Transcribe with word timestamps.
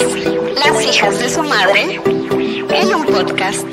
es 0.00 0.58
Las 0.58 0.84
hijas 0.84 1.18
de 1.20 1.28
su 1.28 1.42
madre 1.44 2.00
en 2.70 2.94
un 2.94 3.06
podcast. 3.06 3.66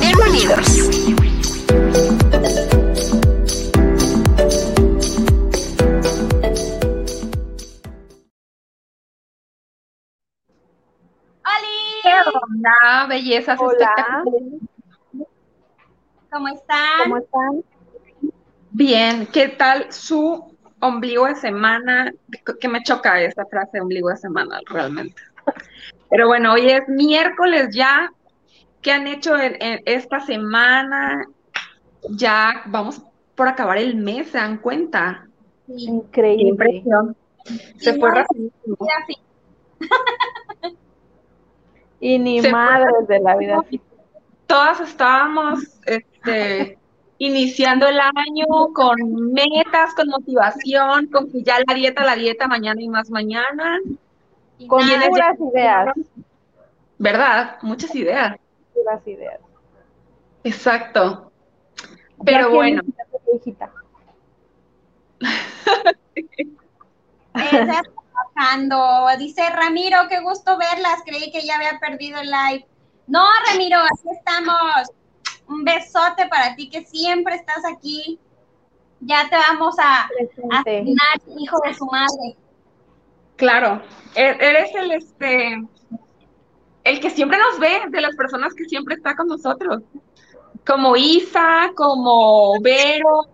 Bienvenidos. 0.00 0.88
Hola, 12.32 13.06
bellezas 13.08 13.58
Hola. 13.60 13.72
espectaculares. 13.72 14.79
¿Cómo 16.30 16.48
están? 16.48 16.98
¿Cómo 17.04 17.16
están? 17.18 17.64
Bien, 18.70 19.26
¿qué 19.32 19.48
tal 19.48 19.92
su 19.92 20.56
ombligo 20.80 21.26
de 21.26 21.34
semana? 21.34 22.12
Que- 22.60 22.68
me 22.68 22.82
choca 22.82 23.20
esa 23.20 23.44
frase 23.46 23.80
ombligo 23.80 24.08
de 24.10 24.16
semana 24.16 24.60
realmente. 24.66 25.20
Pero 26.08 26.28
bueno, 26.28 26.52
hoy 26.52 26.70
es 26.70 26.88
miércoles 26.88 27.74
ya. 27.74 28.10
¿Qué 28.80 28.92
han 28.92 29.06
hecho 29.06 29.36
en, 29.36 29.56
en 29.60 29.80
esta 29.84 30.20
semana? 30.20 31.24
Ya 32.10 32.62
vamos 32.66 33.02
por 33.34 33.48
acabar 33.48 33.78
el 33.78 33.96
mes, 33.96 34.28
¿se 34.30 34.38
dan 34.38 34.58
cuenta? 34.58 35.26
Increíble. 35.66 36.48
impresión. 36.48 37.16
Se 37.78 37.98
fue 37.98 38.10
rapidísimo. 38.10 38.76
Y 42.02 42.18
ni 42.18 42.40
madres 42.40 43.06
de 43.08 43.20
la 43.20 43.36
vida. 43.36 43.62
Todas 44.46 44.80
estábamos 44.80 45.60
este, 46.22 46.78
iniciando 47.18 47.86
el 47.86 47.98
año 48.00 48.46
con 48.74 49.32
metas, 49.32 49.94
con 49.94 50.08
motivación, 50.08 51.06
con 51.08 51.30
que 51.30 51.42
ya 51.42 51.58
la 51.66 51.74
dieta, 51.74 52.04
la 52.04 52.16
dieta, 52.16 52.48
mañana 52.48 52.80
y 52.82 52.88
más 52.88 53.10
mañana. 53.10 53.78
Y 54.58 54.66
Con 54.66 54.80
puras 54.80 55.38
ideas. 55.38 55.94
¿Verdad? 56.98 57.58
Muchas 57.62 57.94
ideas. 57.94 58.36
Puras 58.74 59.06
ideas. 59.06 59.40
Exacto. 60.44 61.30
Pero 62.24 62.50
bueno, 62.50 62.82
hijita. 63.34 63.70
Ella 67.34 67.60
está 67.60 67.82
trabajando. 67.82 69.06
Dice 69.18 69.48
Ramiro, 69.50 69.98
qué 70.08 70.20
gusto 70.20 70.58
verlas. 70.58 71.02
Creí 71.06 71.30
que 71.32 71.46
ya 71.46 71.56
había 71.56 71.78
perdido 71.78 72.20
el 72.20 72.30
live. 72.30 72.66
No, 73.06 73.24
Ramiro, 73.50 73.78
aquí 73.78 74.08
estamos. 74.16 74.90
Un 75.50 75.64
besote 75.64 76.26
para 76.28 76.54
ti 76.54 76.70
que 76.70 76.84
siempre 76.86 77.34
estás 77.34 77.62
aquí. 77.70 78.18
Ya 79.00 79.28
te 79.28 79.36
vamos 79.36 79.74
a 79.78 80.02
a 80.02 80.60
asignar, 80.60 81.20
hijo 81.38 81.58
de 81.66 81.74
su 81.74 81.86
madre. 81.86 82.36
claro, 83.36 83.82
e- 84.14 84.36
eres 84.40 84.74
el 84.74 84.92
este 84.92 85.62
el 86.84 87.00
que 87.00 87.10
siempre 87.10 87.38
nos 87.38 87.58
ve, 87.58 87.82
de 87.88 88.00
las 88.00 88.14
personas 88.16 88.54
que 88.54 88.64
siempre 88.64 88.94
está 88.94 89.14
con 89.16 89.26
nosotros. 89.28 89.82
Como 90.66 90.96
Isa, 90.96 91.70
como 91.74 92.60
Vero, 92.60 93.26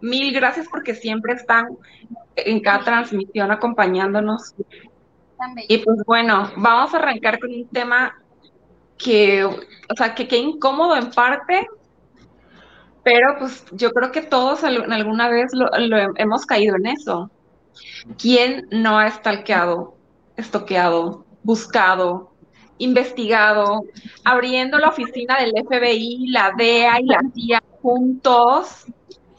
mil 0.00 0.32
gracias 0.34 0.66
porque 0.68 0.94
siempre 0.94 1.34
están 1.34 1.66
en 2.36 2.60
cada 2.60 2.84
transmisión 2.84 3.50
acompañándonos. 3.50 4.54
Y 5.68 5.78
pues 5.78 5.98
bueno, 6.06 6.50
vamos 6.56 6.92
a 6.94 6.98
arrancar 6.98 7.38
con 7.38 7.50
un 7.50 7.68
tema 7.68 8.14
que, 8.98 9.44
o 9.44 9.94
sea, 9.96 10.14
que 10.14 10.28
qué 10.28 10.38
incómodo 10.38 10.96
en 10.96 11.10
parte, 11.10 11.66
pero 13.02 13.36
pues 13.38 13.64
yo 13.72 13.90
creo 13.92 14.10
que 14.10 14.22
todos 14.22 14.64
alguna 14.64 15.28
vez 15.28 15.52
lo, 15.52 15.66
lo 15.78 15.96
he- 15.96 16.08
hemos 16.16 16.44
caído 16.46 16.76
en 16.76 16.86
eso. 16.86 17.30
¿Quién 18.18 18.68
no 18.70 18.98
ha 18.98 19.10
stalkeado, 19.10 19.96
estoqueado, 20.36 21.26
buscado, 21.42 22.32
investigado, 22.78 23.82
abriendo 24.24 24.78
la 24.78 24.88
oficina 24.90 25.38
del 25.40 25.52
FBI, 25.56 26.28
la 26.30 26.52
DEA 26.56 27.00
y 27.00 27.06
la 27.06 27.20
CIA 27.34 27.62
juntos? 27.82 28.86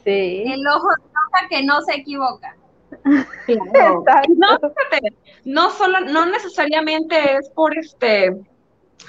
Sí. 0.04 0.44
El 0.46 0.66
ojo 0.68 0.88
roja 0.88 1.48
que 1.50 1.62
no 1.64 1.80
se 1.82 1.96
equivoca. 1.96 2.56
Claro. 3.46 4.02
No, 4.36 4.48
fíjate, 4.58 5.16
no 5.44 5.70
solo, 5.70 6.00
no 6.00 6.26
necesariamente 6.26 7.36
es 7.36 7.50
por 7.54 7.76
este, 7.78 8.32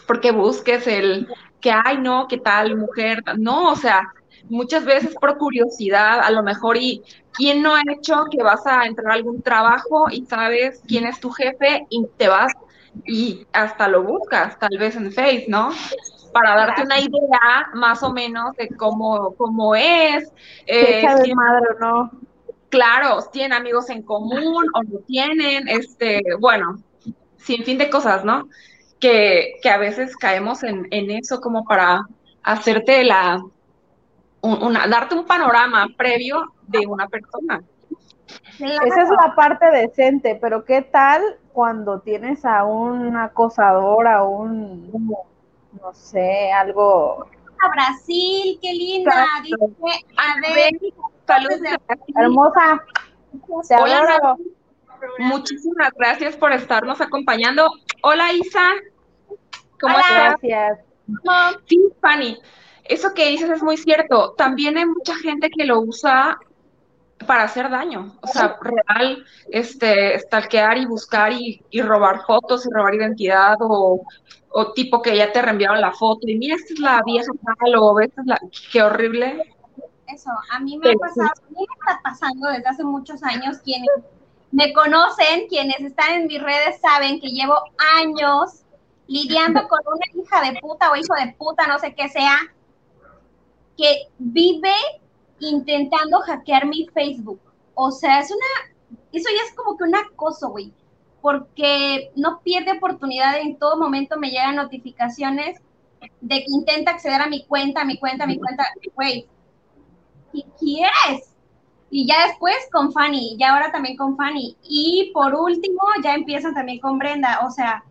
porque 0.08 0.32
busques 0.32 0.88
el 0.88 1.28
que 1.62 1.72
ay 1.72 1.98
no, 1.98 2.28
qué 2.28 2.38
tal 2.38 2.78
mujer, 2.78 3.22
no, 3.38 3.72
o 3.72 3.76
sea, 3.76 4.14
muchas 4.50 4.86
veces 4.86 5.16
por 5.20 5.38
curiosidad, 5.38 6.20
a 6.22 6.32
lo 6.32 6.44
mejor 6.44 6.78
y 6.78 7.04
quién 7.34 7.62
no 7.62 7.76
ha 7.76 7.82
hecho 7.92 8.26
que 8.32 8.44
vas 8.44 8.66
a 8.66 8.86
entrar 8.86 9.12
a 9.12 9.16
algún 9.16 9.42
trabajo 9.42 10.08
y 10.12 10.26
sabes 10.26 10.82
quién 10.88 11.06
es 11.06 11.20
tu 11.20 11.32
jefe 11.32 11.86
y 11.90 12.06
te 12.18 12.28
vas 12.28 12.52
y 13.06 13.46
hasta 13.54 13.88
lo 13.88 14.04
buscas, 14.04 14.58
tal 14.60 14.78
vez 14.78 14.96
en 14.96 15.12
Face, 15.12 15.46
¿no? 15.48 15.70
Para 16.34 16.56
darte 16.56 16.84
una 16.84 17.00
idea 17.00 17.70
más 17.74 18.04
o 18.04 18.12
menos 18.12 18.56
de 18.56 18.70
cómo, 18.70 19.36
cómo 19.36 19.76
es, 19.76 20.32
eh, 20.66 21.04
madre 21.36 21.68
o 21.76 21.80
no. 21.80 22.12
Claro, 22.70 23.20
tienen 23.32 23.54
amigos 23.54 23.90
en 23.90 24.04
común 24.04 24.66
o 24.74 24.84
no 24.84 25.00
tienen, 25.08 25.68
este, 25.68 26.22
bueno, 26.40 26.78
sin 27.38 27.64
fin 27.64 27.78
de 27.78 27.90
cosas, 27.90 28.24
¿no? 28.24 28.48
Que, 29.00 29.54
que 29.62 29.70
a 29.70 29.78
veces 29.78 30.16
caemos 30.18 30.64
en, 30.64 30.88
en 30.92 31.10
eso 31.12 31.40
como 31.40 31.64
para 31.64 32.02
hacerte 32.44 33.04
la, 33.04 33.42
un- 34.42 34.64
una, 34.64 34.88
darte 34.88 35.16
un 35.16 35.26
panorama 35.26 35.88
previo 35.98 36.54
de 36.68 36.86
una 36.86 37.08
persona. 37.08 37.62
Esa 38.60 39.02
es 39.04 39.10
la 39.10 39.34
parte 39.36 39.72
decente, 39.72 40.38
pero 40.42 40.66
¿qué 40.66 40.82
tal 40.82 41.22
cuando 41.54 42.02
tienes 42.02 42.44
a 42.44 42.66
un 42.66 43.16
acosador, 43.16 44.06
a 44.08 44.24
un, 44.24 44.92
no 44.92 45.94
sé, 45.94 46.52
algo 46.52 47.26
A 47.64 47.70
Brasil, 47.70 48.60
qué 48.62 48.74
linda. 48.74 49.26
Dice, 49.44 50.06
a 50.18 50.54
ver, 50.54 50.72
Saludos. 51.26 51.60
hermosa? 52.16 52.84
Hola, 53.80 54.36
Muchísimas 55.20 55.92
gracias 55.96 56.36
por 56.36 56.52
estarnos 56.52 57.02
acompañando. 57.02 57.70
Hola, 58.02 58.34
Isa. 58.34 58.70
¿Cómo 59.80 59.96
Hola. 59.96 60.02
estás? 60.02 60.36
Gracias. 60.42 60.80
Sí, 61.68 61.80
Fanny, 62.02 62.38
eso 62.86 63.14
que 63.14 63.30
dices 63.30 63.50
es 63.50 63.64
muy 63.64 63.78
cierto. 63.78 64.34
También 64.38 64.78
hay 64.78 64.86
mucha 64.86 65.16
gente 65.16 65.50
que 65.50 65.66
lo 65.66 65.80
usa 65.82 66.38
para 67.26 67.44
hacer 67.44 67.70
daño. 67.70 68.16
O 68.22 68.28
sea, 68.28 68.58
real, 68.62 69.26
este, 69.52 70.18
stalkear 70.20 70.78
y 70.78 70.86
buscar 70.86 71.32
y, 71.34 71.62
y 71.70 71.82
robar 71.82 72.26
fotos 72.26 72.66
y 72.66 72.70
robar 72.72 72.96
identidad 72.96 73.58
o, 73.60 74.02
o 74.52 74.74
tipo 74.74 75.02
que 75.02 75.16
ya 75.16 75.32
te 75.32 75.42
reenviaron 75.42 75.82
la 75.82 75.92
foto 75.92 76.28
y 76.28 76.38
mira, 76.38 76.56
esta 76.56 76.74
es 76.74 76.80
la 76.80 77.02
vieja 77.06 77.32
tal 77.44 77.76
o 77.76 78.00
esta 78.00 78.22
es 78.22 78.28
la... 78.28 78.40
Qué 78.72 78.82
horrible. 78.82 79.56
Eso, 80.08 80.32
a 80.52 80.60
mí 80.60 80.78
me 80.80 80.92
ha 80.92 80.94
pasado, 80.96 81.28
a 81.28 81.50
mí 81.50 81.58
me 81.58 81.64
está 81.64 82.02
pasando 82.04 82.50
desde 82.50 82.68
hace 82.68 82.84
muchos 82.84 83.22
años. 83.24 83.58
Quienes 83.60 83.90
me 84.52 84.74
conocen, 84.74 85.48
quienes 85.48 85.80
están 85.82 86.14
en 86.14 86.28
mis 86.28 86.42
redes, 86.42 86.80
saben 86.82 87.20
que 87.20 87.30
llevo 87.30 87.56
años 87.98 88.64
lidiando 89.08 89.68
con 89.68 89.80
una 89.86 90.24
hija 90.24 90.52
de 90.52 90.60
puta 90.60 90.92
o 90.92 90.96
hijo 90.96 91.14
de 91.16 91.34
puta, 91.34 91.68
no 91.68 91.80
sé 91.80 91.94
qué 91.94 92.10
sea, 92.10 92.38
que 93.78 94.08
vive 94.18 94.74
intentando 95.40 96.20
hackear 96.20 96.66
mi 96.66 96.88
Facebook. 96.94 97.40
O 97.74 97.92
sea, 97.92 98.20
es 98.20 98.32
una, 98.32 99.00
eso 99.12 99.30
ya 99.30 99.44
es 99.48 99.56
como 99.56 99.78
que 99.78 99.84
un 99.84 99.96
acoso, 99.96 100.50
güey, 100.50 100.74
porque 101.22 102.12
no 102.16 102.42
pierde 102.42 102.74
oportunidad, 102.74 103.38
en 103.40 103.58
todo 103.58 103.78
momento 103.78 104.18
me 104.18 104.30
llegan 104.30 104.56
notificaciones 104.56 105.60
de 106.22 106.40
que 106.40 106.46
intenta 106.48 106.92
acceder 106.92 107.22
a 107.22 107.28
mi 107.28 107.46
cuenta, 107.46 107.82
a 107.82 107.86
mi 107.86 107.98
cuenta, 107.98 108.24
a 108.24 108.28
mi 108.28 108.38
cuenta, 108.38 108.66
güey, 108.96 109.28
¿qué 110.34 110.44
quieres? 110.60 111.29
Y 111.92 112.08
ya 112.08 112.28
después 112.28 112.56
con 112.72 112.92
Fanny, 112.92 113.36
y 113.40 113.44
ahora 113.44 113.72
también 113.72 113.98
con 113.98 114.16
Fanny. 114.16 114.56
Y 114.64 115.12
por 115.14 115.34
último, 115.36 115.82
ya 116.04 116.14
empiezan 116.14 116.54
también 116.54 116.80
con 116.80 116.98
Brenda. 117.00 117.40
O 117.46 117.50
sea, 117.52 117.84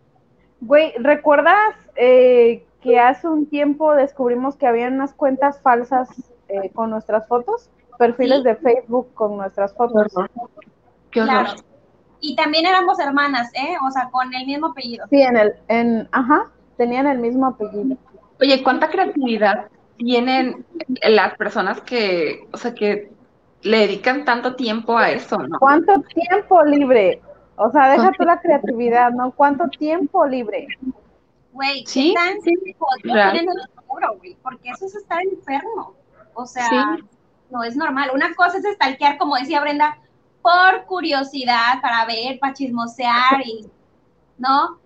Güey, 0.60 0.92
¿recuerdas 0.98 1.74
eh, 1.96 2.64
que 2.82 2.98
hace 2.98 3.28
un 3.28 3.46
tiempo 3.46 3.94
descubrimos 3.94 4.56
que 4.56 4.66
había 4.66 4.88
unas 4.88 5.14
cuentas 5.14 5.60
falsas 5.62 6.08
eh, 6.48 6.70
con 6.74 6.90
nuestras 6.90 7.26
fotos? 7.28 7.70
Perfiles 7.98 8.38
Sí. 8.38 8.44
de 8.44 8.56
Facebook 8.56 9.12
con 9.14 9.36
nuestras 9.36 9.74
fotos. 9.74 10.06
Qué 11.10 11.20
horror. 11.22 11.44
claro. 11.44 11.50
Y 12.20 12.34
también 12.34 12.66
éramos 12.66 12.98
hermanas, 12.98 13.50
¿eh? 13.54 13.76
O 13.86 13.90
sea, 13.92 14.08
con 14.10 14.32
el 14.34 14.46
mismo 14.46 14.68
apellido. 14.68 15.06
Sí, 15.10 15.22
en 15.22 15.36
el, 15.36 15.54
en, 15.68 16.08
ajá, 16.10 16.50
tenían 16.76 17.06
el 17.06 17.18
mismo 17.18 17.46
apellido. 17.46 17.96
Oye, 18.40 18.62
¿cuánta 18.62 18.88
creatividad 18.90 19.66
tienen 19.96 20.64
las 21.08 21.36
personas 21.36 21.80
que, 21.80 22.48
o 22.52 22.56
sea, 22.56 22.74
que 22.74 23.12
le 23.62 23.78
dedican 23.78 24.24
tanto 24.24 24.54
tiempo 24.54 24.96
a 24.96 25.10
eso, 25.10 25.38
¿no? 25.38 25.58
¿Cuánto 25.58 26.00
tiempo 26.14 26.62
libre? 26.64 27.20
O 27.56 27.70
sea, 27.70 27.90
deja 27.90 28.12
tú 28.12 28.22
la 28.24 28.40
creatividad, 28.40 29.10
¿no? 29.10 29.32
¿Cuánto 29.32 29.68
tiempo 29.68 30.24
libre? 30.26 30.68
Güey, 31.52 31.84
Sí, 31.86 32.10
están 32.16 32.40
sí, 32.42 32.54
tienen 33.02 33.48
el 33.48 34.18
güey, 34.18 34.36
porque 34.42 34.70
eso 34.70 34.86
es 34.86 34.94
estar 34.94 35.20
enfermo. 35.22 35.94
O 36.34 36.46
sea, 36.46 36.68
Sí. 36.68 37.04
no 37.50 37.64
es 37.64 37.74
normal. 37.74 38.10
Una 38.14 38.32
cosa 38.34 38.58
es 38.58 38.64
stalkear, 38.74 39.18
como 39.18 39.34
decía 39.36 39.60
Brenda, 39.60 39.98
por 40.40 40.84
curiosidad, 40.86 41.80
para 41.82 42.04
ver, 42.04 42.38
para 42.38 42.54
chismosear, 42.54 43.42
y, 43.44 43.66
¿no? 44.38 44.78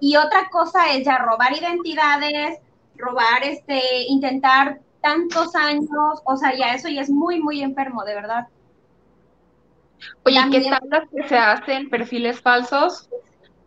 Y 0.00 0.16
otra 0.16 0.50
cosa 0.50 0.92
es 0.92 1.06
ya 1.06 1.16
robar 1.18 1.56
identidades, 1.56 2.58
robar, 2.96 3.42
este, 3.42 4.02
intentar 4.08 4.80
tantos 5.00 5.54
años, 5.54 5.86
o 6.24 6.36
sea, 6.36 6.54
ya 6.56 6.74
eso 6.74 6.88
ya 6.88 7.00
es 7.02 7.10
muy, 7.10 7.40
muy 7.40 7.62
enfermo, 7.62 8.04
de 8.04 8.14
verdad. 8.14 8.48
Oye, 10.24 10.36
¿qué 10.36 10.40
También- 10.40 10.70
tal 10.70 10.88
las 10.90 11.08
que 11.10 11.28
se 11.28 11.38
hacen 11.38 11.90
perfiles 11.90 12.40
falsos 12.40 13.08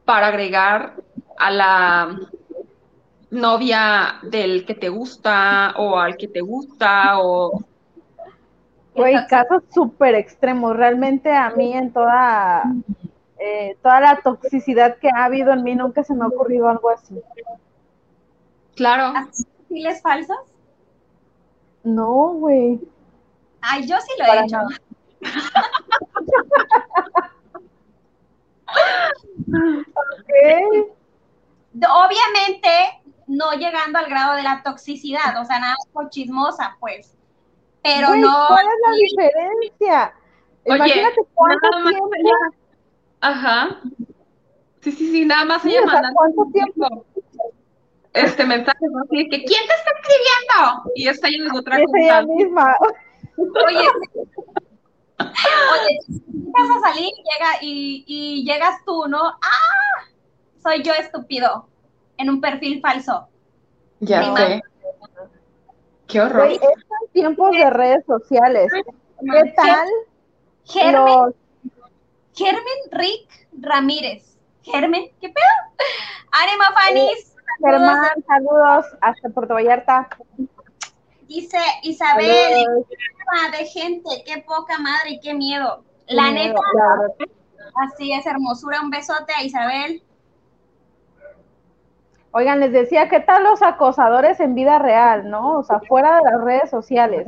para 0.05 0.27
agregar 0.27 0.95
a 1.37 1.51
la 1.51 2.19
novia 3.29 4.15
del 4.23 4.65
que 4.65 4.75
te 4.75 4.89
gusta 4.89 5.73
o 5.77 5.97
al 5.97 6.17
que 6.17 6.27
te 6.27 6.41
gusta 6.41 7.19
o 7.19 7.63
Güey, 8.93 9.15
casos 9.27 9.63
súper 9.73 10.15
extremos. 10.15 10.75
Realmente 10.75 11.31
a 11.33 11.49
mí 11.51 11.71
en 11.73 11.93
toda, 11.93 12.63
eh, 13.39 13.77
toda 13.81 14.01
la 14.01 14.19
toxicidad 14.21 14.97
que 14.97 15.07
ha 15.09 15.23
habido 15.25 15.53
en 15.53 15.63
mí 15.63 15.75
nunca 15.75 16.03
se 16.03 16.13
me 16.13 16.25
ha 16.25 16.27
ocurrido 16.27 16.67
algo 16.67 16.89
así. 16.89 17.15
claro, 18.75 19.13
¿Hacer 19.17 19.45
perfiles 19.57 20.01
falsos? 20.01 20.37
No, 21.83 22.33
güey. 22.33 22.79
Ay, 23.61 23.87
yo 23.87 23.95
sí 23.99 24.11
lo 24.19 24.25
Para 24.25 24.41
he 24.41 24.45
hecho. 24.45 24.57
Ok. 29.51 30.91
Obviamente, 31.89 32.69
no 33.27 33.51
llegando 33.53 33.99
al 33.99 34.07
grado 34.07 34.35
de 34.35 34.43
la 34.43 34.61
toxicidad, 34.63 35.39
o 35.41 35.45
sea, 35.45 35.59
nada 35.59 35.73
más 35.77 35.87
por 35.93 36.09
chismosa, 36.09 36.75
pues. 36.79 37.15
Pero 37.83 38.09
Güey, 38.09 38.21
no. 38.21 38.45
¿Cuál 38.47 38.65
es 38.67 38.73
la 38.83 38.91
diferencia? 38.95 40.13
Oye, 40.65 40.75
Imagínate 40.75 41.21
cuánto 41.33 41.69
nada 41.69 41.83
más 41.83 41.91
tiempo. 41.93 42.09
ella- 42.15 42.57
ajá, 43.21 43.79
sí, 44.81 44.91
sí, 44.91 45.11
sí, 45.11 45.25
nada 45.25 45.45
más 45.45 45.61
Sí, 45.63 45.69
ella 45.69 45.79
o 45.79 45.83
sea, 45.89 45.93
mandando 45.93 46.15
¿cuánto 46.17 46.45
tiempo? 46.51 47.05
Este 48.13 48.45
mensaje, 48.45 48.79
¿no? 48.91 49.03
Así 49.03 49.29
que 49.29 49.43
¿quién 49.43 49.67
te 49.67 49.73
está 49.73 49.91
escribiendo? 49.99 50.91
Y 50.95 51.07
esta 51.07 51.27
ella 51.27 51.45
es 51.45 51.57
otra 51.57 51.77
Es 51.77 51.89
ella 51.95 52.21
cosa. 52.21 52.33
misma. 52.33 52.75
Oye, 53.37 53.87
oye, 55.19 55.99
si 56.07 56.21
vas 56.51 56.69
a 56.77 56.89
salir 56.89 57.09
llega, 57.13 57.57
y, 57.61 58.03
y 58.07 58.43
llegas 58.43 58.83
tú, 58.85 59.05
¿no? 59.07 59.19
¡Ah! 59.19 60.05
Soy 60.63 60.83
yo 60.83 60.93
estúpido. 60.93 61.67
En 62.17 62.29
un 62.29 62.39
perfil 62.41 62.81
falso. 62.81 63.27
Ya 63.99 64.35
sé. 64.35 64.61
Qué 66.07 66.21
horror. 66.21 66.45
Güey, 66.45 66.55
estos 66.55 67.11
tiempos 67.13 67.51
de 67.51 67.69
redes 67.69 68.05
sociales. 68.05 68.71
¿Qué 68.73 69.53
tal 69.55 69.87
Germen, 70.65 71.05
los 71.05 71.33
Germen 72.35 72.63
Rick 72.91 73.47
Ramírez. 73.59 74.37
Germen, 74.63 75.09
¿qué 75.19 75.29
pedo? 75.29 75.87
Ánimo, 76.31 76.63
Fanis. 76.75 77.30
Germán? 77.59 78.09
Saludos 78.27 78.85
hasta 79.01 79.29
Puerto 79.29 79.53
Vallarta. 79.53 80.07
Dice 81.27 81.57
Isabel, 81.83 82.25
Saludos. 82.65 82.85
"Ah, 83.33 83.51
de 83.57 83.65
gente, 83.65 84.09
qué 84.25 84.43
poca 84.45 84.77
madre 84.79 85.11
y 85.11 85.19
qué 85.19 85.33
miedo. 85.33 85.83
La 86.07 86.25
Qué 86.25 86.31
neta, 86.33 86.59
miedo, 86.73 87.15
así 87.85 88.11
es 88.11 88.25
hermosura. 88.25 88.81
Un 88.81 88.89
besote 88.89 89.31
a 89.37 89.43
Isabel. 89.43 90.03
Oigan, 92.33 92.59
les 92.61 92.71
decía, 92.71 93.09
¿qué 93.09 93.19
tal 93.19 93.43
los 93.43 93.61
acosadores 93.61 94.39
en 94.39 94.55
vida 94.55 94.79
real, 94.79 95.29
no? 95.29 95.59
O 95.59 95.63
sea, 95.63 95.79
fuera 95.81 96.15
de 96.17 96.31
las 96.31 96.41
redes 96.41 96.69
sociales. 96.69 97.25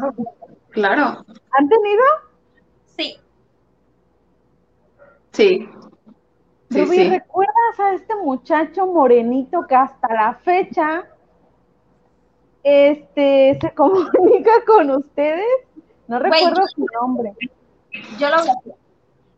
Claro, 0.69 1.23
¿Han 1.51 1.69
tenido? 1.69 2.03
Sí, 2.97 3.19
sí. 5.31 5.69
Sí, 6.73 6.85
sí. 6.85 7.09
¿recuerdas 7.09 7.79
a 7.79 7.93
este 7.93 8.15
muchacho 8.15 8.87
morenito 8.87 9.65
que 9.67 9.75
hasta 9.75 10.13
la 10.13 10.33
fecha 10.43 11.05
este 12.63 13.57
se 13.59 13.71
comunica 13.75 14.51
con 14.65 14.91
ustedes? 14.91 15.45
No 16.07 16.19
recuerdo 16.19 16.61
su 16.67 16.85
nombre. 17.01 17.33
yo 18.19 18.29
lo 18.29 18.37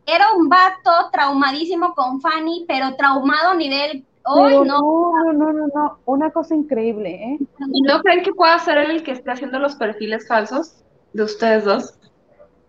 Era 0.06 0.32
un 0.38 0.50
vato 0.50 0.92
traumadísimo 1.12 1.94
con 1.94 2.22
Fanny, 2.22 2.66
pero 2.68 2.96
traumado 2.96 3.52
a 3.52 3.56
nivel. 3.56 4.06
Hoy 4.28 4.54
no. 4.68 4.80
no, 4.82 5.34
no, 5.34 5.54
no, 5.54 5.68
no, 5.68 6.00
una 6.06 6.32
cosa 6.32 6.56
increíble, 6.56 7.12
¿eh? 7.12 7.40
¿Y 7.72 7.82
no 7.84 8.02
creen 8.02 8.24
que 8.24 8.34
pueda 8.34 8.58
ser 8.58 8.80
él 8.80 8.90
el 8.90 9.04
que 9.04 9.12
esté 9.12 9.30
haciendo 9.32 9.60
los 9.60 9.76
perfiles 9.76 10.28
falsos 10.28 10.84
de 11.14 11.24
ustedes 11.24 11.64
dos? 11.66 12.00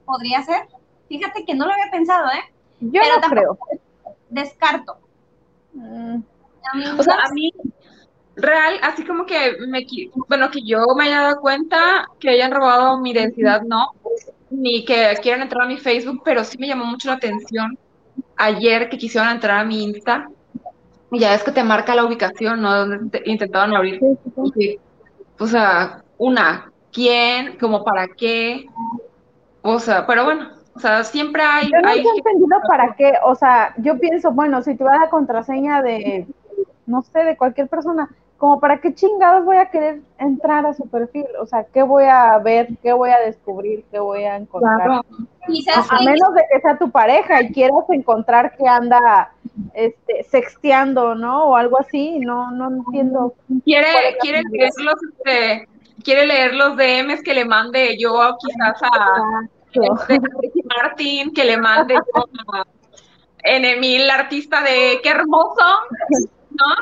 podría 0.05 0.43
ser. 0.43 0.69
Fíjate 1.09 1.45
que 1.45 1.55
no 1.55 1.67
lo 1.67 1.73
había 1.73 1.91
pensado, 1.91 2.27
¿eh? 2.29 2.53
Yo 2.81 3.01
Pero 3.03 3.15
no 3.17 3.21
tampoco- 3.21 3.67
creo. 3.69 3.81
Descarto. 4.29 4.99
Mm, 5.73 6.21
O 6.99 7.03
sea, 7.03 7.15
a 7.25 7.33
mí, 7.33 7.53
real, 8.37 8.79
así 8.83 9.05
como 9.07 9.27
que 9.27 9.57
me, 9.69 9.87
bueno, 10.29 10.51
que 10.51 10.61
yo 10.65 10.85
me 10.97 11.05
haya 11.07 11.23
dado 11.23 11.41
cuenta 11.41 12.07
que 12.21 12.31
hayan 12.31 12.53
robado 12.53 12.99
mi 13.01 13.13
identidad, 13.13 13.63
no, 13.63 13.89
ni 14.51 14.85
que 14.85 15.15
quieran 15.23 15.43
entrar 15.43 15.65
a 15.65 15.69
mi 15.69 15.79
Facebook, 15.79 16.23
pero 16.25 16.45
sí 16.45 16.59
me 16.59 16.69
llamó 16.69 16.85
mucho 16.87 17.09
la 17.09 17.17
atención 17.17 17.79
ayer 18.37 18.89
que 18.91 18.99
quisieron 18.99 19.31
entrar 19.31 19.61
a 19.61 19.65
mi 19.65 19.85
Insta, 19.85 20.29
y 21.13 21.21
ya 21.21 21.35
es 21.35 21.45
que 21.45 21.53
te 21.53 21.65
marca 21.65 21.95
la 21.95 22.05
ubicación, 22.05 22.63
¿no? 22.63 22.75
Donde 22.87 23.21
te- 23.21 23.31
intentaban 23.31 23.75
abrir. 23.75 24.01
Y 24.57 24.79
o 25.39 25.47
sea, 25.47 26.05
una, 26.19 26.73
¿quién? 26.93 27.59
¿Como 27.59 27.85
para 27.85 28.09
qué? 28.09 28.67
O 29.63 29.79
sea, 29.79 30.07
pero 30.07 30.25
bueno, 30.25 30.51
o 30.77 30.79
sea, 30.79 31.03
siempre 31.05 31.43
hay, 31.43 31.71
Yo 31.73 31.81
no 31.81 31.89
hay 31.89 31.99
he 32.01 32.09
entendido 32.19 32.59
para 32.69 32.95
qué, 32.95 33.15
o 33.25 33.35
sea, 33.35 33.75
yo 33.79 33.99
pienso, 33.99 34.31
bueno, 34.33 34.63
si 34.63 34.75
tuviera 34.77 35.01
la 35.01 35.11
contraseña 35.11 35.83
de, 35.83 36.27
no 36.87 37.03
sé, 37.03 37.25
de 37.25 37.37
cualquier 37.37 37.69
persona, 37.69 38.09
como 38.37 38.61
para 38.61 38.79
qué 38.83 38.95
chingados 38.95 39.47
voy 39.47 39.57
a 39.57 39.71
querer 39.71 40.01
entrar 40.19 40.67
a 40.67 40.75
su 40.75 40.87
perfil, 40.89 41.25
o 41.41 41.47
sea, 41.47 41.65
qué 41.73 41.83
voy 41.83 42.05
a 42.05 42.37
ver, 42.39 42.69
qué 42.83 42.93
voy 42.93 43.09
a 43.11 43.19
descubrir, 43.21 43.85
qué 43.91 43.99
voy 43.99 44.25
a 44.25 44.37
encontrar. 44.37 44.77
Claro. 44.85 45.03
quizás 45.47 45.91
A 45.91 45.99
que- 45.99 46.05
menos 46.05 46.35
de 46.35 46.43
que 46.53 46.61
sea 46.61 46.77
tu 46.77 46.91
pareja 46.91 47.41
y 47.43 47.53
quieras 47.53 47.85
encontrar 47.89 48.55
que 48.57 48.69
anda 48.69 49.33
este, 49.73 50.23
sexteando, 50.25 51.15
¿no? 51.15 51.47
O 51.47 51.57
algo 51.57 51.81
así, 51.81 52.19
no, 52.19 52.51
no 52.51 52.69
entiendo. 52.69 53.35
¿Cuál 53.49 53.59
es 53.59 53.65
Quiere, 53.65 53.89
quiere 54.21 54.43
leer 54.51 54.71
los, 54.85 54.95
este, 55.15 55.69
quiere 56.05 56.27
leer 56.27 56.53
los 56.55 56.77
DMs 56.77 57.23
que 57.23 57.33
le 57.33 57.47
mande 57.47 57.97
yo 57.99 58.21
a- 58.21 58.37
quizás 58.39 58.83
a, 58.83 59.49
Martin, 60.67 61.33
que 61.33 61.45
le 61.45 61.57
mande 61.59 61.97
a 61.97 62.65
Enemil, 63.43 64.11
artista 64.11 64.63
de 64.63 65.01
qué 65.03 65.09
hermoso, 65.11 65.65
¿no? 66.51 66.75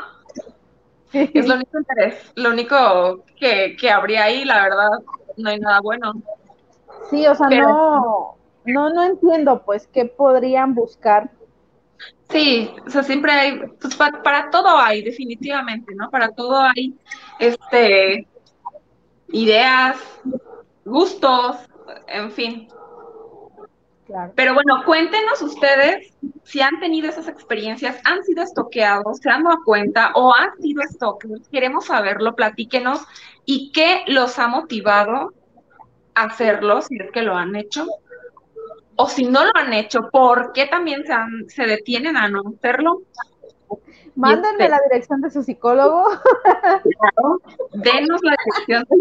Sí. 1.11 1.29
Es 1.33 1.47
lo 1.47 1.55
único 1.55 1.77
interés, 1.77 2.31
lo 2.35 2.49
único 2.49 3.23
que, 3.39 3.77
que 3.79 3.89
habría 3.89 4.23
ahí, 4.25 4.43
la 4.43 4.63
verdad, 4.63 4.89
no 5.37 5.49
hay 5.49 5.59
nada 5.59 5.79
bueno. 5.81 6.13
Sí, 7.09 7.25
o 7.27 7.35
sea, 7.35 7.47
Pero- 7.47 7.67
no, 7.67 8.35
no, 8.65 8.89
no 8.89 9.03
entiendo, 9.03 9.61
pues, 9.63 9.87
qué 9.93 10.05
podrían 10.05 10.73
buscar. 10.73 11.29
Sí, 12.29 12.73
o 12.85 12.89
sea, 12.89 13.03
siempre 13.03 13.31
hay, 13.31 13.59
pues 13.79 13.95
pa- 13.95 14.21
para 14.23 14.49
todo 14.49 14.77
hay, 14.77 15.03
definitivamente, 15.03 15.93
¿no? 15.95 16.09
Para 16.09 16.29
todo 16.29 16.57
hay, 16.59 16.93
este, 17.39 18.27
ideas, 19.29 19.97
gustos, 20.83 21.57
en 22.07 22.31
fin. 22.31 22.67
Claro. 24.05 24.33
Pero 24.35 24.53
bueno, 24.53 24.83
cuéntenos 24.85 25.41
ustedes 25.41 26.13
si 26.43 26.61
han 26.61 26.79
tenido 26.79 27.09
esas 27.09 27.27
experiencias, 27.27 27.97
han 28.05 28.23
sido 28.23 28.43
estoqueados, 28.43 29.17
se 29.17 29.29
han 29.31 29.43
dado 29.43 29.57
cuenta 29.65 30.11
o 30.13 30.31
han 30.33 30.55
sido 30.61 30.83
stalkers. 30.83 31.47
Queremos 31.49 31.85
saberlo, 31.87 32.35
platíquenos 32.35 33.03
y 33.45 33.71
qué 33.71 34.03
los 34.07 34.37
ha 34.37 34.47
motivado 34.47 35.33
a 36.13 36.23
hacerlo, 36.25 36.81
si 36.83 36.97
es 36.97 37.11
que 37.11 37.23
lo 37.23 37.35
han 37.35 37.55
hecho. 37.55 37.87
O 38.95 39.07
si 39.09 39.25
no 39.25 39.43
lo 39.43 39.51
han 39.55 39.73
hecho, 39.73 40.09
¿por 40.11 40.53
qué 40.53 40.67
también 40.67 41.03
se, 41.05 41.11
han- 41.13 41.49
se 41.49 41.65
detienen 41.65 42.15
a 42.15 42.27
no 42.29 42.43
hacerlo? 42.55 43.01
Mándenme 44.15 44.65
este- 44.65 44.69
la 44.69 44.79
dirección 44.87 45.19
de 45.21 45.31
su 45.31 45.41
psicólogo. 45.43 46.05
Claro, 46.53 47.41
denos 47.73 48.21
la 48.23 48.35
dirección. 48.45 48.85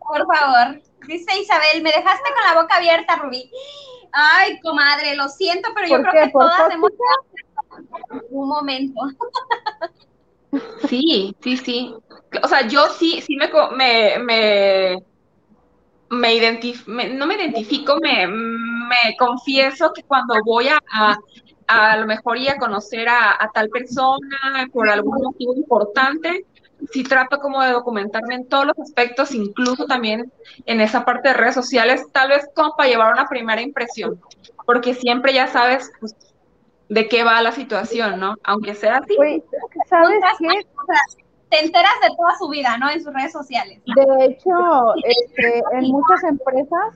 Por 0.00 0.26
favor. 0.26 0.80
Dice 1.06 1.38
Isabel, 1.40 1.82
me 1.82 1.90
dejaste 1.90 2.30
con 2.34 2.54
la 2.54 2.62
boca 2.62 2.76
abierta, 2.76 3.16
Rubí. 3.16 3.50
Ay, 4.12 4.58
comadre, 4.60 5.14
lo 5.16 5.28
siento, 5.28 5.70
pero 5.74 5.86
yo 5.88 5.96
¿Por 5.96 6.02
creo 6.02 6.12
qué? 6.12 6.26
que 6.26 6.32
¿Por 6.32 6.42
todas 6.42 6.58
tóxica? 6.58 6.74
hemos 6.74 6.90
un 8.30 8.48
momento. 8.48 9.00
Sí, 10.88 11.34
sí, 11.40 11.56
sí. 11.56 11.94
O 12.42 12.48
sea, 12.48 12.66
yo 12.66 12.88
sí, 12.88 13.20
sí 13.22 13.36
me, 13.36 13.48
me, 13.76 14.18
me, 14.18 14.96
me 16.10 16.34
identif- 16.34 16.86
me- 16.86 17.10
no 17.10 17.26
me 17.26 17.34
identifico, 17.36 17.96
me, 18.02 18.26
me 18.26 19.16
confieso 19.18 19.92
que 19.92 20.02
cuando 20.02 20.34
voy 20.44 20.68
a, 20.68 20.78
a, 20.92 21.16
a 21.68 21.96
lo 21.98 22.06
mejor 22.06 22.36
ir 22.38 22.50
a 22.50 22.58
conocer 22.58 23.08
a, 23.08 23.42
a 23.42 23.48
tal 23.52 23.68
persona 23.68 24.66
por 24.72 24.88
algún 24.88 25.22
motivo 25.22 25.54
importante, 25.54 26.46
sí 26.92 27.02
trato 27.04 27.38
como 27.38 27.62
de 27.62 27.72
documentarme 27.72 28.34
en 28.34 28.48
todos 28.48 28.66
los 28.66 28.78
aspectos, 28.78 29.32
incluso 29.34 29.86
también 29.86 30.32
en 30.66 30.80
esa 30.80 31.04
parte 31.04 31.28
de 31.28 31.34
redes 31.34 31.54
sociales, 31.54 32.04
tal 32.12 32.28
vez 32.30 32.48
como 32.54 32.74
para 32.76 32.88
llevar 32.88 33.12
una 33.12 33.26
primera 33.26 33.60
impresión, 33.62 34.20
porque 34.66 34.94
siempre 34.94 35.32
ya 35.32 35.46
sabes 35.46 35.90
pues, 36.00 36.14
de 36.88 37.08
qué 37.08 37.22
va 37.24 37.40
la 37.42 37.52
situación, 37.52 38.18
¿no? 38.18 38.34
Aunque 38.44 38.74
sea 38.74 38.96
así. 38.98 39.16
Güey, 39.16 39.42
¿sabes 39.88 40.18
qué? 40.38 40.48
te 41.50 41.64
enteras 41.64 41.92
de 42.00 42.14
toda 42.16 42.38
su 42.38 42.48
vida, 42.48 42.78
¿no? 42.78 42.88
En 42.90 43.02
sus 43.02 43.12
redes 43.12 43.32
sociales. 43.32 43.80
De 43.84 44.24
hecho, 44.24 44.94
este, 45.04 45.62
en 45.72 45.88
muchas 45.90 46.22
empresas, 46.22 46.94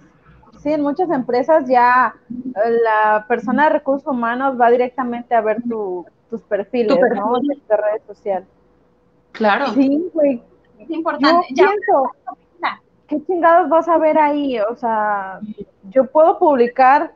sí, 0.62 0.72
en 0.72 0.80
muchas 0.82 1.10
empresas 1.10 1.64
ya 1.68 2.14
eh, 2.30 2.70
la 2.84 3.24
persona 3.26 3.64
de 3.64 3.70
recursos 3.70 4.06
humanos 4.06 4.58
va 4.60 4.70
directamente 4.70 5.34
a 5.34 5.40
ver 5.40 5.60
tu- 5.68 6.06
tus 6.30 6.40
perfiles, 6.42 6.94
Tu 6.94 7.00
perfil. 7.00 7.18
¿no? 7.20 7.32
De 7.40 7.76
redes 7.76 8.02
sociales. 8.06 8.46
Claro. 9.34 9.66
Sí, 9.74 10.10
güey. 10.12 10.42
Es 10.78 10.88
Yo 10.88 10.94
importante. 10.94 11.46
Ya, 11.50 11.66
pienso, 11.66 12.10
¿qué 13.08 13.24
chingados 13.26 13.68
vas 13.68 13.88
a 13.88 13.98
ver 13.98 14.16
ahí? 14.16 14.58
O 14.60 14.76
sea, 14.76 15.40
yo 15.90 16.06
puedo 16.06 16.38
publicar 16.38 17.12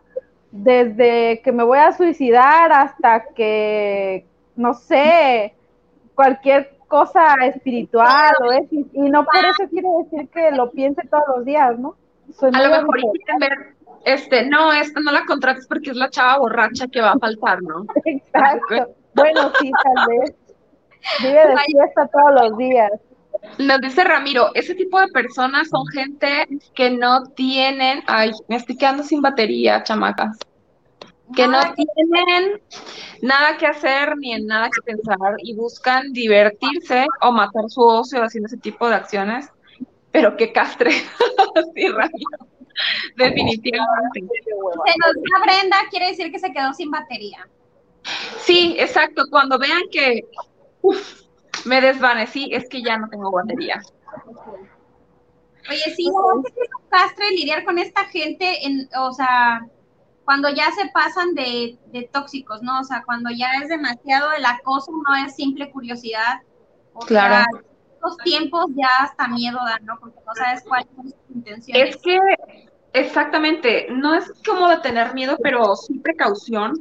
desde 0.50 1.40
que 1.42 1.52
me 1.52 1.62
voy 1.62 1.78
a 1.78 1.92
suicidar 1.92 2.72
hasta 2.72 3.25
que, 3.34 4.26
no 4.56 4.75
sé, 4.75 5.54
cualquier 6.14 6.76
cosa 6.88 7.34
espiritual 7.44 8.34
o 8.40 8.52
es, 8.52 8.72
y 8.72 8.87
y 8.94 9.10
no 9.10 9.25
por 9.25 9.44
eso 9.44 9.68
quiere 9.70 9.88
decir 10.02 10.28
que 10.30 10.50
lo 10.52 10.70
piense 10.70 11.06
todos 11.08 11.25
los 11.37 11.44
días, 11.44 11.78
¿no? 11.78 11.96
Soy 12.34 12.50
A 12.54 12.62
lo 12.62 12.70
mejor 12.70 12.96
quieren 12.96 13.38
ver, 13.38 13.76
este, 14.04 14.46
no, 14.46 14.72
esta 14.72 15.00
no 15.00 15.12
la 15.12 15.25
contrates 15.26 15.66
porque 15.66 15.90
es 15.90 15.96
la 15.96 16.10
chava 16.10 16.38
borracha 16.38 16.88
que 16.88 17.00
va 17.00 17.12
a 17.12 17.18
faltar, 17.18 17.62
¿no? 17.62 17.84
Exacto. 18.04 18.94
Bueno, 19.14 19.52
sí, 19.60 19.70
tal 19.84 20.06
vez. 20.08 20.34
Vive 21.22 21.46
de 21.46 21.56
fiesta 21.66 22.08
todos 22.12 22.42
los 22.50 22.58
días. 22.58 22.90
Nos 23.58 23.80
dice 23.80 24.04
Ramiro, 24.04 24.50
ese 24.54 24.74
tipo 24.74 25.00
de 25.00 25.08
personas 25.08 25.68
son 25.68 25.86
gente 25.88 26.46
que 26.74 26.90
no 26.90 27.24
tienen, 27.34 28.02
ay, 28.06 28.32
me 28.48 28.56
estoy 28.56 28.76
quedando 28.76 29.02
sin 29.04 29.20
batería, 29.22 29.82
chamacas, 29.84 30.38
que 31.36 31.46
no 31.46 31.60
que- 31.74 31.84
tienen 32.04 32.60
nada 33.22 33.56
que 33.56 33.66
hacer 33.66 34.16
ni 34.16 34.32
en 34.32 34.46
nada 34.46 34.68
que 34.70 34.80
pensar 34.82 35.16
y 35.38 35.54
buscan 35.54 36.12
divertirse 36.12 37.06
o 37.22 37.30
matar 37.32 37.64
su 37.68 37.80
ocio 37.82 38.22
haciendo 38.22 38.46
ese 38.46 38.56
tipo 38.56 38.88
de 38.88 38.96
acciones, 38.96 39.48
pero 40.10 40.36
qué 40.36 40.52
castre, 40.52 40.90
sí, 41.74 41.88
Ramiro, 41.88 42.38
definitivamente. 43.16 44.20
Se 44.20 44.94
nos 44.98 45.14
da 45.14 45.42
Brenda, 45.42 45.76
quiere 45.90 46.08
decir 46.08 46.32
que 46.32 46.38
se 46.38 46.52
quedó 46.52 46.72
sin 46.72 46.90
batería. 46.90 47.46
Sí, 48.38 48.76
exacto, 48.78 49.24
cuando 49.30 49.58
vean 49.58 49.82
que 49.92 50.22
uf, 50.82 51.23
me 51.64 51.80
desvanecí, 51.80 52.50
es 52.52 52.68
que 52.68 52.82
ya 52.82 52.97
no 52.97 53.08
tengo 53.08 53.30
batería. 53.30 53.80
Oye, 55.68 55.78
sí, 55.94 56.06
es 56.06 56.08
es 56.08 56.70
un 56.80 56.88
castre 56.88 57.30
lidiar 57.32 57.64
con 57.64 57.78
esta 57.78 58.04
gente, 58.06 58.66
en, 58.66 58.88
o 58.99 59.12
sea, 59.12 59.66
cuando 60.25 60.49
ya 60.50 60.70
se 60.73 60.88
pasan 60.92 61.35
de, 61.35 61.78
de 61.87 62.08
tóxicos, 62.12 62.62
¿no? 62.62 62.80
O 62.80 62.85
sea, 62.85 63.02
cuando 63.04 63.30
ya 63.30 63.49
es 63.62 63.68
demasiado 63.68 64.32
el 64.32 64.44
acoso, 64.44 64.92
no 64.92 65.14
es 65.16 65.35
simple 65.35 65.70
curiosidad. 65.70 66.40
O 66.94 67.00
Claro. 67.00 67.35
sea, 67.35 67.47
estos 67.94 68.16
tiempos 68.18 68.66
ya 68.76 68.88
hasta 69.00 69.28
miedo 69.28 69.58
dan, 69.64 69.85
¿no? 69.85 69.99
Porque 69.99 70.18
no 70.26 70.35
sabes 70.35 70.62
cuáles 70.66 70.88
son 70.94 71.04
sus 71.04 71.14
intenciones. 71.35 71.97
Es 71.97 72.02
que 72.02 72.18
exactamente, 72.92 73.87
no 73.90 74.14
es 74.14 74.30
como 74.47 74.68
de 74.68 74.78
tener 74.78 75.14
miedo, 75.14 75.37
pero 75.42 75.75
sí 75.76 75.99
precaución, 75.99 76.75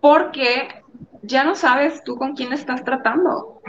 porque 0.00 0.77
ya 1.22 1.44
no 1.44 1.54
sabes 1.54 2.02
tú 2.04 2.16
con 2.16 2.34
quién 2.34 2.52
estás 2.52 2.84
tratando. 2.84 3.60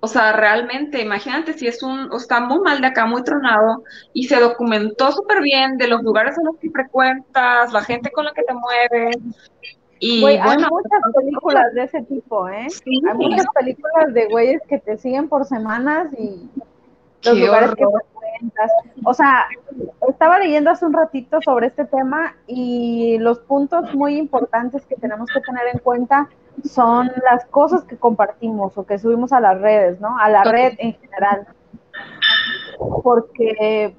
O 0.00 0.08
sea, 0.08 0.32
realmente, 0.32 1.00
imagínate 1.00 1.52
si 1.52 1.68
es 1.68 1.82
un, 1.82 2.10
o 2.12 2.16
está 2.16 2.40
muy 2.40 2.58
mal 2.60 2.80
de 2.80 2.88
acá, 2.88 3.06
muy 3.06 3.22
tronado, 3.22 3.84
y 4.12 4.24
se 4.24 4.40
documentó 4.40 5.12
súper 5.12 5.40
bien 5.42 5.78
de 5.78 5.86
los 5.86 6.02
lugares 6.02 6.36
en 6.38 6.46
los 6.46 6.56
que 6.58 6.70
frecuentas, 6.70 7.72
la 7.72 7.82
gente 7.82 8.10
con 8.10 8.24
la 8.24 8.32
que 8.32 8.42
te 8.42 8.52
mueves, 8.52 9.16
y 10.04 10.20
Güey, 10.20 10.36
hay 10.36 10.42
bueno, 10.42 10.66
muchas 10.68 11.00
películas 11.14 11.72
de 11.74 11.84
ese 11.84 12.02
tipo, 12.02 12.48
¿eh? 12.48 12.66
sí, 12.70 13.00
Hay 13.08 13.16
muchas 13.16 13.46
películas 13.54 14.12
de 14.12 14.26
güeyes 14.26 14.60
que 14.68 14.78
te 14.80 14.98
siguen 14.98 15.28
por 15.28 15.44
semanas 15.44 16.08
y 16.18 16.50
los 17.22 17.38
lugares 17.38 17.72
que 17.76 17.84
horror. 17.84 18.02
frecuentas. 18.18 18.72
O 19.04 19.14
sea, 19.14 19.46
estaba 20.08 20.40
leyendo 20.40 20.70
hace 20.70 20.86
un 20.86 20.92
ratito 20.92 21.40
sobre 21.40 21.68
este 21.68 21.84
tema 21.84 22.34
y 22.48 23.16
los 23.20 23.38
puntos 23.38 23.94
muy 23.94 24.16
importantes 24.16 24.84
que 24.86 24.96
tenemos 24.96 25.30
que 25.30 25.40
tener 25.40 25.68
en 25.72 25.78
cuenta 25.78 26.28
son 26.64 27.10
las 27.30 27.44
cosas 27.46 27.84
que 27.84 27.96
compartimos 27.96 28.76
o 28.76 28.86
que 28.86 28.98
subimos 28.98 29.32
a 29.32 29.40
las 29.40 29.60
redes, 29.60 30.00
¿no? 30.00 30.18
A 30.18 30.28
la 30.28 30.44
red 30.44 30.74
en 30.78 30.94
general. 30.94 31.46
Porque 33.02 33.94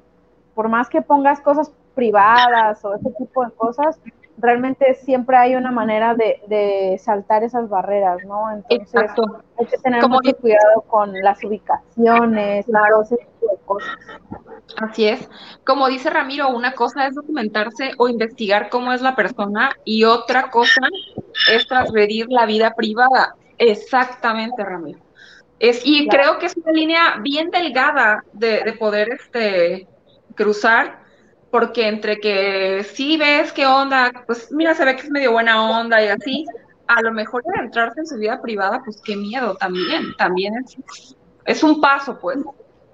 por 0.53 0.69
más 0.69 0.89
que 0.89 1.01
pongas 1.01 1.41
cosas 1.41 1.71
privadas 1.95 2.83
o 2.85 2.95
ese 2.95 3.11
tipo 3.11 3.45
de 3.45 3.51
cosas, 3.51 3.99
realmente 4.37 4.95
siempre 4.95 5.37
hay 5.37 5.55
una 5.55 5.71
manera 5.71 6.15
de, 6.15 6.41
de 6.47 6.97
saltar 6.99 7.43
esas 7.43 7.69
barreras, 7.69 8.17
¿no? 8.25 8.51
Entonces 8.51 8.93
exacto. 8.93 9.43
hay 9.59 9.65
que 9.67 9.77
tener 9.77 10.01
Como 10.01 10.15
mucho 10.15 10.35
cuidado 10.37 10.81
con 10.87 11.13
las 11.21 11.43
ubicaciones 11.43 12.65
todo 12.65 13.01
ese 13.03 13.17
tipo 13.17 13.51
de 13.51 13.57
cosas. 13.65 13.97
Así 14.81 15.07
es. 15.07 15.29
Como 15.65 15.87
dice 15.87 16.09
Ramiro, 16.09 16.49
una 16.49 16.73
cosa 16.73 17.07
es 17.07 17.15
documentarse 17.15 17.91
o 17.97 18.07
investigar 18.07 18.69
cómo 18.69 18.91
es 18.93 19.01
la 19.01 19.15
persona 19.15 19.71
y 19.85 20.03
otra 20.03 20.49
cosa 20.49 20.81
es 21.51 21.67
transgredir 21.67 22.27
la 22.29 22.45
vida 22.45 22.73
privada. 22.75 23.35
Exactamente, 23.57 24.63
Ramiro. 24.63 24.99
Es, 25.59 25.81
y 25.85 26.07
Claro. 26.07 26.23
creo 26.23 26.39
que 26.39 26.45
es 26.47 26.57
una 26.57 26.71
línea 26.71 27.17
bien 27.21 27.49
delgada 27.51 28.23
de, 28.33 28.63
de 28.63 28.73
poder 28.73 29.09
este, 29.09 29.87
cruzar, 30.35 31.02
porque 31.53 31.87
entre 31.87 32.19
que 32.19 32.83
sí 32.95 33.15
ves 33.15 33.53
qué 33.53 33.67
onda, 33.67 34.11
pues 34.25 34.51
mira, 34.51 34.73
se 34.73 34.85
ve 34.85 34.95
que 34.95 35.03
es 35.03 35.11
medio 35.11 35.33
buena 35.33 35.79
onda 35.79 36.03
y 36.03 36.07
así, 36.07 36.45
a 36.87 36.99
lo 37.03 37.11
mejor 37.11 37.43
adentrarse 37.55 37.99
en 37.99 38.07
su 38.07 38.17
vida 38.17 38.41
privada, 38.41 38.81
pues 38.83 38.99
qué 39.05 39.15
miedo 39.15 39.53
también, 39.57 40.15
también 40.17 40.55
es, 40.57 41.15
es 41.45 41.61
un 41.61 41.79
paso, 41.79 42.17
pues. 42.19 42.39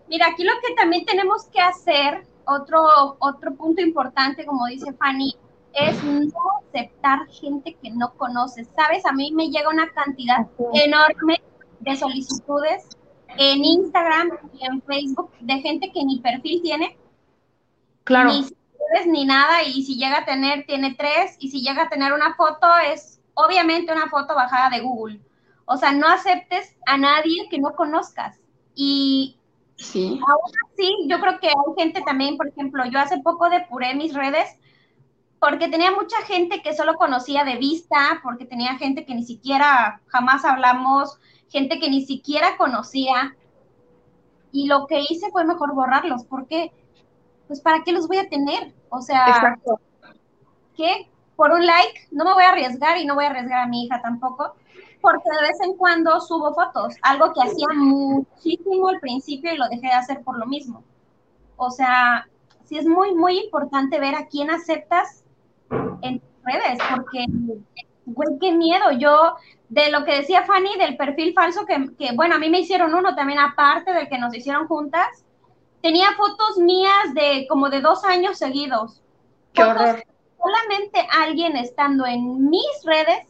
Mira, 0.10 0.28
aquí 0.28 0.44
lo 0.44 0.52
que 0.62 0.76
también 0.76 1.06
tenemos 1.06 1.46
que 1.46 1.62
hacer, 1.62 2.26
otro, 2.44 3.16
otro 3.20 3.56
punto 3.56 3.82
importante, 3.82 4.46
como 4.46 4.66
dice 4.66 4.92
Fanny, 4.92 5.38
es 5.72 6.04
no 6.04 6.34
aceptar 6.68 7.28
gente 7.30 7.78
que 7.82 7.92
no 7.92 8.14
conoces. 8.16 8.68
Sabes, 8.76 9.06
a 9.06 9.14
mí 9.14 9.32
me 9.32 9.48
llega 9.48 9.70
una 9.70 9.88
cantidad 9.92 10.46
enorme 10.74 11.42
de 11.80 11.96
solicitudes 11.96 12.90
en 13.38 13.64
Instagram 13.64 14.32
y 14.52 14.66
en 14.66 14.82
Facebook 14.82 15.32
de 15.40 15.60
gente 15.60 15.94
que 15.94 16.04
ni 16.04 16.20
perfil 16.20 16.62
tiene, 16.62 16.98
Claro. 18.10 18.30
ni 18.30 18.44
seguidores, 18.44 19.06
ni 19.06 19.26
nada, 19.26 19.64
y 19.64 19.84
si 19.84 19.98
llega 19.98 20.18
a 20.20 20.26
tener, 20.26 20.66
tiene 20.66 20.96
tres, 20.96 21.38
y 21.40 21.52
si 21.52 21.62
llega 21.62 21.84
a 21.84 21.90
tener 21.90 22.12
una 22.12 22.34
foto, 22.34 22.68
es 22.92 23.22
obviamente 23.36 23.94
una 23.94 24.10
foto 24.10 24.34
bajada 24.34 24.70
de 24.72 24.82
Google. 24.82 25.22
O 25.66 25.78
sea, 25.78 25.92
no 25.92 26.08
aceptes 26.08 26.76
a 26.88 26.98
nadie 26.98 27.48
que 27.50 27.60
no 27.60 27.76
conozcas. 27.76 28.40
Y 28.74 29.40
Sí. 29.80 30.20
Aún 30.28 30.52
así, 30.74 30.94
yo 31.08 31.20
creo 31.22 31.40
que 31.40 31.48
hay 31.48 31.74
gente 31.78 32.02
también, 32.02 32.36
por 32.36 32.48
ejemplo, 32.48 32.84
yo 32.86 33.00
hace 33.00 33.20
poco 33.20 33.50
depuré 33.50 33.96
mis 33.96 34.14
redes 34.14 34.50
porque 35.40 35.70
tenía 35.70 35.92
mucha 35.92 36.18
gente 36.28 36.62
que 36.62 36.76
solo 36.76 36.96
conocía 36.96 37.46
de 37.46 37.56
vista, 37.56 38.20
porque 38.22 38.46
tenía 38.46 38.78
gente 38.78 39.06
que 39.06 39.16
ni 39.16 39.24
siquiera 39.24 40.02
jamás 40.08 40.44
hablamos, 40.44 41.18
gente 41.48 41.80
que 41.80 41.90
ni 41.90 42.06
siquiera 42.06 42.58
conocía. 42.58 43.38
Y 44.52 44.68
lo 44.68 44.86
que 44.88 45.00
hice 45.00 45.32
fue 45.32 45.46
mejor 45.46 45.74
borrarlos, 45.74 46.26
porque, 46.26 46.74
pues, 47.50 47.62
¿para 47.62 47.84
qué 47.84 47.92
los 47.92 48.08
voy 48.08 48.18
a 48.18 48.30
tener? 48.30 48.74
O 48.90 49.02
sea, 49.02 49.28
Exacto. 49.28 49.80
¿qué? 50.78 51.10
Por 51.36 51.52
un 51.52 51.66
like, 51.66 52.08
no 52.12 52.24
me 52.24 52.34
voy 52.34 52.44
a 52.44 52.50
arriesgar 52.50 52.98
y 53.00 53.06
no 53.06 53.16
voy 53.16 53.26
a 53.26 53.32
arriesgar 53.32 53.64
a 53.64 53.66
mi 53.66 53.86
hija 53.86 54.00
tampoco, 54.04 54.54
porque 55.02 55.30
de 55.32 55.48
vez 55.48 55.60
en 55.64 55.76
cuando 55.76 56.22
subo 56.22 56.54
fotos, 56.54 56.96
algo 57.02 57.34
que 57.34 57.42
hacía 57.42 57.68
muchísimo 57.76 58.90
al 58.90 59.00
principio 59.00 59.52
y 59.52 59.58
lo 59.58 59.68
dejé 59.68 59.88
de 59.88 59.94
hacer 59.94 60.22
por 60.22 60.38
lo 60.38 60.46
mismo. 60.46 60.84
O 61.58 61.72
sea, 61.72 62.28
sí 62.66 62.78
es 62.78 62.86
muy, 62.86 63.16
muy 63.16 63.40
importante 63.40 64.00
ver 64.00 64.14
a 64.14 64.28
quién 64.28 64.52
aceptas 64.52 65.24
en 66.04 66.22
redes, 66.44 66.78
porque, 66.96 67.26
güey, 68.06 68.38
qué 68.40 68.52
miedo. 68.52 68.92
Yo, 68.92 69.38
de 69.70 69.90
lo 69.90 70.06
que 70.06 70.18
decía 70.18 70.44
Fanny, 70.44 70.78
del 70.78 70.98
perfil 70.98 71.34
falso, 71.34 71.66
que, 71.66 71.96
que, 71.98 72.14
bueno, 72.14 72.36
a 72.36 72.38
mí 72.40 72.52
me 72.52 72.60
hicieron 72.60 72.94
uno 72.94 73.16
también 73.16 73.40
aparte 73.40 73.92
del 73.92 74.08
que 74.08 74.20
nos 74.20 74.36
hicieron 74.36 74.68
juntas, 74.68 75.26
tenía 75.82 76.08
fotos 76.18 76.58
mías 76.58 77.14
de 77.14 77.46
como 77.50 77.70
de 77.70 77.82
dos 77.82 78.04
años 78.06 78.38
seguidos. 78.38 79.02
Qué 79.54 79.64
Fotos 79.64 79.82
horror. 79.82 80.04
solamente 80.38 81.08
alguien 81.12 81.56
estando 81.58 82.06
en 82.06 82.50
mis 82.50 82.66
redes 82.86 83.28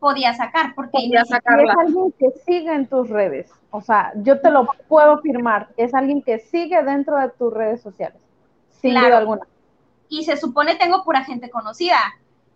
podía 0.00 0.34
sacar, 0.34 0.74
porque 0.74 0.90
Podía 0.92 1.22
ni 1.22 1.28
sacar. 1.28 1.60
Y 1.60 1.64
es 1.68 1.76
alguien 1.76 2.12
que 2.18 2.30
sigue 2.44 2.72
en 2.74 2.86
tus 2.86 3.08
redes. 3.08 3.50
O 3.70 3.80
sea, 3.80 4.12
yo 4.16 4.40
te 4.40 4.50
lo 4.50 4.66
puedo 4.88 5.18
firmar. 5.20 5.68
Es 5.76 5.94
alguien 5.94 6.22
que 6.22 6.38
sigue 6.38 6.82
dentro 6.82 7.16
de 7.18 7.30
tus 7.30 7.52
redes 7.52 7.80
sociales. 7.82 8.20
Sin 8.70 8.90
Claro. 8.92 9.06
duda 9.08 9.18
alguna. 9.18 9.46
y 10.10 10.24
se 10.24 10.36
supone 10.36 10.76
tengo 10.76 11.02
pura 11.02 11.24
gente 11.24 11.50
conocida. 11.50 11.98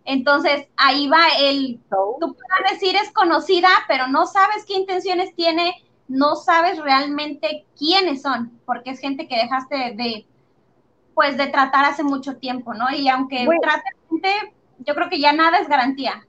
Entonces, 0.04 0.68
ahí 0.76 1.08
va 1.08 1.20
el, 1.40 1.80
tú 1.90 2.34
puedes 2.34 2.72
decir 2.72 2.94
es 2.96 3.10
conocida, 3.12 3.68
pero 3.88 4.06
no 4.06 4.26
sabes 4.26 4.64
qué 4.66 4.74
intenciones 4.74 5.34
tiene, 5.34 5.74
no 6.08 6.36
sabes 6.36 6.78
realmente 6.82 7.66
quiénes 7.78 8.22
son, 8.22 8.58
porque 8.64 8.90
es 8.90 9.00
gente 9.00 9.28
que 9.28 9.36
dejaste 9.36 9.76
de, 9.94 10.26
pues, 11.14 11.36
de 11.36 11.46
tratar 11.48 11.84
hace 11.84 12.02
mucho 12.02 12.36
tiempo, 12.36 12.74
¿no? 12.74 12.86
Y 12.90 13.08
aunque 13.08 13.44
Güey. 13.44 13.58
trate 13.60 13.82
gente, 14.08 14.30
yo 14.78 14.94
creo 14.94 15.08
que 15.10 15.20
ya 15.20 15.32
nada 15.32 15.58
es 15.58 15.68
garantía. 15.68 16.24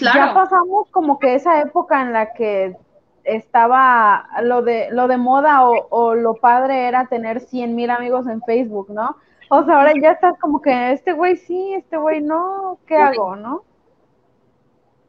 Ya 0.00 0.12
Claro. 0.12 0.34
pasamos 0.34 0.88
como 0.90 1.18
que 1.18 1.34
esa 1.34 1.60
época 1.60 2.00
en 2.02 2.12
la 2.12 2.32
que 2.32 2.76
estaba 3.24 4.28
lo 4.42 4.62
de 4.62 4.88
lo 4.92 5.08
de 5.08 5.16
moda 5.16 5.68
o, 5.68 5.88
o 5.90 6.14
lo 6.14 6.34
padre 6.34 6.86
era 6.86 7.06
tener 7.08 7.40
100 7.40 7.74
mil 7.74 7.90
amigos 7.90 8.26
en 8.28 8.40
Facebook, 8.42 8.88
¿no? 8.90 9.16
O 9.50 9.64
sea, 9.64 9.78
ahora 9.78 9.92
ya 10.00 10.12
estás 10.12 10.38
como 10.38 10.60
que 10.62 10.92
este 10.92 11.12
güey 11.12 11.36
sí, 11.36 11.74
este 11.74 11.96
güey 11.96 12.20
no, 12.20 12.78
¿qué 12.86 12.96
hago, 12.96 13.34
no? 13.36 13.62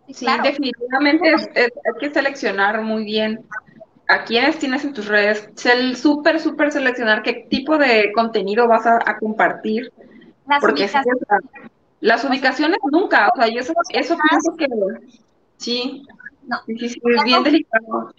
Sí, 0.08 0.13
Sí, 0.13 0.25
claro. 0.25 0.44
definitivamente 0.44 1.34
es- 1.34 1.50
es- 1.53 1.74
hay 1.86 2.00
que 2.00 2.13
seleccionar 2.13 2.82
muy 2.82 3.03
bien 3.03 3.46
a 4.07 4.23
quiénes 4.25 4.59
tienes 4.59 4.83
en 4.85 4.93
tus 4.93 5.07
redes. 5.07 5.49
Súper, 5.99 6.39
súper 6.39 6.71
seleccionar 6.71 7.23
qué 7.23 7.47
tipo 7.49 7.77
de 7.77 8.11
contenido 8.13 8.67
vas 8.67 8.85
a, 8.85 8.99
a 9.05 9.17
compartir. 9.19 9.91
Las 10.47 10.59
Porque 10.59 10.83
ubicaciones. 10.83 11.23
sea, 11.27 11.37
las 11.99 12.23
ubicaciones 12.25 12.77
nunca, 12.91 13.29
o 13.33 13.37
sea, 13.37 13.47
y 13.49 13.57
eso, 13.57 13.73
eso 13.89 14.17
pienso 14.29 14.55
que 14.57 14.67
sí, 15.57 16.03
No. 16.43 16.57
sí, 16.65 16.77
sí, 16.89 17.01
es 17.03 17.23
bien 17.23 17.43
delicado. 17.43 18.13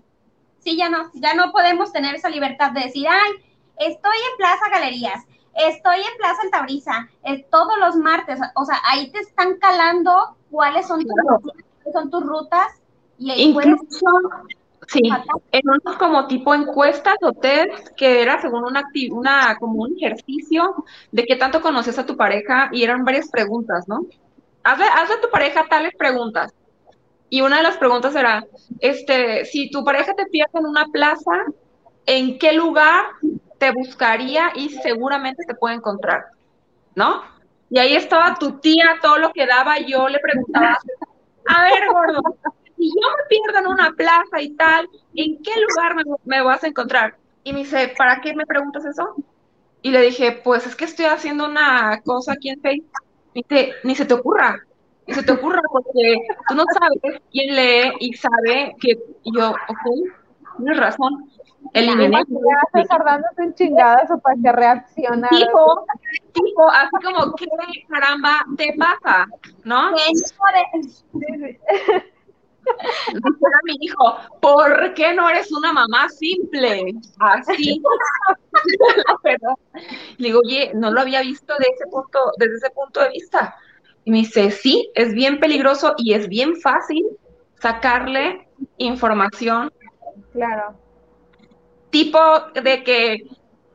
Sí, 0.58 0.76
ya 0.76 0.88
no, 0.90 1.10
ya 1.14 1.34
no 1.34 1.52
podemos 1.52 1.92
tener 1.92 2.14
esa 2.14 2.28
libertad 2.28 2.72
de 2.72 2.82
decir, 2.82 3.06
ay, 3.08 3.32
estoy 3.78 4.16
en 4.16 4.36
Plaza 4.36 4.68
Galerías, 4.70 5.24
estoy 5.54 5.98
en 6.00 6.16
Plaza 6.18 6.42
Altabrisa, 6.42 7.08
eh, 7.24 7.46
todos 7.50 7.78
los 7.78 7.96
martes, 7.96 8.38
o 8.54 8.64
sea, 8.64 8.78
ahí 8.84 9.10
te 9.10 9.20
están 9.20 9.58
calando 9.58 10.36
cuáles 10.50 10.86
son, 10.86 11.00
tus, 11.06 11.12
Claro. 11.22 11.40
cuáles 11.42 11.92
son 11.92 12.10
tus 12.10 12.22
rutas 12.24 12.66
y 13.18 13.30
ahí 13.30 13.52
puedes 13.52 13.76
Incluso, 13.80 14.06
sí, 14.88 15.00
en 15.52 15.68
unos 15.68 15.96
como 15.96 16.26
tipo 16.26 16.54
encuestas 16.54 17.16
o 17.22 17.32
test 17.32 17.88
que 17.96 18.22
era 18.22 18.40
según 18.40 18.64
una, 18.64 18.82
una 19.12 19.56
como 19.58 19.82
un 19.82 19.96
ejercicio 19.96 20.84
de 21.12 21.24
qué 21.24 21.36
tanto 21.36 21.60
conoces 21.60 21.98
a 21.98 22.06
tu 22.06 22.16
pareja 22.16 22.70
y 22.72 22.82
eran 22.82 23.04
varias 23.04 23.28
preguntas, 23.28 23.86
¿no? 23.86 24.00
Hazle, 24.64 24.86
hazle 24.86 25.14
a 25.16 25.20
tu 25.20 25.30
pareja 25.30 25.66
tales 25.68 25.94
preguntas. 25.96 26.52
Y 27.30 27.42
una 27.42 27.58
de 27.58 27.62
las 27.62 27.76
preguntas 27.76 28.14
era, 28.16 28.44
este, 28.80 29.44
si 29.44 29.70
tu 29.70 29.84
pareja 29.84 30.14
te 30.14 30.26
pierde 30.26 30.58
en 30.58 30.66
una 30.66 30.86
plaza, 30.86 31.44
¿en 32.06 32.38
qué 32.38 32.54
lugar 32.54 33.04
te 33.58 33.70
buscaría 33.70 34.50
y 34.54 34.70
seguramente 34.70 35.44
te 35.46 35.54
puede 35.54 35.74
encontrar? 35.74 36.24
¿No? 36.94 37.22
Y 37.70 37.78
ahí 37.78 37.94
estaba 37.94 38.36
tu 38.36 38.58
tía, 38.60 38.96
todo 39.02 39.18
lo 39.18 39.30
que 39.32 39.46
daba, 39.46 39.78
yo 39.78 40.08
le 40.08 40.18
preguntaba, 40.20 40.78
a 41.46 41.62
ver, 41.64 41.86
gordo, 41.92 42.20
si 42.78 42.88
yo 42.88 43.08
me 43.16 43.24
pierdo 43.28 43.58
en 43.58 43.66
una 43.66 43.92
plaza 43.92 44.40
y 44.40 44.50
tal, 44.50 44.88
¿en 45.14 45.42
qué 45.42 45.50
lugar 45.68 45.96
me, 45.96 46.04
me 46.24 46.42
vas 46.42 46.62
a 46.64 46.68
encontrar? 46.68 47.16
Y 47.44 47.52
me 47.52 47.60
dice, 47.60 47.92
¿para 47.98 48.20
qué 48.20 48.34
me 48.34 48.46
preguntas 48.46 48.84
eso? 48.84 49.14
Y 49.82 49.90
le 49.90 50.00
dije, 50.02 50.40
pues 50.44 50.66
es 50.66 50.76
que 50.76 50.84
estoy 50.84 51.06
haciendo 51.06 51.44
una 51.46 52.00
cosa 52.04 52.32
aquí 52.32 52.50
en 52.50 52.60
Facebook. 52.60 52.90
Y 53.34 53.42
dice, 53.42 53.72
ni 53.84 53.94
se 53.94 54.04
te 54.04 54.14
ocurra, 54.14 54.58
ni 55.06 55.14
se 55.14 55.22
te 55.22 55.32
ocurra, 55.32 55.60
porque 55.70 56.16
tú 56.48 56.54
no 56.54 56.64
sabes 56.72 57.20
quién 57.30 57.54
lee 57.54 57.92
y 58.00 58.14
sabe 58.14 58.74
que 58.80 58.98
y 59.22 59.36
yo, 59.36 59.50
ok, 59.50 60.12
tienes 60.56 60.78
razón. 60.78 61.30
Eliminé. 61.74 62.22
Ya 62.28 62.80
estás 62.80 63.04
dándote 63.04 63.42
un 63.42 63.54
chingadazo 63.54 64.18
para 64.18 64.36
que 64.42 64.52
reaccionara. 64.52 65.36
Tipo, 65.36 65.86
tipo, 66.32 66.70
así 66.70 67.04
como, 67.04 67.34
¿qué 67.34 67.46
caramba 67.88 68.44
te 68.56 68.74
pasa? 68.78 69.26
¿No? 69.64 69.90
¿Qué 69.94 70.12
mi 73.64 73.76
hijo, 73.80 74.16
¿por 74.40 74.94
qué 74.94 75.14
no 75.14 75.28
eres 75.28 75.50
una 75.52 75.72
mamá 75.72 76.08
simple? 76.08 76.94
Así. 77.18 77.82
Le 80.18 80.28
digo, 80.28 80.40
oye, 80.44 80.72
no 80.74 80.90
lo 80.90 81.00
había 81.00 81.20
visto 81.22 81.54
de 81.58 81.66
ese 81.74 81.86
punto, 81.90 82.18
desde 82.38 82.56
ese 82.56 82.70
punto 82.70 83.00
de 83.00 83.10
vista. 83.10 83.56
Y 84.04 84.10
me 84.10 84.18
dice, 84.18 84.50
sí, 84.50 84.90
es 84.94 85.12
bien 85.12 85.38
peligroso 85.38 85.94
y 85.98 86.14
es 86.14 86.28
bien 86.28 86.56
fácil 86.56 87.06
sacarle 87.60 88.48
información 88.78 89.70
Claro. 90.32 90.74
tipo 91.90 92.18
de 92.54 92.82
que 92.82 93.26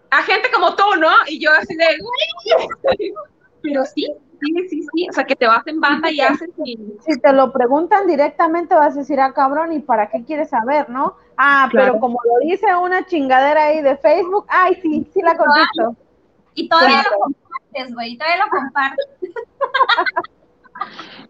a 0.10 0.24
gente 0.24 0.50
como 0.52 0.76
tú, 0.76 0.84
¿no? 1.00 1.10
Y 1.28 1.39
yo 1.39 1.52
así 1.52 1.76
de, 1.76 1.86
pero 3.62 3.86
sí, 3.86 4.12
sí, 4.43 4.69
sí, 4.69 4.88
sí, 4.93 5.08
o 5.10 5.13
sea, 5.13 5.23
que 5.23 5.36
te 5.36 5.47
vas 5.47 5.65
en 5.67 5.79
banda 5.79 6.12
y 6.12 6.19
haces 6.21 6.49
y 6.65 6.77
Si 7.01 7.19
te 7.19 7.34
lo 7.34 7.51
preguntan 7.51 8.08
directamente 8.08 8.75
vas 8.75 8.95
a 8.95 8.99
decir, 8.99 9.19
ah, 9.19 9.34
cabrón, 9.34 9.71
¿y 9.73 9.79
para 9.79 10.10
qué 10.10 10.23
quieres 10.23 10.49
saber, 10.49 10.89
no? 10.89 11.15
Ah, 11.38 11.67
Claro. 11.71 11.88
pero 11.93 11.99
como 11.99 12.19
lo 12.23 12.45
dice 12.47 12.75
una 12.75 13.06
chingadera 13.06 13.63
ahí 13.65 13.82
de 13.82 13.97
Facebook, 13.97 14.45
ay, 14.49 14.75
sí, 14.82 15.08
sí 15.13 15.21
la 15.21 15.36
contesto. 15.38 15.95
Y 16.56 16.69
todavía 16.69 17.01
Claro. 17.01 17.10
lo 17.12 17.19
compartes, 17.23 17.93
güey, 17.95 18.17
todavía 18.17 18.43
lo 18.45 18.49
compartes. 18.51 19.06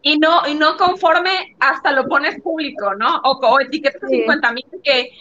Y 0.02 0.18
no, 0.20 0.48
y 0.48 0.56
no 0.56 0.78
conforme 0.78 1.56
hasta 1.60 1.92
lo 1.92 2.08
pones 2.08 2.42
público, 2.42 2.96
¿no? 2.96 3.18
O, 3.24 3.32
o 3.46 3.60
etiquetas 3.60 4.02
Sí. 4.10 4.18
50 4.18 4.52
mil 4.52 4.66
que, 4.84 5.12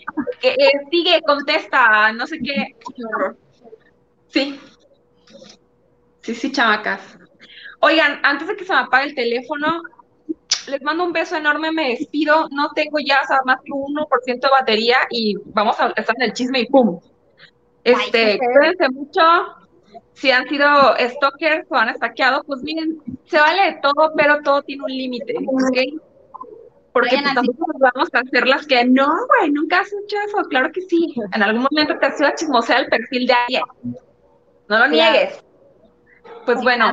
que 0.40 0.48
eh, 0.50 0.70
sigue, 0.90 1.20
contesta, 1.22 2.12
no 2.12 2.26
sé 2.26 2.38
qué. 2.38 2.76
Sí. 4.28 4.58
Sí, 6.20 6.34
sí, 6.34 6.52
chamacas. 6.52 7.18
Oigan, 7.84 8.20
antes 8.22 8.46
de 8.46 8.56
que 8.56 8.64
se 8.64 8.72
me 8.72 8.78
apague 8.78 9.08
el 9.08 9.14
teléfono, 9.14 9.82
les 10.68 10.82
mando 10.82 11.04
un 11.04 11.12
beso 11.12 11.36
enorme, 11.36 11.72
me 11.72 11.90
despido. 11.90 12.48
No 12.50 12.70
tengo 12.76 12.98
ya 13.04 13.20
o 13.24 13.26
sea, 13.26 13.40
más 13.44 13.56
que 13.64 13.72
un 13.72 13.96
1% 13.96 14.40
de 14.40 14.48
batería 14.48 14.98
y 15.10 15.34
vamos 15.46 15.78
a 15.80 15.88
estar 15.88 16.14
en 16.16 16.22
el 16.22 16.32
chisme 16.32 16.60
y 16.60 16.66
pum. 16.66 17.00
Este, 17.82 18.38
cuídense 18.38 18.88
mucho. 18.90 19.20
Si 20.12 20.30
han 20.30 20.48
sido 20.48 20.68
stalkers 20.96 21.66
o 21.70 21.76
han 21.76 21.88
estaqueado, 21.88 22.44
pues 22.44 22.62
miren, 22.62 23.02
se 23.24 23.38
vale 23.38 23.72
de 23.72 23.80
todo, 23.82 24.12
pero 24.16 24.40
todo 24.42 24.62
tiene 24.62 24.84
un 24.84 24.92
límite, 24.92 25.34
¿ok? 25.38 26.00
Porque 26.92 27.16
Vayan 27.16 27.24
pues, 27.24 27.34
tampoco 27.34 27.72
nos 27.72 27.80
vamos 27.80 28.08
a 28.12 28.18
hacer 28.20 28.46
las 28.46 28.66
que, 28.66 28.84
no, 28.84 29.08
güey, 29.26 29.50
nunca 29.50 29.80
has 29.80 29.88
hecho 29.88 30.16
eso, 30.26 30.36
claro 30.48 30.70
que 30.70 30.82
sí. 30.82 31.12
En 31.34 31.42
algún 31.42 31.66
momento 31.68 31.98
te 31.98 32.06
has 32.06 32.20
ido 32.20 32.28
a 32.28 32.34
chismosear 32.34 32.82
el 32.82 32.88
perfil 32.88 33.26
de 33.26 33.32
alguien. 33.32 33.62
No 34.68 34.78
lo 34.78 34.86
niegues. 34.88 35.42
Pues 36.44 36.62
bueno, 36.62 36.92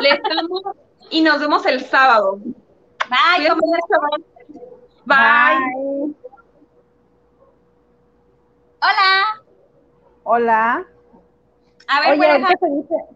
les 0.00 0.20
amo 0.38 0.74
y 1.10 1.22
nos 1.22 1.40
vemos 1.40 1.64
el 1.66 1.84
sábado. 1.84 2.38
Bye. 3.08 3.48
Bye. 5.04 6.14
Hola. 8.80 9.42
Hola. 10.24 10.86
A 11.88 12.00
ver, 12.00 12.18
Oye, 12.18 12.46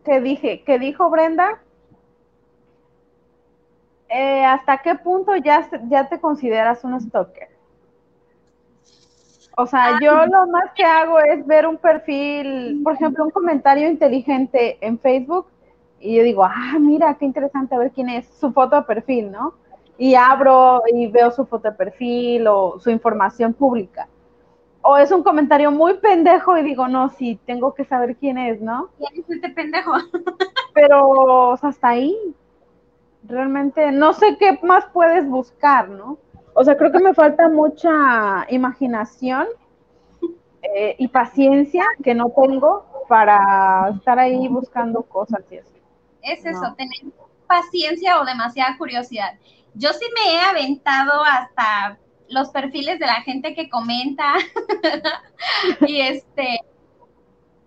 dice, 0.05 0.21
dije, 0.21 0.65
que 0.65 0.79
dijo 0.79 1.09
Brenda, 1.09 1.63
eh, 4.09 4.45
¿hasta 4.45 4.79
qué 4.83 4.97
punto 4.97 5.35
ya, 5.37 5.69
ya 5.89 6.09
te 6.09 6.21
consideras 6.21 6.85
un 6.85 7.01
stalker? 7.01 7.56
O 9.59 9.67
sea, 9.67 9.99
yo 10.03 10.27
lo 10.27 10.47
más 10.49 10.71
que 10.75 10.85
hago 10.85 11.19
es 11.19 11.47
ver 11.47 11.67
un 11.67 11.79
perfil, 11.79 12.83
por 12.85 12.93
ejemplo, 12.93 13.25
un 13.25 13.31
comentario 13.31 13.89
inteligente 13.89 14.77
en 14.83 14.99
Facebook 14.99 15.47
y 15.99 16.17
yo 16.17 16.23
digo, 16.23 16.45
ah, 16.45 16.77
mira, 16.79 17.15
qué 17.15 17.25
interesante, 17.25 17.75
a 17.75 17.79
ver 17.79 17.91
quién 17.91 18.11
es 18.11 18.27
su 18.27 18.53
foto 18.53 18.77
de 18.77 18.83
perfil, 18.83 19.33
¿no? 19.33 19.55
Y 19.97 20.15
abro 20.15 20.83
y 20.93 21.07
veo 21.07 21.31
su 21.31 21.47
foto 21.47 21.71
de 21.71 21.75
perfil 21.75 22.47
o 22.49 22.79
su 22.79 22.91
información 22.91 23.55
pública. 23.55 24.09
O 24.83 24.99
es 24.99 25.11
un 25.11 25.23
comentario 25.23 25.71
muy 25.71 25.95
pendejo 25.95 26.59
y 26.59 26.63
digo, 26.63 26.87
no, 26.87 27.09
sí, 27.09 27.41
tengo 27.47 27.73
que 27.73 27.85
saber 27.85 28.17
quién 28.17 28.37
es, 28.37 28.61
¿no? 28.61 28.91
¿Quién 28.99 29.25
es 29.25 29.31
este 29.31 29.49
pendejo? 29.49 29.93
Pero 30.75 31.09
o 31.49 31.57
sea, 31.57 31.71
hasta 31.71 31.89
ahí. 31.89 32.15
Realmente 33.25 33.91
no 33.91 34.13
sé 34.13 34.37
qué 34.39 34.61
más 34.63 34.85
puedes 34.93 35.27
buscar, 35.27 35.89
¿no? 35.89 36.19
O 36.59 36.65
sea, 36.65 36.75
creo 36.75 36.91
que 36.91 37.01
me 37.01 37.13
falta 37.13 37.51
mucha 37.51 38.47
imaginación 38.49 39.47
eh, 40.63 40.97
y 40.99 41.07
paciencia 41.09 41.85
que 42.03 42.15
no 42.15 42.31
tengo 42.31 43.05
para 43.09 43.91
estar 43.95 44.19
ahí 44.19 44.49
buscando 44.49 45.03
cosas 45.03 45.41
y 45.51 45.59
así. 45.59 45.77
Es 46.23 46.43
No. 46.45 46.51
eso, 46.53 46.75
tener 46.75 47.13
paciencia 47.47 48.21
o 48.21 48.25
demasiada 48.25 48.75
curiosidad. 48.79 49.35
Yo 49.75 49.93
sí 49.93 50.07
me 50.15 50.35
he 50.35 50.41
aventado 50.41 51.23
hasta 51.25 51.99
los 52.31 52.49
perfiles 52.49 52.99
de 52.99 53.07
la 53.07 53.21
gente 53.21 53.55
que 53.55 53.69
comenta 53.69 54.33
y 55.87 56.01
este 56.01 56.61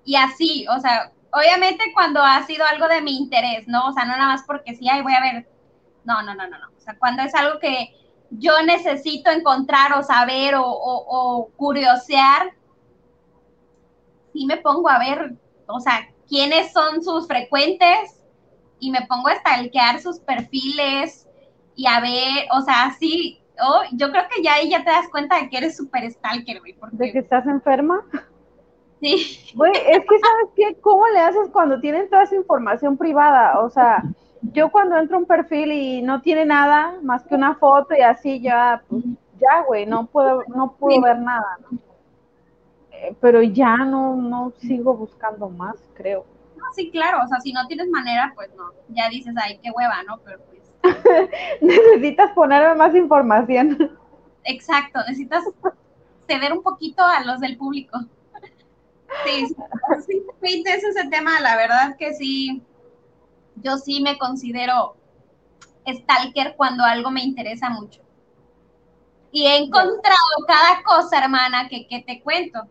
y 0.03 0.15
así, 0.15 0.65
o 0.67 0.79
sea, 0.79 1.11
obviamente 1.31 1.83
cuando 1.93 2.23
ha 2.23 2.41
sido 2.47 2.65
algo 2.65 2.87
de 2.87 3.01
mi 3.01 3.17
interés, 3.17 3.67
¿no? 3.67 3.89
O 3.89 3.93
sea, 3.93 4.05
no 4.05 4.13
nada 4.13 4.29
más 4.29 4.43
porque 4.47 4.73
sí, 4.73 4.89
ay, 4.89 5.03
voy 5.03 5.13
a 5.13 5.21
ver. 5.21 5.47
No, 6.05 6.23
no, 6.23 6.33
no, 6.33 6.47
no, 6.47 6.57
no. 6.57 6.69
O 6.75 6.81
sea, 6.81 6.97
cuando 6.97 7.21
es 7.21 7.35
algo 7.35 7.59
que 7.59 7.93
yo 8.31 8.61
necesito 8.63 9.31
encontrar 9.31 9.97
o 9.97 10.03
saber 10.03 10.55
o, 10.55 10.65
o, 10.65 11.05
o 11.07 11.49
curiosear, 11.57 12.53
sí 14.33 14.45
me 14.45 14.57
pongo 14.57 14.89
a 14.89 14.99
ver, 14.99 15.35
o 15.67 15.79
sea, 15.79 16.09
quiénes 16.27 16.71
son 16.71 17.03
sus 17.03 17.27
frecuentes, 17.27 18.19
y 18.79 18.91
me 18.91 19.05
pongo 19.07 19.27
a 19.27 19.35
stalkear 19.35 19.99
sus 19.99 20.19
perfiles 20.19 21.27
y 21.75 21.85
a 21.87 21.99
ver, 21.99 22.47
o 22.51 22.61
sea, 22.61 22.95
sí, 22.99 23.41
oh, 23.61 23.81
yo 23.93 24.11
creo 24.11 24.23
que 24.33 24.41
ya 24.41 24.55
ahí 24.55 24.69
ya 24.69 24.83
te 24.83 24.89
das 24.89 25.09
cuenta 25.09 25.39
de 25.39 25.49
que 25.49 25.57
eres 25.57 25.77
súper 25.77 26.09
stalker, 26.11 26.59
güey. 26.59 26.73
Porque... 26.73 26.97
¿De 26.97 27.11
que 27.11 27.19
estás 27.19 27.45
enferma? 27.45 28.05
Sí. 29.01 29.39
Güey, 29.55 29.71
es 29.71 29.99
que 29.99 30.19
¿sabes 30.19 30.49
qué? 30.55 30.77
¿Cómo 30.81 31.07
le 31.07 31.19
haces 31.19 31.49
cuando 31.51 31.79
tienen 31.79 32.09
toda 32.09 32.23
esa 32.23 32.35
información 32.35 32.97
privada? 32.97 33.59
O 33.61 33.69
sea, 33.69 34.03
yo 34.41 34.71
cuando 34.71 34.97
entro 34.97 35.17
a 35.17 35.19
un 35.19 35.25
perfil 35.25 35.71
y 35.71 36.01
no 36.01 36.21
tiene 36.21 36.45
nada 36.45 36.95
más 37.03 37.23
que 37.25 37.35
una 37.35 37.55
foto 37.55 37.95
y 37.95 38.01
así 38.01 38.39
ya, 38.41 38.83
pues, 38.87 39.03
ya, 39.39 39.63
güey, 39.67 39.85
no 39.85 40.07
puedo, 40.07 40.43
no 40.47 40.73
puedo 40.77 40.95
Sí. 40.95 41.01
ver 41.01 41.19
nada, 41.19 41.57
¿no? 41.69 41.77
Eh, 42.91 43.15
Pero 43.21 43.41
ya 43.43 43.77
no, 43.77 44.15
no 44.15 44.51
sigo 44.59 44.93
buscando 44.95 45.49
más, 45.49 45.77
creo. 45.93 46.25
No, 46.57 46.63
sí, 46.75 46.91
claro, 46.91 47.19
o 47.23 47.27
sea, 47.27 47.39
si 47.39 47.53
no 47.53 47.65
tienes 47.67 47.87
manera, 47.89 48.33
pues 48.35 48.49
no, 48.55 48.71
ya 48.89 49.09
dices, 49.09 49.33
ay, 49.41 49.59
qué 49.63 49.71
hueva, 49.71 50.03
¿no? 50.03 50.19
Pero 50.25 50.39
pues, 50.45 50.59
Necesitas 51.61 52.31
ponerme 52.31 52.75
más 52.75 52.95
información. 52.95 53.97
exacto, 54.43 54.99
necesitas 55.07 55.43
ceder 56.27 56.53
un 56.53 56.63
poquito 56.63 57.03
a 57.05 57.23
los 57.25 57.39
del 57.39 57.57
público. 57.57 57.99
Sí, 59.25 59.47
sí, 59.47 59.55
sí, 60.07 60.23
muy 60.41 60.51
intenso 60.53 60.87
ese 60.89 61.07
tema, 61.09 61.39
la 61.41 61.55
verdad 61.57 61.95
que 61.97 62.13
sí, 62.13 62.61
yo 63.61 63.77
sí 63.77 64.01
me 64.01 64.17
considero 64.17 64.95
stalker 65.87 66.55
cuando 66.55 66.83
algo 66.83 67.11
me 67.11 67.23
interesa 67.23 67.69
mucho. 67.69 68.01
Y 69.31 69.45
he 69.45 69.57
encontrado 69.57 70.45
cada 70.47 70.83
cosa, 70.83 71.23
hermana, 71.23 71.67
que, 71.69 71.87
que 71.87 72.01
te 72.01 72.21
cuento. 72.21 72.67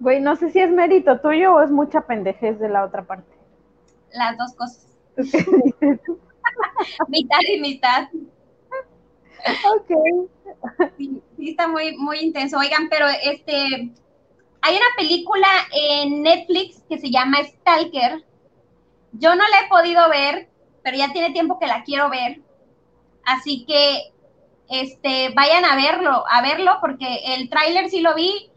Güey, 0.00 0.20
no 0.20 0.34
sé 0.34 0.50
si 0.50 0.58
es 0.58 0.70
mérito 0.70 1.20
tuyo 1.20 1.54
o 1.54 1.62
es 1.62 1.70
mucha 1.70 2.00
pendejez 2.00 2.58
de 2.58 2.68
la 2.68 2.84
otra 2.84 3.06
parte. 3.06 3.32
Las 4.12 4.36
dos 4.36 4.52
cosas. 4.54 4.88
mitad 7.08 7.38
y 7.48 7.60
mitad. 7.60 8.08
ok. 9.76 9.90
Sí, 10.96 11.22
sí 11.36 11.50
está 11.50 11.68
muy, 11.68 11.96
muy 11.96 12.18
intenso. 12.18 12.58
Oigan, 12.58 12.88
pero 12.88 13.06
este, 13.22 13.92
hay 14.62 14.76
una 14.76 14.86
película 14.96 15.48
en 15.72 16.22
Netflix 16.22 16.82
que 16.88 16.98
se 16.98 17.10
llama 17.10 17.38
Stalker. 17.42 18.24
Yo 19.12 19.34
no 19.34 19.42
la 19.48 19.60
he 19.60 19.68
podido 19.68 20.08
ver, 20.08 20.48
pero 20.82 20.96
ya 20.96 21.12
tiene 21.12 21.32
tiempo 21.32 21.58
que 21.58 21.66
la 21.66 21.82
quiero 21.82 22.08
ver. 22.08 22.40
Así 23.24 23.64
que, 23.66 24.12
este, 24.68 25.30
vayan 25.34 25.64
a 25.64 25.74
verlo, 25.74 26.24
a 26.30 26.42
verlo, 26.42 26.78
porque 26.80 27.22
el 27.34 27.50
tráiler 27.50 27.90
sí 27.90 28.00
lo 28.00 28.14
vi 28.14 28.50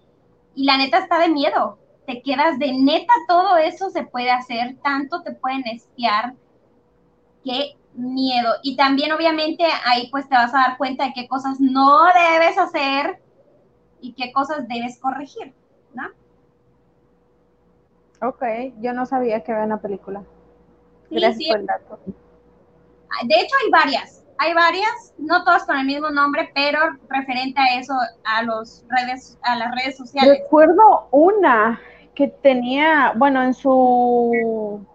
y 0.53 0.65
la 0.65 0.77
neta 0.77 0.99
está 0.99 1.19
de 1.19 1.29
miedo. 1.29 1.79
Te 2.05 2.21
quedas 2.21 2.59
de 2.59 2.71
neta, 2.73 3.13
todo 3.27 3.57
eso 3.57 3.89
se 3.89 4.03
puede 4.03 4.29
hacer, 4.29 4.77
tanto 4.83 5.23
te 5.23 5.31
pueden 5.31 5.67
espiar. 5.67 6.35
Qué 7.43 7.77
miedo. 7.95 8.53
Y 8.61 8.75
también, 8.75 9.11
obviamente, 9.11 9.65
ahí 9.85 10.07
pues 10.11 10.29
te 10.29 10.35
vas 10.35 10.53
a 10.53 10.59
dar 10.59 10.77
cuenta 10.77 11.05
de 11.05 11.13
qué 11.13 11.27
cosas 11.27 11.59
no 11.59 12.05
debes 12.13 12.59
hacer 12.59 13.19
y 14.01 14.13
qué 14.13 14.31
cosas 14.31 14.67
debes 14.67 14.99
corregir. 14.99 15.53
Ok, 18.27 18.43
yo 18.81 18.93
no 18.93 19.05
sabía 19.05 19.43
que 19.43 19.51
había 19.51 19.65
una 19.65 19.81
película. 19.81 20.23
Sí, 21.09 21.15
Gracias 21.15 21.38
sí. 21.38 21.47
por 21.49 21.59
el 21.59 21.65
dato. 21.65 21.99
De 22.05 23.35
hecho, 23.35 23.55
hay 23.63 23.71
varias. 23.71 24.23
Hay 24.38 24.53
varias, 24.53 25.13
no 25.17 25.43
todas 25.45 25.63
con 25.63 25.77
el 25.77 25.85
mismo 25.85 26.09
nombre, 26.09 26.49
pero 26.53 26.79
referente 27.07 27.59
a 27.59 27.79
eso, 27.79 27.93
a 28.25 28.43
los 28.43 28.83
redes, 28.89 29.38
a 29.43 29.55
las 29.55 29.73
redes 29.73 29.95
sociales. 29.95 30.39
Recuerdo 30.41 31.07
una 31.11 31.79
que 32.13 32.27
tenía, 32.27 33.13
bueno, 33.15 33.41
en 33.43 33.53
su, 33.53 34.85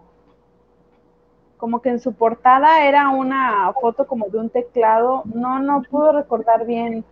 como 1.57 1.81
que 1.81 1.89
en 1.89 1.99
su 1.99 2.13
portada 2.13 2.85
era 2.85 3.09
una 3.09 3.73
foto 3.81 4.05
como 4.05 4.27
de 4.27 4.37
un 4.37 4.49
teclado. 4.51 5.23
No, 5.25 5.59
no 5.59 5.81
puedo 5.89 6.11
recordar 6.11 6.67
bien 6.67 7.03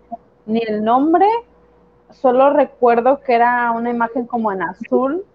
ni 0.46 0.62
el 0.68 0.84
nombre, 0.84 1.28
solo 2.12 2.52
recuerdo 2.52 3.22
que 3.22 3.36
era 3.36 3.72
una 3.72 3.90
imagen 3.90 4.26
como 4.26 4.52
en 4.52 4.64
azul 4.64 5.26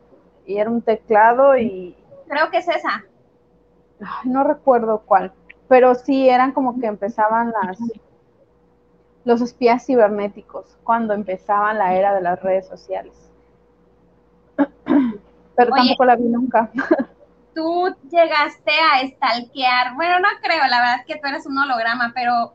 y 0.46 0.58
era 0.58 0.70
un 0.70 0.82
teclado 0.82 1.56
y 1.56 1.96
Creo 2.28 2.50
que 2.50 2.58
es 2.58 2.68
esa. 2.68 3.04
no 4.24 4.44
recuerdo 4.44 5.02
cuál, 5.06 5.32
pero 5.68 5.94
sí 5.94 6.28
eran 6.28 6.52
como 6.52 6.78
que 6.80 6.86
empezaban 6.86 7.52
las 7.52 7.78
los 9.24 9.40
espías 9.40 9.86
cibernéticos 9.86 10.76
cuando 10.84 11.14
empezaban 11.14 11.78
la 11.78 11.94
era 11.94 12.14
de 12.14 12.20
las 12.20 12.42
redes 12.42 12.66
sociales. 12.66 13.14
Pero 15.56 15.72
Oye. 15.72 15.82
tampoco 15.82 16.04
la 16.04 16.16
vi 16.16 16.24
nunca. 16.24 16.70
Tú 17.54 17.94
llegaste 18.10 18.72
a 18.72 19.06
stalkear, 19.06 19.94
bueno, 19.94 20.18
no 20.18 20.28
creo, 20.42 20.66
la 20.68 20.80
verdad 20.80 20.96
es 21.00 21.06
que 21.06 21.20
tú 21.20 21.28
eres 21.28 21.46
un 21.46 21.56
holograma, 21.56 22.10
pero 22.12 22.52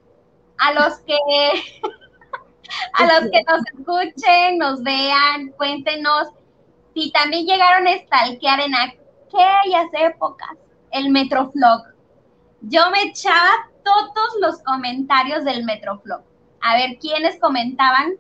a 0.58 0.74
los 0.74 1.00
que 1.00 1.16
a 3.00 3.04
los 3.06 3.32
que 3.32 3.42
nos 3.48 3.62
escuchen, 3.74 4.58
nos 4.58 4.84
vean, 4.84 5.54
cuéntenos 5.56 6.28
si 6.94 7.12
también 7.12 7.46
llegaron 7.46 7.88
a 7.88 7.98
stalkear 7.98 8.60
en 8.62 8.76
aquellas 8.76 9.90
épocas 9.94 10.58
el 10.92 11.10
Metroflog. 11.10 11.84
Yo 12.62 12.90
me 12.92 13.04
echaba 13.04 13.70
todos 13.84 14.30
los 14.42 14.62
comentarios 14.64 15.46
del 15.46 15.64
Metroflog, 15.64 16.22
a 16.62 16.76
ver 16.76 16.98
quiénes 17.00 17.40
comentaban 17.40 18.14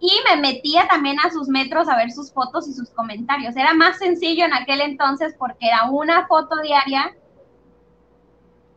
y 0.00 0.12
me 0.28 0.40
metía 0.40 0.86
también 0.88 1.18
a 1.20 1.30
sus 1.30 1.48
metros 1.48 1.88
a 1.88 1.96
ver 1.96 2.10
sus 2.10 2.32
fotos 2.32 2.68
y 2.68 2.74
sus 2.74 2.90
comentarios. 2.90 3.56
Era 3.56 3.72
más 3.72 3.98
sencillo 3.98 4.44
en 4.44 4.52
aquel 4.52 4.80
entonces 4.80 5.34
porque 5.38 5.66
era 5.66 5.90
una 5.90 6.26
foto 6.26 6.56
diaria 6.62 7.16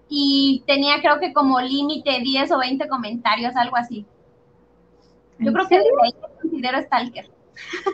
y 0.07 0.63
tenía 0.65 1.01
creo 1.01 1.19
que 1.19 1.33
como 1.33 1.59
límite 1.59 2.19
10 2.21 2.51
o 2.51 2.59
20 2.59 2.87
comentarios, 2.87 3.55
algo 3.55 3.75
así. 3.75 4.05
Yo 5.37 5.49
¿En 5.49 5.53
creo 5.53 5.67
que 5.67 5.77
desde 5.77 5.89
ahí 6.03 6.13
me 6.21 6.41
considero 6.41 6.81
stalker. 6.81 7.29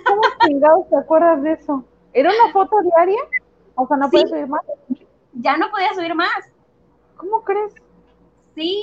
¿Cómo 0.06 0.22
chingados 0.46 0.90
te 0.90 0.98
acuerdas 0.98 1.42
de 1.44 1.54
eso? 1.54 1.84
¿Era 2.14 2.30
una 2.30 2.52
foto 2.54 2.78
diaria? 2.82 3.20
O 3.76 3.88
sea, 3.88 3.98
no 3.98 4.06
Sí. 4.06 4.12
puedes 4.12 4.30
subir 4.30 4.48
más. 4.48 4.62
Ya 5.34 5.58
no 5.58 5.70
podía 5.72 5.94
subir 5.94 6.16
más. 6.16 6.52
¿Cómo 7.18 7.44
crees? 7.44 7.74
Sí, 8.56 8.82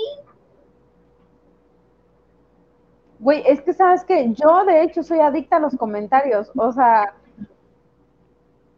Güey, 3.19 3.43
es 3.47 3.61
que 3.63 3.73
sabes 3.73 4.05
que 4.05 4.33
yo 4.35 4.65
de 4.65 4.83
hecho 4.83 5.03
soy 5.05 5.21
adicta 5.21 5.57
a 5.57 5.61
los 5.61 5.77
comentarios. 5.77 6.51
O 6.57 6.73
sea, 6.73 7.15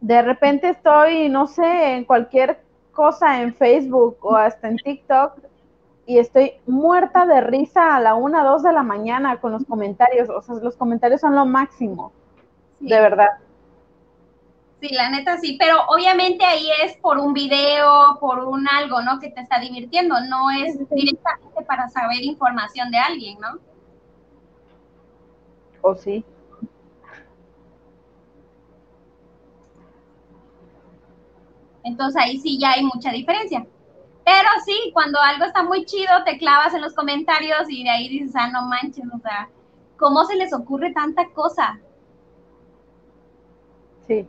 de 0.01 0.21
repente 0.21 0.69
estoy, 0.69 1.29
no 1.29 1.47
sé, 1.47 1.95
en 1.95 2.05
cualquier 2.05 2.59
cosa 2.91 3.41
en 3.41 3.55
Facebook 3.55 4.17
o 4.21 4.35
hasta 4.35 4.67
en 4.67 4.77
TikTok 4.77 5.39
y 6.05 6.19
estoy 6.19 6.53
muerta 6.67 7.25
de 7.25 7.41
risa 7.41 7.95
a 7.95 7.99
la 7.99 8.13
una, 8.13 8.43
dos 8.43 8.63
de 8.63 8.71
la 8.71 8.83
mañana 8.83 9.39
con 9.39 9.51
los 9.51 9.65
comentarios. 9.65 10.29
O 10.29 10.41
sea, 10.41 10.55
los 10.55 10.75
comentarios 10.75 11.21
son 11.21 11.35
lo 11.35 11.45
máximo, 11.45 12.11
sí. 12.79 12.87
de 12.87 12.99
verdad. 12.99 13.29
Sí, 14.81 14.89
la 14.93 15.09
neta 15.09 15.37
sí, 15.37 15.55
pero 15.59 15.77
obviamente 15.87 16.45
ahí 16.45 16.67
es 16.83 16.97
por 16.97 17.17
un 17.17 17.33
video, 17.33 18.17
por 18.19 18.39
un 18.43 18.67
algo, 18.67 19.01
¿no? 19.01 19.19
Que 19.19 19.29
te 19.29 19.41
está 19.41 19.59
divirtiendo, 19.59 20.15
no 20.29 20.51
es 20.51 20.77
directamente 20.89 21.61
para 21.65 21.89
saber 21.89 22.21
información 22.21 22.91
de 22.91 22.97
alguien, 22.97 23.39
¿no? 23.39 23.57
¿O 25.81 25.95
sí? 25.95 26.23
Entonces 31.83 32.21
ahí 32.21 32.37
sí 32.39 32.59
ya 32.59 32.71
hay 32.71 32.83
mucha 32.83 33.11
diferencia. 33.11 33.65
Pero 34.25 34.49
sí, 34.65 34.89
cuando 34.93 35.19
algo 35.21 35.45
está 35.45 35.63
muy 35.63 35.85
chido, 35.85 36.11
te 36.25 36.37
clavas 36.39 36.73
en 36.73 36.81
los 36.81 36.93
comentarios 36.95 37.69
y 37.69 37.83
de 37.83 37.89
ahí 37.91 38.09
dices, 38.09 38.35
ah, 38.35 38.49
no 38.51 38.63
manches, 38.63 39.05
o 39.13 39.19
sea, 39.19 39.49
¿cómo 39.97 40.25
se 40.25 40.35
les 40.35 40.51
ocurre 40.51 40.91
tanta 40.93 41.29
cosa? 41.29 41.79
Sí. 44.07 44.27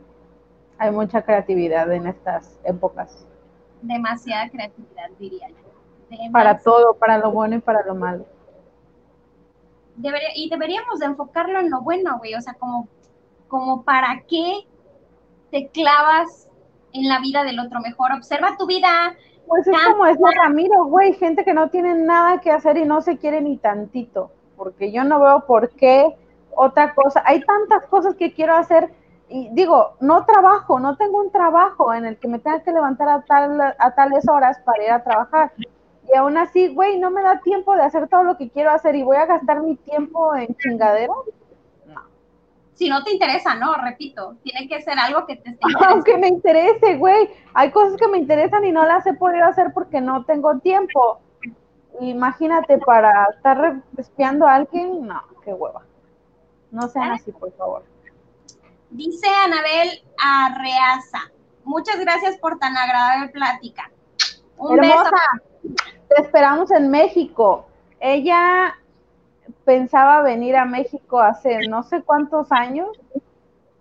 Hay 0.77 0.91
mucha 0.91 1.23
creatividad 1.23 1.91
en 1.91 2.05
estas 2.07 2.59
épocas. 2.63 3.25
Demasiada 3.81 4.49
creatividad, 4.49 5.09
diría 5.19 5.49
yo. 5.49 5.55
Para 6.31 6.59
todo, 6.59 6.93
para 6.95 7.17
lo 7.17 7.31
bueno 7.31 7.55
y 7.55 7.59
para 7.59 7.83
lo 7.83 7.95
malo. 7.95 8.25
Debería- 9.95 10.35
y 10.35 10.49
deberíamos 10.49 10.99
de 10.99 11.07
enfocarlo 11.07 11.59
en 11.59 11.71
lo 11.71 11.81
bueno, 11.81 12.19
güey, 12.19 12.35
o 12.35 12.41
sea, 12.41 12.53
como, 12.53 12.87
como 13.47 13.83
para 13.83 14.23
qué 14.27 14.67
te 15.51 15.69
clavas 15.69 16.47
en 16.93 17.09
la 17.09 17.19
vida 17.19 17.43
del 17.43 17.59
otro 17.59 17.79
mejor. 17.81 18.11
Observa 18.13 18.55
tu 18.57 18.67
vida, 18.67 19.15
Pues 19.47 19.65
es 19.67 19.75
como 19.85 20.05
decía 20.05 20.27
Ramiro, 20.43 20.85
güey, 20.85 21.13
gente 21.13 21.43
que 21.43 21.53
no 21.53 21.69
tiene 21.69 21.95
nada 21.95 22.39
que 22.41 22.51
hacer 22.51 22.77
y 22.77 22.85
no 22.85 23.01
se 23.01 23.17
quiere 23.17 23.41
ni 23.41 23.57
tantito, 23.57 24.31
porque 24.57 24.91
yo 24.91 25.03
no 25.03 25.21
veo 25.21 25.45
por 25.45 25.69
qué 25.71 26.15
otra 26.53 26.93
cosa. 26.93 27.23
Hay 27.25 27.41
tantas 27.41 27.85
cosas 27.87 28.15
que 28.15 28.33
quiero 28.33 28.55
hacer 28.55 28.91
y 29.29 29.49
digo, 29.53 29.93
no 29.99 30.25
trabajo, 30.25 30.79
no 30.79 30.97
tengo 30.97 31.19
un 31.19 31.31
trabajo 31.31 31.93
en 31.93 32.05
el 32.05 32.17
que 32.17 32.27
me 32.27 32.39
tenga 32.39 32.61
que 32.61 32.71
levantar 32.71 33.09
a, 33.09 33.21
tal, 33.23 33.59
a 33.77 33.95
tales 33.95 34.27
horas 34.27 34.59
para 34.65 34.83
ir 34.83 34.91
a 34.91 35.03
trabajar. 35.03 35.51
Y 36.11 36.15
aún 36.15 36.37
así, 36.37 36.73
güey, 36.73 36.99
no 36.99 37.11
me 37.11 37.21
da 37.21 37.41
tiempo 37.41 37.75
de 37.75 37.83
hacer 37.83 38.07
todo 38.07 38.23
lo 38.23 38.37
que 38.37 38.49
quiero 38.49 38.71
hacer 38.71 38.95
y 38.95 39.03
voy 39.03 39.17
a 39.17 39.25
gastar 39.25 39.61
mi 39.61 39.75
tiempo 39.75 40.35
en 40.35 40.55
chingaderos. 40.55 41.17
Si 42.77 42.89
no 42.89 43.03
te 43.03 43.11
interesa, 43.11 43.55
no, 43.55 43.73
repito, 43.73 44.35
tiene 44.43 44.67
que 44.67 44.79
ser 44.83 44.99
algo 44.99 45.25
que 45.25 45.37
te 45.37 45.49
esté 45.49 45.65
Aunque 45.89 46.15
me 46.15 46.27
interese, 46.27 46.95
güey. 46.95 47.27
Hay 47.55 47.71
cosas 47.71 47.97
que 47.97 48.07
me 48.07 48.19
interesan 48.19 48.63
y 48.65 48.71
no 48.71 48.85
las 48.85 49.05
he 49.07 49.15
podido 49.15 49.45
hacer 49.45 49.73
porque 49.73 49.99
no 49.99 50.23
tengo 50.25 50.59
tiempo. 50.59 51.19
Imagínate 51.99 52.77
para 52.77 53.25
estar 53.35 53.81
espiando 53.97 54.45
a 54.45 54.53
alguien, 54.53 55.07
no, 55.07 55.23
qué 55.43 55.53
hueva. 55.53 55.81
No 56.69 56.87
sean 56.87 57.13
así, 57.13 57.31
por 57.31 57.51
favor. 57.53 57.83
Dice 58.91 59.27
Anabel 59.43 60.03
Arreaza, 60.23 61.31
muchas 61.63 61.99
gracias 61.99 62.37
por 62.37 62.59
tan 62.59 62.77
agradable 62.77 63.29
plática. 63.29 63.89
Un 64.57 64.77
Hermosa, 64.77 65.09
beso. 65.63 65.75
te 66.09 66.21
esperamos 66.21 66.69
en 66.69 66.91
México. 66.91 67.67
Ella 67.99 68.75
pensaba 69.65 70.21
venir 70.21 70.55
a 70.55 70.65
México 70.65 71.19
hace 71.19 71.67
no 71.67 71.83
sé 71.83 72.01
cuántos 72.03 72.51
años. 72.51 72.89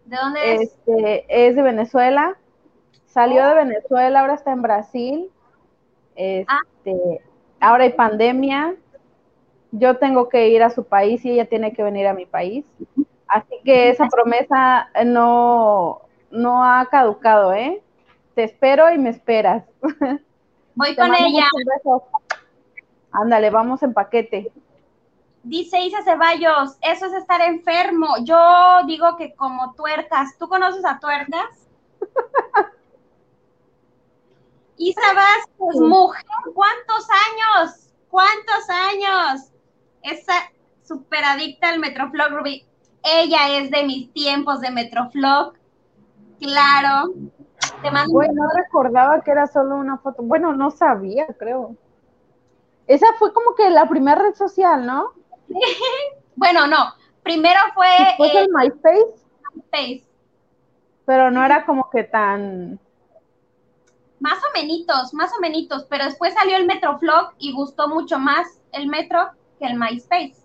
¿De 0.04 0.16
dónde 0.16 0.54
es? 0.54 0.60
Este, 0.62 1.24
es 1.28 1.56
de 1.56 1.62
Venezuela. 1.62 2.36
Salió 3.06 3.46
de 3.46 3.54
Venezuela, 3.54 4.20
ahora 4.20 4.34
está 4.34 4.52
en 4.52 4.62
Brasil. 4.62 5.30
Este, 6.14 7.20
ahora 7.60 7.84
hay 7.84 7.92
pandemia. 7.92 8.76
Yo 9.72 9.96
tengo 9.96 10.28
que 10.28 10.48
ir 10.48 10.62
a 10.62 10.70
su 10.70 10.84
país 10.84 11.24
y 11.24 11.32
ella 11.32 11.46
tiene 11.46 11.72
que 11.72 11.82
venir 11.82 12.06
a 12.06 12.14
mi 12.14 12.26
país. 12.26 12.64
Así 13.26 13.54
que 13.64 13.90
esa 13.90 14.06
promesa 14.08 14.88
no, 15.04 16.02
no 16.30 16.64
ha 16.64 16.86
caducado, 16.86 17.52
¿eh? 17.52 17.82
Te 18.34 18.44
espero 18.44 18.90
y 18.92 18.98
me 18.98 19.10
esperas. 19.10 19.64
Voy 20.74 20.94
Te 20.94 20.96
con 20.96 21.14
ella. 21.14 21.46
Ándale, 23.10 23.50
vamos 23.50 23.82
en 23.82 23.94
paquete. 23.94 24.52
Dice 25.46 25.78
Isa 25.78 26.02
Ceballos, 26.02 26.76
eso 26.80 27.06
es 27.06 27.12
estar 27.12 27.40
enfermo. 27.40 28.16
Yo 28.24 28.36
digo 28.84 29.16
que 29.16 29.32
como 29.36 29.74
tuercas. 29.74 30.36
¿Tú 30.38 30.48
conoces 30.48 30.84
a 30.84 30.98
tuercas? 30.98 31.68
Isa 34.76 35.14
Vázquez, 35.14 35.80
mujer, 35.80 36.24
¿cuántos 36.52 37.06
años? 37.28 37.92
¿Cuántos 38.10 38.68
años? 38.68 39.52
Esa 40.02 40.32
super 40.82 41.24
adicta 41.24 41.68
al 41.68 41.78
Metroflog, 41.78 42.30
Ruby. 42.30 42.66
Ella 43.04 43.56
es 43.60 43.70
de 43.70 43.84
mis 43.84 44.12
tiempos 44.12 44.60
de 44.60 44.72
Metroflog. 44.72 45.52
Claro. 46.40 47.14
Te 47.82 47.90
mando 47.92 48.14
Güey, 48.14 48.30
no 48.32 48.48
recordaba 48.52 49.20
que 49.20 49.30
era 49.30 49.46
solo 49.46 49.76
una 49.76 49.98
foto. 49.98 50.24
Bueno, 50.24 50.52
no 50.54 50.72
sabía, 50.72 51.28
creo. 51.38 51.76
Esa 52.88 53.06
fue 53.20 53.32
como 53.32 53.54
que 53.54 53.70
la 53.70 53.88
primera 53.88 54.20
red 54.20 54.34
social, 54.34 54.84
¿no? 54.84 55.12
Bueno, 56.36 56.66
no. 56.66 56.92
Primero 57.22 57.58
fue 57.74 57.86
Después 57.98 58.34
eh, 58.34 58.40
el 58.40 58.48
MySpace, 58.52 59.14
Face. 59.70 60.04
pero 61.06 61.30
no 61.30 61.44
era 61.44 61.64
como 61.64 61.90
que 61.90 62.04
tan... 62.04 62.78
Más 64.20 64.38
o 64.38 64.52
menitos, 64.54 65.12
más 65.12 65.32
o 65.36 65.40
menitos, 65.40 65.86
pero 65.90 66.04
después 66.04 66.34
salió 66.34 66.56
el 66.56 66.66
Metroflog 66.66 67.32
y 67.38 67.52
gustó 67.52 67.88
mucho 67.88 68.18
más 68.18 68.60
el 68.72 68.86
Metro 68.86 69.30
que 69.58 69.66
el 69.66 69.78
MySpace. 69.78 70.36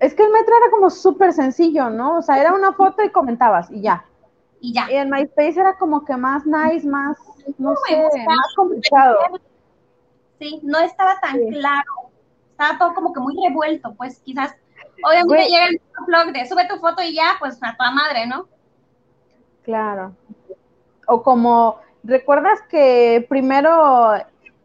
Es 0.00 0.14
que 0.14 0.24
el 0.24 0.30
metro 0.30 0.54
era 0.56 0.70
como 0.70 0.90
súper 0.90 1.32
sencillo, 1.32 1.88
¿no? 1.88 2.18
O 2.18 2.22
sea, 2.22 2.40
era 2.40 2.52
una 2.52 2.72
foto 2.72 3.02
y 3.02 3.10
comentabas 3.10 3.70
y 3.70 3.80
ya. 3.80 4.04
Y 4.60 4.74
ya. 4.74 4.90
Y 4.90 4.96
el 4.96 5.08
MySpace 5.08 5.58
era 5.58 5.78
como 5.78 6.04
que 6.04 6.16
más 6.16 6.44
nice, 6.44 6.86
más, 6.86 7.16
no 7.58 7.74
sé, 7.86 7.96
más 8.26 8.54
complicado. 8.56 9.16
Sí, 10.38 10.60
no 10.62 10.78
estaba 10.80 11.18
tan 11.20 11.38
Sí. 11.38 11.48
claro. 11.50 12.03
Estaba 12.54 12.78
todo 12.78 12.94
como 12.94 13.12
que 13.12 13.20
muy 13.20 13.34
revuelto, 13.44 13.94
pues 13.94 14.20
quizás. 14.20 14.54
Obviamente 15.02 15.34
Güey. 15.34 15.48
llega 15.48 15.66
el 15.66 15.80
Metroflog 15.80 16.32
de 16.32 16.46
sube 16.46 16.68
tu 16.68 16.76
foto 16.78 17.02
y 17.02 17.14
ya, 17.14 17.32
pues 17.40 17.60
a 17.62 17.76
toda 17.76 17.90
madre, 17.90 18.28
¿no? 18.28 18.46
Claro. 19.64 20.14
O 21.08 21.22
como, 21.22 21.80
¿recuerdas 22.04 22.62
que 22.70 23.26
primero 23.28 24.12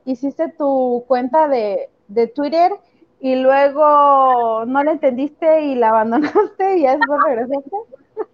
hiciste 0.06 0.50
tu 0.50 1.04
cuenta 1.08 1.48
de, 1.48 1.90
de 2.08 2.28
Twitter 2.28 2.72
y 3.20 3.36
luego 3.38 4.66
no 4.66 4.84
la 4.84 4.92
entendiste 4.92 5.64
y 5.64 5.76
la 5.76 5.90
abandonaste 5.90 6.78
y 6.78 6.84
ya 6.84 6.96
después 6.96 7.20
regresaste? 7.26 7.76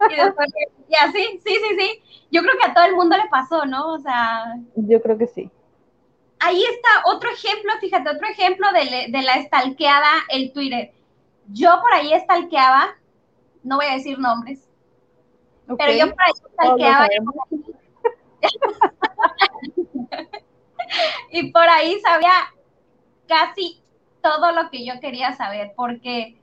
Y 0.10 0.16
después, 0.16 0.48
y 0.90 0.96
así, 0.96 1.40
sí, 1.46 1.56
sí, 1.56 1.76
sí. 1.78 2.26
Yo 2.32 2.42
creo 2.42 2.56
que 2.60 2.72
a 2.72 2.74
todo 2.74 2.86
el 2.86 2.96
mundo 2.96 3.16
le 3.16 3.30
pasó, 3.30 3.68
¿no? 3.68 3.94
O 3.94 4.00
sea, 4.00 4.56
Yo 4.76 5.00
creo 5.00 5.16
que 5.16 5.28
sí. 5.28 5.52
Ahí 6.40 6.64
está 6.64 6.90
otro 7.06 7.30
ejemplo, 7.30 7.72
fíjate, 7.80 8.10
otro 8.10 8.28
ejemplo 8.28 8.68
de, 8.74 8.86
le- 8.86 9.08
de 9.10 9.22
la 9.24 9.36
estalqueada, 9.36 10.12
el 10.30 10.52
Twitter. 10.54 10.92
Yo 11.48 11.80
por 11.82 11.94
ahí 11.94 12.14
estalqueaba, 12.14 12.96
no 13.64 13.78
voy 13.78 13.86
a 13.88 13.94
decir 13.96 14.20
nombres, 14.20 14.68
pero 15.78 15.92
yo 15.94 16.10
por 16.12 16.22
ahí 16.22 16.32
estalqueaba 16.50 17.08
y 21.32 21.52
por 21.52 21.68
ahí 21.68 22.00
sabía 22.02 22.32
casi 23.28 23.82
todo 24.22 24.52
lo 24.52 24.70
que 24.70 24.86
yo 24.86 25.00
quería 25.00 25.34
saber, 25.34 25.74
porque, 25.76 26.38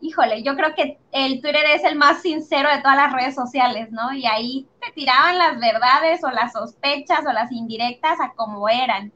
híjole, 0.00 0.42
yo 0.42 0.54
creo 0.56 0.74
que 0.74 0.98
el 1.12 1.40
Twitter 1.40 1.64
es 1.74 1.84
el 1.84 1.96
más 1.96 2.22
sincero 2.22 2.68
de 2.70 2.78
todas 2.82 2.96
las 2.96 3.12
redes 3.12 3.34
sociales, 3.34 3.90
¿no? 3.90 4.12
Y 4.12 4.26
ahí 4.26 4.68
te 4.80 4.92
tiraban 4.92 5.38
las 5.38 5.58
verdades 5.58 6.22
o 6.24 6.30
las 6.30 6.52
sospechas 6.52 7.20
o 7.26 7.32
las 7.32 7.50
indirectas 7.52 8.18
a 8.20 8.32
como 8.34 8.68
eran. 8.68 9.12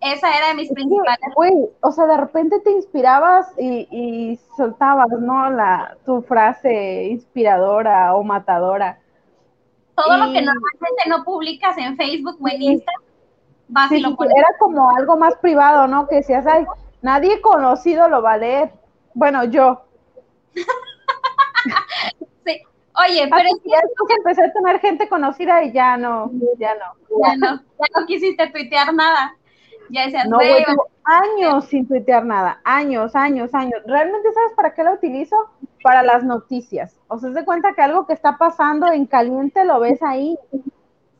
Esa 0.00 0.34
era 0.36 0.48
de 0.48 0.54
mis 0.54 0.68
que, 0.68 0.74
principales. 0.74 1.18
Güey, 1.34 1.52
o 1.82 1.92
sea, 1.92 2.06
de 2.06 2.16
repente 2.16 2.60
te 2.60 2.70
inspirabas 2.70 3.52
y, 3.58 3.86
y 3.90 4.36
soltabas, 4.56 5.08
¿no? 5.20 5.50
La, 5.50 5.96
tu 6.06 6.22
frase 6.22 7.04
inspiradora 7.10 8.14
o 8.14 8.22
matadora. 8.22 8.98
Todo 9.94 10.16
lo 10.16 10.32
que 10.32 10.40
normalmente 10.42 11.08
no 11.08 11.24
publicas 11.24 11.76
en 11.78 11.96
Facebook 11.96 12.38
o 12.40 12.48
en 12.48 12.62
Sí. 12.64 12.66
Instagram, 12.66 13.02
vas 13.68 13.90
Sí, 13.90 13.96
y 13.96 13.98
sí, 13.98 14.02
lo 14.02 14.16
sí, 14.16 14.16
pones. 14.16 14.34
era 14.36 14.48
como 14.58 14.90
algo 14.96 15.16
más 15.18 15.36
privado, 15.36 15.86
¿no? 15.86 16.08
Que 16.08 16.16
decías, 16.16 16.46
ay, 16.46 16.64
nadie 17.02 17.40
conocido 17.42 18.08
lo 18.08 18.22
va 18.22 18.32
a 18.32 18.36
leer. 18.38 18.72
Bueno, 19.20 19.44
yo. 19.44 19.82
Sí. 22.46 22.58
Oye, 23.06 23.28
pero 23.28 23.48
es 23.50 23.60
que 23.62 23.70
después 23.70 24.16
empecé 24.16 24.44
a 24.44 24.52
tener 24.52 24.80
gente 24.80 25.08
conocida 25.10 25.62
y 25.62 25.72
ya 25.72 25.98
no, 25.98 26.30
ya 26.58 26.74
no. 26.74 27.18
ya 27.22 27.36
no, 27.36 27.56
ya 27.60 28.00
no 28.00 28.06
quisiste 28.06 28.48
tuitear 28.48 28.94
nada. 28.94 29.36
Ya 29.90 30.06
decías, 30.06 30.26
No, 30.26 30.36
güey, 30.36 30.64
años 31.04 31.66
sin 31.66 31.86
tuitear 31.86 32.24
nada, 32.24 32.62
años, 32.64 33.14
años, 33.14 33.52
años. 33.52 33.82
¿Realmente 33.84 34.32
sabes 34.32 34.52
para 34.56 34.72
qué 34.72 34.84
la 34.84 34.94
utilizo? 34.94 35.36
Para 35.82 36.02
las 36.02 36.24
noticias. 36.24 36.98
O 37.08 37.18
sea, 37.18 37.30
se 37.34 37.44
cuenta 37.44 37.74
que 37.74 37.82
algo 37.82 38.06
que 38.06 38.14
está 38.14 38.38
pasando 38.38 38.90
en 38.90 39.04
caliente 39.04 39.66
lo 39.66 39.80
ves 39.80 40.02
ahí. 40.02 40.38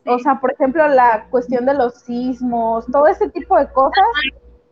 O 0.07 0.17
sea, 0.17 0.39
por 0.39 0.53
ejemplo, 0.53 0.87
la 0.87 1.27
cuestión 1.29 1.67
de 1.67 1.75
los 1.75 1.93
sismos, 2.01 2.87
todo 2.91 3.05
ese 3.05 3.29
tipo 3.29 3.55
de 3.59 3.71
cosas, 3.71 4.05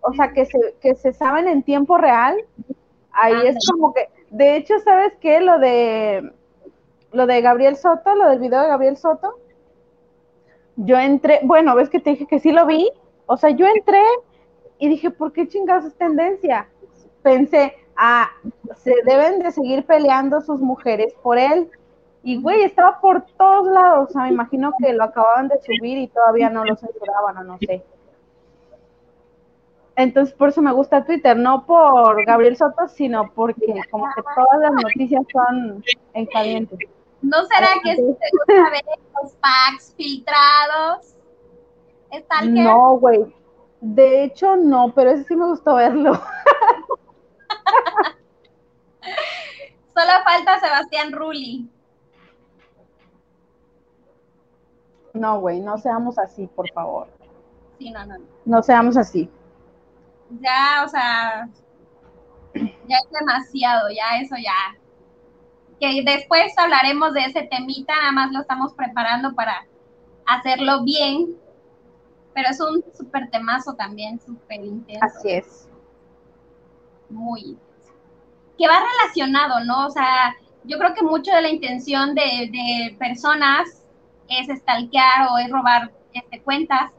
o 0.01 0.13
sea, 0.13 0.33
que 0.33 0.45
se, 0.45 0.57
que 0.81 0.95
se 0.95 1.13
saben 1.13 1.47
en 1.47 1.61
tiempo 1.61 1.97
real, 1.97 2.35
ahí 3.11 3.47
es 3.47 3.57
como 3.71 3.93
que, 3.93 4.09
de 4.29 4.55
hecho, 4.55 4.79
¿sabes 4.79 5.13
qué? 5.19 5.41
Lo 5.41 5.59
de, 5.59 6.31
lo 7.11 7.25
de 7.25 7.41
Gabriel 7.41 7.75
Soto, 7.75 8.15
lo 8.15 8.29
del 8.29 8.39
video 8.39 8.61
de 8.61 8.67
Gabriel 8.67 8.97
Soto, 8.97 9.35
yo 10.75 10.97
entré, 10.97 11.41
bueno, 11.43 11.75
ves 11.75 11.89
que 11.89 11.99
te 11.99 12.11
dije 12.11 12.25
que 12.25 12.39
sí 12.39 12.51
lo 12.51 12.65
vi, 12.65 12.89
o 13.25 13.37
sea, 13.37 13.49
yo 13.49 13.65
entré 13.67 14.01
y 14.79 14.87
dije, 14.87 15.11
¿por 15.11 15.33
qué 15.33 15.47
chingados 15.47 15.85
es 15.85 15.95
tendencia? 15.95 16.67
Pensé, 17.21 17.75
ah, 17.97 18.29
se 18.77 18.95
deben 19.05 19.39
de 19.39 19.51
seguir 19.51 19.85
peleando 19.85 20.41
sus 20.41 20.61
mujeres 20.61 21.13
por 21.21 21.37
él. 21.37 21.69
Y, 22.23 22.41
güey, 22.41 22.63
estaba 22.63 22.99
por 22.99 23.25
todos 23.37 23.67
lados. 23.67 24.09
O 24.09 24.11
sea, 24.11 24.23
me 24.23 24.29
imagino 24.29 24.73
que 24.79 24.93
lo 24.93 25.03
acababan 25.03 25.47
de 25.47 25.59
subir 25.61 25.97
y 25.97 26.07
todavía 26.07 26.49
no 26.49 26.63
lo 26.63 26.75
censuraban 26.75 27.37
o 27.37 27.43
no 27.43 27.57
sé. 27.59 27.83
Entonces, 29.99 30.33
por 30.33 30.47
eso 30.47 30.61
me 30.61 30.71
gusta 30.71 31.03
Twitter, 31.03 31.35
no 31.35 31.65
por 31.65 32.25
Gabriel 32.25 32.55
Soto, 32.55 32.87
sino 32.87 33.33
porque 33.33 33.81
como 33.91 34.05
que 34.15 34.21
todas 34.33 34.61
las 34.61 34.71
noticias 34.71 35.25
son 35.29 35.83
en 36.13 36.25
caliente. 36.27 36.77
¿no 37.21 37.43
será 37.47 37.67
que 37.83 37.97
sí 37.97 38.01
te 38.01 38.29
gusta 38.31 38.69
ver 38.71 38.85
los 39.21 39.33
packs 39.33 39.93
filtrados? 39.97 41.17
¿Está 42.11 42.39
que 42.39 42.47
No, 42.47 42.97
güey. 42.97 43.25
De 43.81 44.23
hecho, 44.23 44.55
no, 44.55 44.93
pero 44.95 45.09
ese 45.11 45.25
sí 45.25 45.35
me 45.35 45.47
gustó 45.47 45.75
verlo. 45.75 46.13
Solo 49.93 50.11
falta 50.23 50.61
Sebastián 50.61 51.11
Rulli. 51.11 51.69
No, 55.13 55.41
güey, 55.41 55.59
no 55.59 55.77
seamos 55.77 56.17
así, 56.17 56.47
por 56.47 56.71
favor. 56.71 57.09
Sí, 57.77 57.91
no, 57.91 58.05
no, 58.05 58.17
no. 58.17 58.25
No 58.45 58.63
seamos 58.63 58.95
así. 58.95 59.29
Ya, 60.29 60.83
o 60.85 60.89
sea, 60.89 61.49
ya 62.53 62.97
es 62.97 63.09
demasiado, 63.19 63.89
ya 63.89 64.19
eso 64.21 64.35
ya. 64.37 64.77
Que 65.79 66.03
después 66.03 66.53
hablaremos 66.57 67.13
de 67.13 67.21
ese 67.25 67.43
temita, 67.43 67.95
nada 67.95 68.11
más 68.11 68.31
lo 68.31 68.41
estamos 68.41 68.73
preparando 68.73 69.33
para 69.33 69.65
hacerlo 70.25 70.83
bien. 70.83 71.35
Pero 72.33 72.49
es 72.49 72.59
un 72.61 72.83
súper 72.95 73.29
temazo 73.31 73.73
también, 73.75 74.19
súper 74.19 74.63
intenso. 74.63 75.05
Así 75.05 75.31
es. 75.31 75.67
muy 77.09 77.41
intenso. 77.41 77.93
Que 78.57 78.67
va 78.67 78.79
relacionado, 78.79 79.63
¿no? 79.65 79.87
O 79.87 79.89
sea, 79.89 80.35
yo 80.63 80.77
creo 80.77 80.93
que 80.93 81.01
mucho 81.03 81.31
de 81.31 81.41
la 81.41 81.49
intención 81.49 82.13
de, 82.13 82.49
de 82.51 82.95
personas 82.97 83.83
es 84.27 84.47
stalkear 84.59 85.27
o 85.31 85.37
es 85.37 85.49
robar 85.49 85.91
este, 86.13 86.41
cuentas 86.41 86.91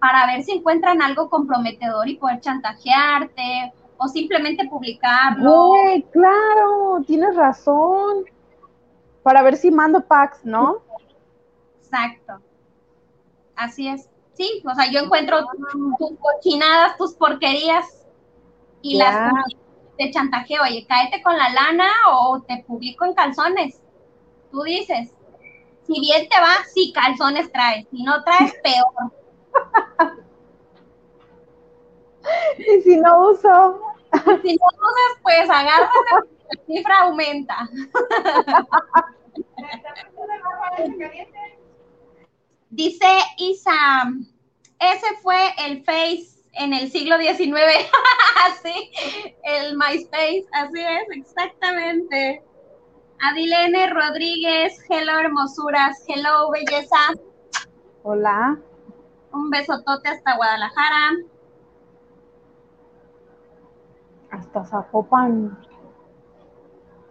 para 0.00 0.26
ver 0.26 0.42
si 0.42 0.52
encuentran 0.52 1.02
algo 1.02 1.28
comprometedor 1.28 2.08
y 2.08 2.16
poder 2.16 2.40
chantajearte 2.40 3.72
o 3.96 4.08
simplemente 4.08 4.68
publicarlo. 4.68 5.72
Claro, 6.12 7.02
tienes 7.06 7.34
razón. 7.34 8.24
Para 9.22 9.42
ver 9.42 9.56
si 9.56 9.70
mando 9.70 10.00
packs, 10.00 10.44
¿no? 10.44 10.82
Exacto. 11.82 12.40
Así 13.56 13.88
es. 13.88 14.08
Sí, 14.34 14.62
o 14.64 14.74
sea, 14.74 14.90
yo 14.90 15.00
encuentro 15.00 15.46
tus 15.98 16.12
cochinadas, 16.20 16.96
tus 16.96 17.14
porquerías 17.14 18.06
y 18.80 18.96
las 18.96 19.32
te 19.98 20.12
chantajeo, 20.12 20.62
oye, 20.62 20.86
cáete 20.88 21.20
con 21.22 21.36
la 21.36 21.48
lana 21.48 21.90
o 22.12 22.40
te 22.40 22.62
publico 22.66 23.04
en 23.04 23.14
calzones. 23.14 23.80
Tú 24.52 24.62
dices, 24.62 25.12
si 25.86 26.00
bien 26.00 26.28
te 26.28 26.40
va, 26.40 26.64
sí, 26.72 26.92
calzones 26.92 27.50
traes, 27.50 27.86
si 27.90 28.04
no 28.04 28.22
traes, 28.22 28.54
peor. 28.62 29.12
Y 32.58 32.82
si 32.82 32.96
no 32.98 33.30
uso, 33.30 33.80
Si 34.42 34.56
no 34.56 34.66
usas, 34.66 35.22
pues 35.22 35.50
agárrate, 35.50 35.92
la 36.10 36.64
cifra 36.66 37.00
aumenta. 37.00 37.68
Dice 42.70 43.06
Isa, 43.38 44.12
ese 44.78 45.06
fue 45.22 45.54
el 45.66 45.84
Face 45.84 46.38
en 46.52 46.74
el 46.74 46.90
siglo 46.90 47.18
XIX, 47.18 47.54
así, 48.46 48.90
el 49.44 49.76
MySpace, 49.76 50.46
así 50.52 50.80
es, 50.80 51.16
exactamente. 51.16 52.42
Adilene 53.20 53.90
Rodríguez, 53.90 54.78
hello 54.88 55.18
hermosuras, 55.18 56.04
hello 56.08 56.50
belleza, 56.50 56.98
hola. 58.02 58.58
Un 59.32 59.50
besotote 59.50 60.08
hasta 60.08 60.36
Guadalajara. 60.36 61.16
Hasta 64.30 64.64
Zapopan. 64.64 65.58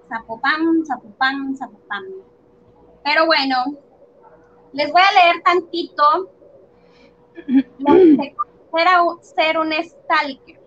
Zapopan, 0.09 0.85
Zapopan, 0.85 1.57
Zapopan. 1.57 2.03
Pero 3.03 3.25
bueno, 3.25 3.57
les 4.73 4.91
voy 4.91 5.01
a 5.01 5.11
leer 5.11 5.41
tantito 5.43 6.29
lo 7.79 7.93
que 7.93 8.35
era 8.77 9.01
ser 9.21 9.57
un 9.57 9.71
stalker. 9.71 10.59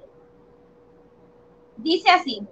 Dice 1.76 2.10
así, 2.10 2.46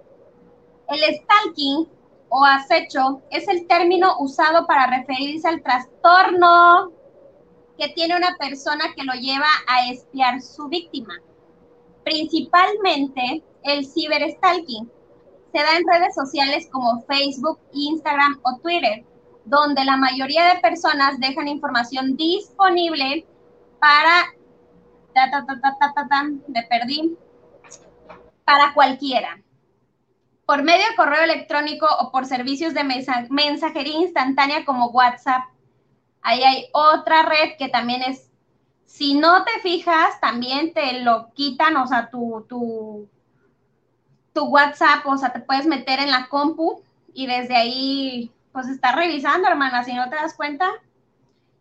el 0.87 1.15
stalking 1.15 1.87
o 2.29 2.45
acecho 2.45 3.21
es 3.29 3.47
el 3.47 3.67
término 3.67 4.15
usado 4.19 4.65
para 4.67 4.87
referirse 4.87 5.47
al 5.47 5.61
trastorno 5.61 6.91
que 7.79 7.89
tiene 7.89 8.15
una 8.15 8.35
persona 8.37 8.93
que 8.95 9.03
lo 9.03 9.13
lleva 9.13 9.47
a 9.67 9.89
espiar 9.89 10.41
su 10.41 10.67
víctima. 10.67 11.15
Principalmente 12.03 13.43
el 13.63 13.85
ciberstalking 13.85 14.91
se 15.51 15.57
da 15.57 15.77
en 15.77 15.87
redes 15.87 16.13
sociales 16.13 16.67
como 16.71 17.01
Facebook, 17.03 17.59
Instagram 17.73 18.39
o 18.43 18.59
Twitter, 18.59 19.03
donde 19.45 19.83
la 19.85 19.97
mayoría 19.97 20.53
de 20.53 20.59
personas 20.59 21.19
dejan 21.19 21.47
información 21.47 22.15
disponible 22.15 23.25
para 23.79 24.33
ta, 25.13 25.31
ta, 25.31 25.45
ta, 25.45 26.23
me 26.47 26.63
perdí 26.63 27.17
para 28.45 28.73
cualquiera 28.73 29.41
por 30.45 30.63
medio 30.63 30.83
de 30.89 30.95
correo 30.95 31.21
electrónico 31.21 31.85
o 31.99 32.11
por 32.11 32.25
servicios 32.25 32.73
de 32.73 32.83
mensa- 32.83 33.27
mensajería 33.29 33.99
instantánea 33.99 34.65
como 34.65 34.87
WhatsApp. 34.87 35.43
Ahí 36.21 36.43
hay 36.43 36.69
otra 36.73 37.23
red 37.23 37.57
que 37.57 37.69
también 37.69 38.01
es, 38.03 38.29
si 38.85 39.13
no 39.13 39.43
te 39.43 39.59
fijas, 39.61 40.19
también 40.19 40.73
te 40.73 41.01
lo 41.01 41.31
quitan, 41.33 41.77
o 41.77 41.87
sea, 41.87 42.09
tu, 42.09 42.45
tu, 42.47 43.07
tu 44.33 44.45
WhatsApp, 44.45 45.05
o 45.05 45.17
sea, 45.17 45.31
te 45.31 45.39
puedes 45.39 45.65
meter 45.65 45.99
en 45.99 46.11
la 46.11 46.27
compu 46.27 46.83
y 47.13 47.27
desde 47.27 47.55
ahí, 47.55 48.31
pues 48.51 48.67
está 48.67 48.91
revisando, 48.91 49.47
hermana, 49.47 49.83
si 49.83 49.93
no 49.93 50.09
te 50.09 50.15
das 50.15 50.35
cuenta. 50.35 50.69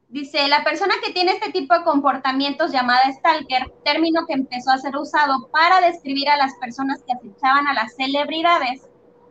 Dice, 0.09 0.49
la 0.49 0.65
persona 0.65 0.95
que 1.05 1.13
tiene 1.13 1.33
este 1.33 1.53
tipo 1.53 1.75
de 1.75 1.85
comportamientos 1.85 2.73
llamada 2.73 3.13
stalker, 3.13 3.71
término 3.85 4.27
que 4.27 4.33
empezó 4.33 4.71
a 4.71 4.79
ser 4.79 4.97
usado 4.97 5.49
para 5.49 5.83
describir 5.83 6.31
a 6.31 6.39
las 6.39 6.55
personas 6.55 7.03
que 7.03 7.13
acechaban 7.13 7.67
a 7.67 7.75
las 7.75 7.95
celebridades 7.95 8.89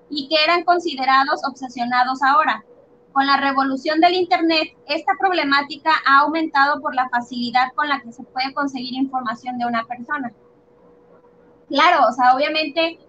y 0.09 0.29
que 0.29 0.43
eran 0.43 0.63
considerados 0.63 1.41
obsesionados 1.49 2.21
ahora. 2.21 2.63
Con 3.17 3.25
la 3.25 3.37
revolución 3.37 3.99
del 3.99 4.13
Internet, 4.13 4.77
esta 4.85 5.13
problemática 5.19 5.89
ha 6.05 6.19
aumentado 6.19 6.79
por 6.81 6.93
la 6.93 7.09
facilidad 7.09 7.73
con 7.73 7.89
la 7.89 7.99
que 7.99 8.11
se 8.13 8.21
puede 8.21 8.53
conseguir 8.53 8.93
información 8.93 9.57
de 9.57 9.65
una 9.65 9.83
persona. 9.85 10.31
Claro, 11.67 12.05
o 12.07 12.11
sea, 12.11 12.35
obviamente, 12.35 12.99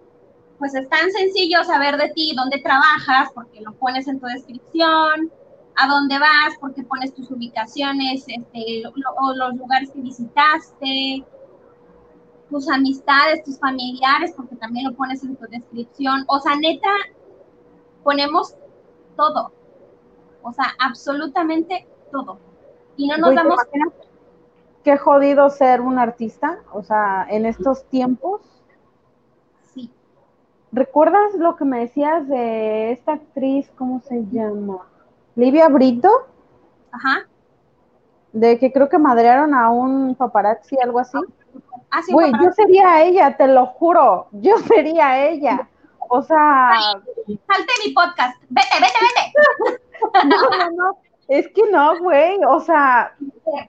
pues 0.57 0.73
es 0.73 0.89
tan 0.89 1.11
sencillo 1.11 1.63
saber 1.63 1.97
de 1.97 2.09
ti 2.09 2.33
dónde 2.35 2.57
trabajas, 2.59 3.29
porque 3.35 3.61
lo 3.61 3.73
pones 3.73 4.07
en 4.07 4.19
tu 4.19 4.25
descripción, 4.25 5.31
a 5.75 5.87
dónde 5.87 6.17
vas, 6.17 6.55
porque 6.59 6.81
pones 6.81 7.13
tus 7.13 7.29
ubicaciones, 7.29 8.23
este, 8.25 8.81
lo- 8.95 9.13
o 9.15 9.35
los 9.35 9.53
lugares 9.57 9.91
que 9.91 10.01
visitaste, 10.01 11.23
tus 12.49 12.67
amistades, 12.67 13.43
tus 13.43 13.59
familiares, 13.59 14.33
porque 14.35 14.55
también 14.55 14.87
lo 14.87 14.95
pones 14.95 15.23
en 15.23 15.35
tu 15.35 15.45
descripción. 15.45 16.25
O 16.29 16.39
sea, 16.39 16.55
neta, 16.55 16.89
ponemos 18.03 18.55
todo. 19.15 19.58
O 20.41 20.53
sea, 20.53 20.65
absolutamente 20.79 21.87
todo. 22.11 22.39
Y 22.97 23.07
no 23.07 23.17
nos 23.17 23.27
Güey, 23.27 23.35
¿te 23.35 23.41
damos 23.43 23.61
imaginas 23.73 23.93
Qué 24.83 24.97
jodido 24.97 25.49
ser 25.49 25.81
un 25.81 25.99
artista, 25.99 26.59
o 26.71 26.83
sea, 26.83 27.27
en 27.29 27.45
estos 27.45 27.83
tiempos. 27.89 28.41
sí. 29.73 29.91
¿Recuerdas 30.71 31.33
lo 31.35 31.55
que 31.57 31.65
me 31.65 31.79
decías 31.81 32.27
de 32.27 32.91
esta 32.93 33.13
actriz, 33.13 33.69
cómo 33.77 33.99
se 34.01 34.23
llama? 34.31 34.87
Livia 35.35 35.67
Brito, 35.67 36.09
Ajá. 36.91 37.27
de 38.31 38.57
que 38.57 38.71
creo 38.71 38.87
que 38.87 38.97
madrearon 38.97 39.53
a 39.53 39.69
un 39.69 40.15
paparazzi, 40.15 40.77
algo 40.81 40.99
así. 40.99 41.17
Ah, 41.91 42.01
sí, 42.01 42.13
Güey, 42.13 42.31
yo 42.41 42.51
sería 42.51 43.03
ella, 43.03 43.35
te 43.35 43.47
lo 43.47 43.65
juro, 43.65 44.27
yo 44.31 44.57
sería 44.67 45.27
ella. 45.27 45.67
O 46.09 46.21
sea, 46.21 46.71
Salte 47.47 47.73
mi 47.85 47.93
podcast. 47.93 48.41
Vete, 48.49 48.75
vete, 48.79 48.97
vete. 49.01 49.83
no, 50.25 50.49
no, 50.49 50.71
no, 50.71 50.97
es 51.27 51.47
que 51.49 51.61
no, 51.71 51.99
güey, 51.99 52.37
o 52.47 52.59
sea, 52.59 53.15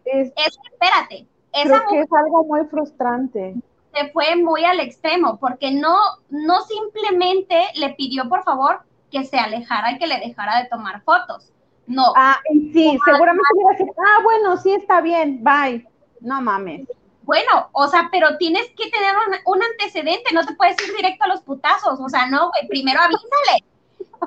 es- 0.04 0.32
Es, 0.36 0.58
espérate. 0.72 1.26
Esa 1.52 1.64
creo 1.64 1.78
que 1.80 1.84
mujer 1.86 2.04
es 2.04 2.12
algo 2.12 2.44
muy 2.44 2.64
frustrante. 2.66 3.54
se 3.92 4.08
fue 4.12 4.36
muy 4.36 4.64
al 4.64 4.78
extremo 4.80 5.36
porque 5.38 5.72
no, 5.72 5.96
no 6.28 6.60
simplemente 6.62 7.60
le 7.74 7.90
pidió 7.94 8.28
por 8.28 8.44
favor 8.44 8.80
que 9.10 9.24
se 9.24 9.36
alejara 9.38 9.92
y 9.92 9.98
que 9.98 10.06
le 10.06 10.20
dejara 10.20 10.62
de 10.62 10.68
tomar 10.68 11.02
fotos. 11.02 11.52
No, 11.88 12.12
Ah, 12.14 12.38
sí, 12.72 12.96
seguramente 13.04 13.48
hubiera 13.54 13.76
sido, 13.78 13.92
ah, 13.98 14.22
bueno, 14.22 14.56
sí, 14.58 14.72
está 14.72 15.00
bien, 15.00 15.42
bye. 15.42 15.84
No 16.20 16.40
mames. 16.40 16.86
bueno, 17.22 17.68
o 17.72 17.88
sea, 17.88 18.08
pero 18.12 18.36
tienes 18.38 18.68
que 18.76 18.88
tener 18.90 19.12
un, 19.26 19.54
un 19.56 19.62
antecedente, 19.62 20.32
no 20.32 20.44
te 20.46 20.54
puedes 20.54 20.76
ir 20.86 20.94
directo 20.96 21.24
a 21.24 21.28
los 21.28 21.40
putazos, 21.42 21.98
o 21.98 22.08
sea, 22.08 22.26
no, 22.26 22.50
güey, 22.50 22.68
primero 22.68 23.00
avísale, 23.00 23.64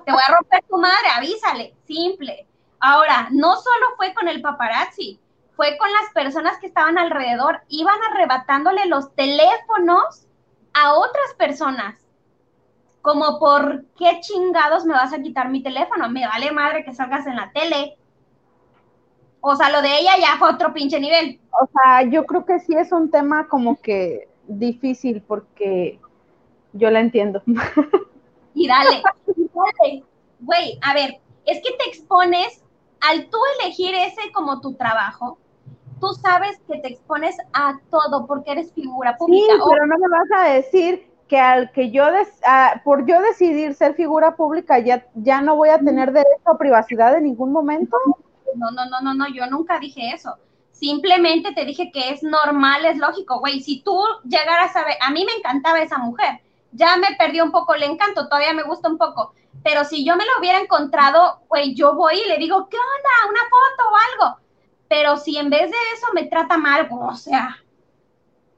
te 0.02 0.12
voy 0.12 0.22
a 0.28 0.36
romper 0.36 0.64
tu 0.70 0.78
madre, 0.78 1.08
avísale, 1.16 1.74
simple. 1.86 2.48
Ahora, 2.80 3.30
no 3.32 3.56
solo 3.56 3.96
fue 3.96 4.14
con 4.14 4.28
el 4.28 4.42
paparazzi, 4.42 5.20
fue 5.56 5.78
con 5.78 5.92
las 5.92 6.12
personas 6.14 6.58
que 6.60 6.68
estaban 6.68 6.98
alrededor, 6.98 7.62
iban 7.70 7.96
arrebatándole 8.12 8.86
los 8.88 9.14
teléfonos 9.16 10.28
a 10.74 10.94
otras 10.94 11.34
personas. 11.38 12.00
Como, 13.02 13.40
¿por 13.40 13.86
qué 13.98 14.20
chingados 14.22 14.86
me 14.86 14.94
vas 14.94 15.14
a 15.14 15.22
quitar 15.22 15.50
mi 15.50 15.62
teléfono? 15.62 16.10
Me 16.10 16.26
vale 16.28 16.52
madre 16.52 16.84
que 16.84 16.94
salgas 16.94 17.28
en 17.28 17.36
la 17.36 17.52
tele. 17.52 17.98
O 19.42 19.56
sea, 19.56 19.70
lo 19.70 19.82
de 19.82 20.00
ella 20.00 20.14
ya 20.20 20.38
fue 20.40 20.50
otro 20.50 20.74
pinche 20.74 21.00
nivel. 21.00 21.40
O 21.62 21.68
sea, 21.68 22.04
yo 22.04 22.26
creo 22.26 22.46
que 22.46 22.60
sí 22.60 22.74
es 22.76 22.92
un 22.92 23.12
tema 23.12 23.48
como 23.48 23.80
que 23.82 24.30
difícil 24.48 25.22
porque 25.22 26.00
yo 26.72 26.90
la 26.90 27.02
entiendo. 27.02 27.44
y 28.54 28.68
dale, 28.68 29.04
y 29.36 29.50
dale. 29.54 30.04
Güey, 30.40 30.80
a 30.82 30.94
ver, 30.94 31.20
es 31.46 31.62
que 31.64 31.72
te 31.78 31.90
expones, 31.90 32.62
al 33.02 33.30
tú 33.30 33.38
elegir 33.60 33.94
ese 33.96 34.32
como 34.34 34.60
tu 34.62 34.76
trabajo, 34.76 35.38
tú 36.00 36.08
sabes 36.22 36.60
que 36.68 36.80
te 36.80 36.90
expones 36.90 37.36
a 37.54 37.80
todo 37.90 38.26
porque 38.28 38.52
eres 38.52 38.74
figura 38.74 39.12
Sí, 39.12 39.18
pública. 39.20 39.64
O- 39.64 39.70
pero 39.70 39.86
no 39.88 39.98
me 39.98 40.08
vas 40.10 40.30
a 40.36 40.50
decir 40.54 41.08
que 41.28 41.40
al 41.40 41.72
que 41.72 41.92
yo, 41.92 42.12
des- 42.12 42.42
ah, 42.46 42.82
por 42.84 43.06
yo 43.06 43.22
decidir 43.22 43.74
ser 43.76 43.96
figura 43.96 44.36
pública, 44.36 44.80
ya, 44.80 45.08
ya 45.16 45.42
no 45.42 45.56
voy 45.56 45.70
a 45.70 45.80
tener 45.80 46.12
derecho 46.12 46.50
a 46.50 46.58
privacidad 46.58 47.16
en 47.18 47.24
ningún 47.24 47.52
momento. 47.52 47.98
no, 48.56 48.70
no, 48.72 48.86
no, 48.86 49.02
no, 49.02 49.14
no, 49.14 49.28
yo 49.34 49.48
nunca 49.48 49.80
dije 49.80 50.12
eso. 50.14 50.36
Simplemente 50.72 51.54
te 51.54 51.66
dije 51.66 51.92
que 51.92 52.10
es 52.10 52.22
normal, 52.24 52.86
es 52.86 52.98
lógico, 52.98 53.40
güey. 53.40 53.62
Si 53.62 53.82
tú 53.82 53.98
llegaras 54.26 54.76
a 54.76 54.84
ver, 54.84 54.96
a 55.02 55.12
mí 55.12 55.24
me 55.26 55.32
encantaba 55.34 55.82
esa 55.82 55.98
mujer, 55.98 56.42
ya 56.74 56.98
me 56.98 57.16
perdió 57.18 57.44
un 57.44 57.52
poco 57.52 57.76
el 57.76 57.84
encanto, 57.84 58.28
todavía 58.28 58.54
me 58.54 58.64
gusta 58.64 58.90
un 58.90 58.98
poco. 58.98 59.34
Pero 59.64 59.86
si 59.86 60.04
yo 60.04 60.16
me 60.16 60.26
lo 60.26 60.40
hubiera 60.40 60.60
encontrado, 60.60 61.42
güey, 61.48 61.74
yo 61.74 61.96
voy 61.96 62.16
y 62.20 62.28
le 62.28 62.38
digo, 62.38 62.68
¿qué 62.70 62.78
onda? 62.78 63.30
¿Una 63.30 63.42
foto 63.42 63.90
o 63.92 64.26
algo? 64.26 64.40
Pero 64.88 65.18
si 65.18 65.38
en 65.38 65.50
vez 65.50 65.72
de 65.72 65.78
eso 65.96 66.08
me 66.14 66.26
trata 66.26 66.58
mal, 66.58 66.88
o 66.92 67.16
sea, 67.16 67.58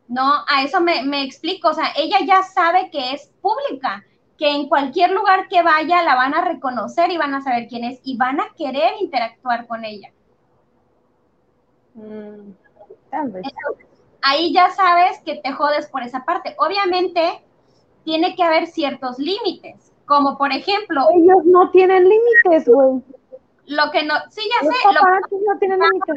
no, 0.07 0.43
a 0.47 0.63
eso 0.63 0.81
me, 0.81 1.03
me 1.03 1.23
explico. 1.23 1.69
O 1.69 1.73
sea, 1.73 1.91
ella 1.95 2.17
ya 2.25 2.43
sabe 2.43 2.89
que 2.91 3.13
es 3.13 3.31
pública, 3.41 4.03
que 4.37 4.49
en 4.51 4.67
cualquier 4.67 5.11
lugar 5.11 5.47
que 5.47 5.63
vaya 5.63 6.03
la 6.03 6.15
van 6.15 6.33
a 6.33 6.41
reconocer 6.43 7.11
y 7.11 7.17
van 7.17 7.33
a 7.33 7.41
saber 7.41 7.67
quién 7.67 7.83
es 7.83 7.99
y 8.03 8.17
van 8.17 8.39
a 8.39 8.53
querer 8.57 8.93
interactuar 8.99 9.67
con 9.67 9.85
ella. 9.85 10.11
Mm, 11.93 12.51
tal 13.09 13.29
vez. 13.29 13.47
ahí 14.21 14.53
ya 14.53 14.69
sabes 14.71 15.19
que 15.23 15.35
te 15.35 15.51
jodes 15.53 15.87
por 15.87 16.03
esa 16.03 16.25
parte. 16.25 16.55
Obviamente, 16.57 17.41
tiene 18.05 18.35
que 18.35 18.43
haber 18.43 18.67
ciertos 18.67 19.19
límites, 19.19 19.91
como 20.05 20.37
por 20.37 20.51
ejemplo, 20.53 21.07
Ellos 21.13 21.43
no 21.45 21.69
tienen 21.71 22.07
límites, 22.07 22.67
güey. 22.67 23.01
lo 23.65 23.91
que 23.91 24.03
no, 24.03 24.13
sí, 24.29 24.41
ya 24.49 24.65
Los 24.67 24.75
sé, 24.75 24.83
lo- 24.93 25.39
no 25.53 25.59
tienen 25.59 25.79
límites. 25.79 26.15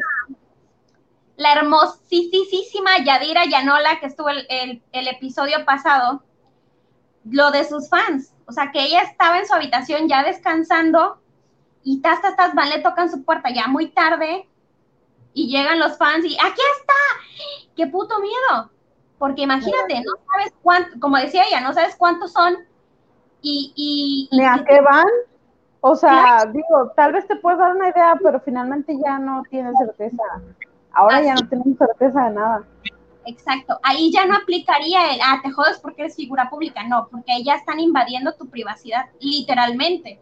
la 1.35 1.53
hermosísima 1.53 2.99
Yadira 3.03 3.45
Yanola, 3.45 3.99
que 3.99 4.05
estuvo 4.07 4.29
el, 4.29 4.45
el- 4.49 4.81
el 4.91 5.07
episodio 5.07 5.65
pasado, 5.65 6.21
lo 7.29 7.51
de 7.51 7.65
sus 7.65 7.89
fans, 7.89 8.33
o 8.47 8.51
sea, 8.51 8.71
que 8.71 8.81
ella 8.83 9.01
estaba 9.01 9.39
en 9.39 9.47
su 9.47 9.53
habitación 9.53 10.07
ya 10.07 10.23
descansando 10.23 11.19
y 11.83 12.01
tas, 12.01 12.21
tas, 12.21 12.35
tas, 12.35 12.53
van, 12.55 12.69
le 12.69 12.79
tocan 12.79 13.09
su 13.09 13.23
puerta 13.23 13.49
ya 13.53 13.67
muy 13.67 13.89
tarde 13.91 14.47
y 15.33 15.47
llegan 15.49 15.79
los 15.79 15.97
fans 15.97 16.25
y 16.25 16.35
aquí 16.35 16.61
está, 16.79 16.93
qué 17.75 17.87
puto 17.87 18.19
miedo, 18.19 18.69
porque 19.19 19.43
imagínate, 19.43 20.01
no 20.01 20.13
sabes 20.31 20.53
cuánto, 20.63 20.99
como 20.99 21.17
decía 21.17 21.43
ella, 21.47 21.59
no 21.59 21.73
sabes 21.73 21.95
cuántos 21.97 22.31
son 22.31 22.57
y, 23.41 23.73
y, 23.75 24.35
y 24.35 24.43
a 24.43 24.63
qué 24.65 24.81
van. 24.81 25.05
O 25.81 25.95
sea, 25.95 26.45
digo, 26.51 26.91
tal 26.95 27.13
vez 27.13 27.27
te 27.27 27.35
puedes 27.37 27.59
dar 27.59 27.75
una 27.75 27.89
idea, 27.89 28.17
pero 28.21 28.39
finalmente 28.39 28.97
ya 29.01 29.19
no 29.19 29.43
tienes 29.49 29.73
certeza. 29.77 30.23
Ahora 30.91 31.21
ya 31.21 31.35
no 31.35 31.47
tenemos 31.47 31.77
certeza 31.77 32.25
de 32.25 32.31
nada. 32.31 32.63
Exacto, 33.25 33.79
ahí 33.83 34.11
ya 34.11 34.25
no 34.25 34.35
aplicaría 34.35 35.13
el, 35.13 35.19
ah, 35.23 35.39
te 35.43 35.51
jodes 35.51 35.77
porque 35.79 36.01
eres 36.03 36.15
figura 36.15 36.49
pública, 36.49 36.83
no, 36.83 37.07
porque 37.11 37.31
ahí 37.31 37.43
ya 37.43 37.55
están 37.55 37.79
invadiendo 37.79 38.33
tu 38.33 38.49
privacidad, 38.49 39.05
literalmente. 39.19 40.19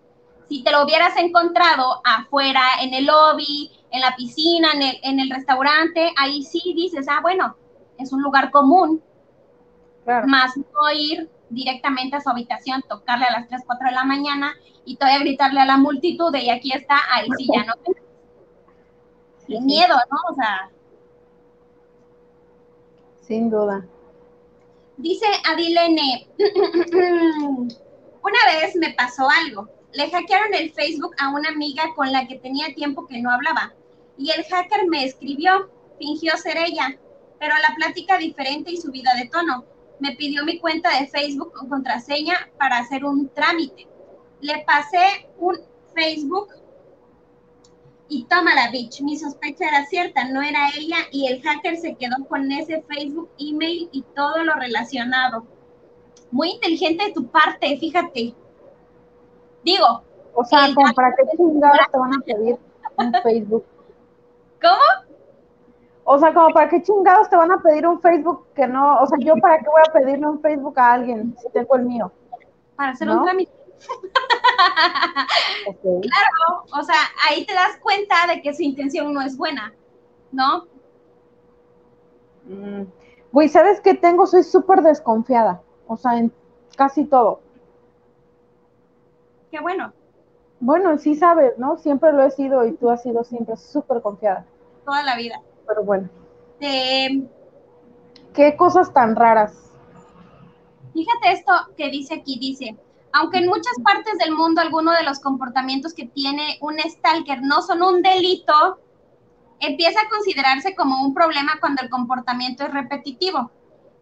Si 0.49 0.63
te 0.63 0.71
lo 0.71 0.83
hubieras 0.83 1.15
encontrado 1.17 2.01
afuera, 2.03 2.61
en 2.81 2.93
el 2.93 3.05
lobby, 3.05 3.71
en 3.91 4.01
la 4.01 4.15
piscina, 4.15 4.69
en 4.73 4.81
el, 4.81 4.99
en 5.03 5.19
el 5.19 5.29
restaurante, 5.29 6.11
ahí 6.17 6.43
sí 6.43 6.73
dices, 6.75 7.07
ah, 7.09 7.19
bueno, 7.21 7.55
es 7.97 8.11
un 8.13 8.21
lugar 8.21 8.51
común, 8.51 9.01
Claro. 10.03 10.27
más 10.27 10.55
no 10.55 10.91
ir 10.95 11.29
directamente 11.49 12.15
a 12.15 12.21
su 12.21 12.29
habitación, 12.29 12.81
tocarle 12.87 13.25
a 13.25 13.31
las 13.39 13.47
3, 13.49 13.61
4 13.65 13.87
de 13.89 13.93
la 13.95 14.05
mañana 14.05 14.53
y 14.85 14.95
todavía 14.95 15.19
gritarle 15.19 15.59
a 15.59 15.65
la 15.65 15.77
multitud 15.77 16.31
de 16.31 16.43
y 16.43 16.49
aquí 16.49 16.71
está, 16.71 16.95
ahí 17.11 17.27
sí 17.37 17.47
ya 17.53 17.65
no. 17.65 17.73
Qué 19.47 19.59
miedo, 19.61 19.95
¿no? 20.09 20.17
O 20.31 20.35
sea, 20.35 20.69
Sin 23.21 23.49
duda. 23.49 23.85
Dice 24.95 25.25
Adilene, 25.45 26.27
una 28.21 28.39
vez 28.61 28.75
me 28.77 28.93
pasó 28.93 29.27
algo. 29.29 29.67
Le 29.91 30.09
hackearon 30.09 30.53
el 30.53 30.71
Facebook 30.71 31.13
a 31.19 31.29
una 31.29 31.49
amiga 31.49 31.83
con 31.95 32.11
la 32.11 32.27
que 32.27 32.39
tenía 32.39 32.73
tiempo 32.73 33.05
que 33.05 33.21
no 33.21 33.29
hablaba. 33.29 33.73
Y 34.17 34.31
el 34.31 34.43
hacker 34.45 34.87
me 34.87 35.03
escribió, 35.03 35.69
fingió 35.99 36.35
ser 36.37 36.57
ella, 36.57 36.97
pero 37.39 37.53
la 37.55 37.75
plática 37.75 38.17
diferente 38.17 38.71
y 38.71 38.77
subida 38.77 39.13
de 39.15 39.29
tono. 39.29 39.65
Me 39.99 40.15
pidió 40.15 40.43
mi 40.45 40.59
cuenta 40.59 40.99
de 40.99 41.07
Facebook 41.07 41.53
con 41.53 41.69
contraseña 41.69 42.49
para 42.57 42.77
hacer 42.77 43.03
un 43.03 43.29
trámite. 43.29 43.87
Le 44.41 44.63
pasé 44.65 45.29
un 45.37 45.57
Facebook 45.95 46.49
y 48.09 48.25
toma 48.25 48.53
la 48.53 48.69
bitch. 48.69 49.01
Mi 49.01 49.17
sospecha 49.17 49.67
era 49.67 49.85
cierta, 49.85 50.25
no 50.25 50.41
era 50.41 50.69
ella 50.77 50.97
y 51.11 51.27
el 51.27 51.41
hacker 51.41 51.77
se 51.77 51.95
quedó 51.95 52.25
con 52.29 52.51
ese 52.51 52.83
Facebook, 52.83 53.29
email 53.39 53.89
y 53.91 54.03
todo 54.15 54.43
lo 54.43 54.53
relacionado. 54.55 55.45
Muy 56.31 56.51
inteligente 56.51 57.05
de 57.05 57.13
tu 57.13 57.27
parte, 57.27 57.77
fíjate. 57.79 58.35
Digo, 59.63 60.03
O 60.33 60.45
sea, 60.45 60.69
para 60.95 61.15
qué 61.15 61.23
chingados 61.35 61.79
te 61.91 61.97
van 61.97 62.13
a 62.13 62.23
pedir 62.23 62.57
un 62.97 63.13
Facebook. 63.23 63.65
¿cómo? 64.61 65.06
O 66.09 66.17
sea, 66.17 66.33
como 66.33 66.53
para 66.53 66.69
qué 66.69 66.81
chingados 66.81 67.29
te 67.29 67.35
van 67.35 67.51
a 67.51 67.61
pedir 67.61 67.85
un 67.85 67.99
Facebook 67.99 68.45
que 68.55 68.65
no, 68.65 68.97
o 69.01 69.05
sea, 69.07 69.17
yo 69.19 69.35
para 69.41 69.59
qué 69.59 69.65
voy 69.65 69.81
a 69.85 69.91
pedirle 69.91 70.25
un 70.25 70.39
Facebook 70.39 70.79
a 70.79 70.93
alguien 70.93 71.35
si 71.37 71.49
tengo 71.49 71.75
el 71.75 71.83
mío. 71.83 72.09
Para 72.77 72.91
hacer 72.91 73.09
¿No? 73.09 73.17
un 73.17 73.23
trámite. 73.23 73.51
Claro, 75.83 76.63
o 76.79 76.83
sea, 76.83 76.95
ahí 77.27 77.45
te 77.45 77.53
das 77.53 77.77
cuenta 77.81 78.15
de 78.29 78.41
que 78.41 78.53
su 78.53 78.63
intención 78.63 79.13
no 79.13 79.21
es 79.21 79.35
buena, 79.35 79.73
¿no? 80.31 80.63
Mm. 82.45 82.83
Güey, 83.33 83.49
¿sabes 83.49 83.81
qué 83.81 83.93
tengo? 83.93 84.25
Soy 84.27 84.43
súper 84.43 84.83
desconfiada. 84.83 85.61
O 85.87 85.97
sea, 85.97 86.17
en 86.17 86.31
casi 86.77 87.03
todo. 87.03 87.41
Qué 89.51 89.59
bueno, 89.59 89.91
Bueno, 90.61 90.97
sí 90.99 91.15
sabes, 91.15 91.57
¿no? 91.57 91.77
Siempre 91.77 92.13
lo 92.13 92.23
he 92.23 92.31
sido 92.31 92.65
y 92.65 92.71
tú 92.77 92.89
has 92.89 93.03
sido 93.03 93.25
siempre 93.25 93.57
súper 93.57 94.01
confiada. 94.01 94.45
toda 94.85 95.03
la 95.03 95.17
vida. 95.17 95.41
Pero 95.67 95.83
bueno, 95.83 96.09
Eh, 96.59 97.21
qué 98.33 98.55
cosas 98.55 98.91
tan 98.93 99.15
raras. 99.15 99.53
Fíjate 100.93 101.31
esto 101.31 101.53
que 101.75 101.89
dice 101.89 102.15
aquí, 102.15 102.39
dice, 102.39 102.75
aunque 103.11 103.39
en 103.39 103.47
muchas 103.47 103.75
partes 103.83 104.17
del 104.17 104.33
mundo 104.33 104.61
algunos 104.61 104.97
de 104.97 105.03
los 105.03 105.19
comportamientos 105.19 105.93
que 105.93 106.07
tiene 106.07 106.57
un 106.61 106.79
stalker 106.79 107.41
no 107.43 107.61
son 107.61 107.83
un 107.83 108.01
delito, 108.01 108.79
empieza 109.59 109.99
a 110.01 110.09
considerarse 110.09 110.75
como 110.75 111.03
un 111.03 111.13
problema 111.13 111.53
cuando 111.59 111.83
el 111.83 111.89
comportamiento 111.89 112.65
es 112.65 112.73
repetitivo. 112.73 113.51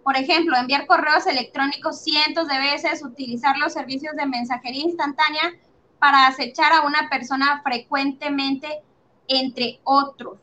Por 0.04 0.16
ejemplo, 0.18 0.56
enviar 0.56 0.86
correos 0.86 1.26
electrónicos 1.28 2.02
cientos 2.02 2.48
de 2.48 2.60
veces, 2.60 3.04
utilizar 3.04 3.58
los 3.58 3.74
servicios 3.74 4.16
de 4.16 4.26
mensajería 4.26 4.84
instantánea 4.84 5.54
para 6.00 6.28
acechar 6.28 6.72
a 6.74 6.86
una 6.86 7.10
persona 7.10 7.62
frecuentemente, 7.64 8.84
entre 9.28 9.80
otros. 9.84 10.38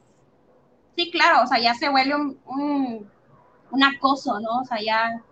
Sí, 0.97 1.11
claro, 1.11 1.43
o 1.45 1.47
sea, 1.47 1.59
ya 1.59 1.75
se 1.75 1.89
vuelve 1.89 2.15
un, 2.15 2.39
un, 2.47 3.11
un 3.71 3.85
acoso, 3.85 4.39
¿no? 4.41 4.61
O 4.61 4.65
sea, 4.65 4.79
ya 4.81 5.23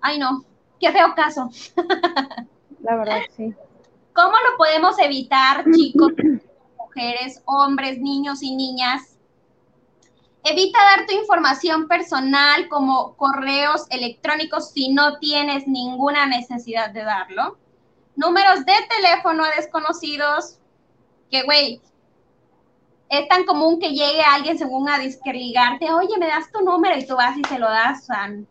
Ay, 0.00 0.18
no, 0.18 0.44
qué 0.80 0.90
feo 0.92 1.14
caso. 1.14 1.50
La 2.82 2.96
verdad, 2.96 3.20
sí. 3.36 3.54
¿Cómo 4.14 4.32
lo 4.32 4.56
podemos 4.56 4.98
evitar, 4.98 5.64
chicos, 5.72 6.12
mujeres, 6.78 7.42
hombres, 7.44 7.98
niños 7.98 8.42
y 8.42 8.54
niñas? 8.54 9.16
Evita 10.42 10.78
dar 10.96 11.06
tu 11.06 11.14
información 11.14 11.86
personal 11.86 12.68
como 12.68 13.14
correos 13.16 13.84
electrónicos 13.90 14.70
si 14.70 14.88
no 14.92 15.18
tienes 15.18 15.68
ninguna 15.68 16.26
necesidad 16.26 16.90
de 16.90 17.04
darlo. 17.04 17.58
Números 18.16 18.64
de 18.64 18.72
teléfono 18.88 19.44
a 19.44 19.50
desconocidos, 19.50 20.56
que 21.30 21.42
güey, 21.42 21.80
es 23.10 23.26
tan 23.28 23.44
común 23.44 23.80
que 23.80 23.90
llegue 23.90 24.22
alguien 24.22 24.56
según 24.56 24.88
a 24.88 24.98
disquerligarte, 24.98 25.92
oye, 25.92 26.16
me 26.18 26.28
das 26.28 26.50
tu 26.52 26.64
número 26.64 26.96
y 26.96 27.04
tú 27.04 27.16
vas 27.16 27.36
y 27.36 27.42
se 27.44 27.58
lo 27.58 27.68
das. 27.68 28.08
O 28.08 28.46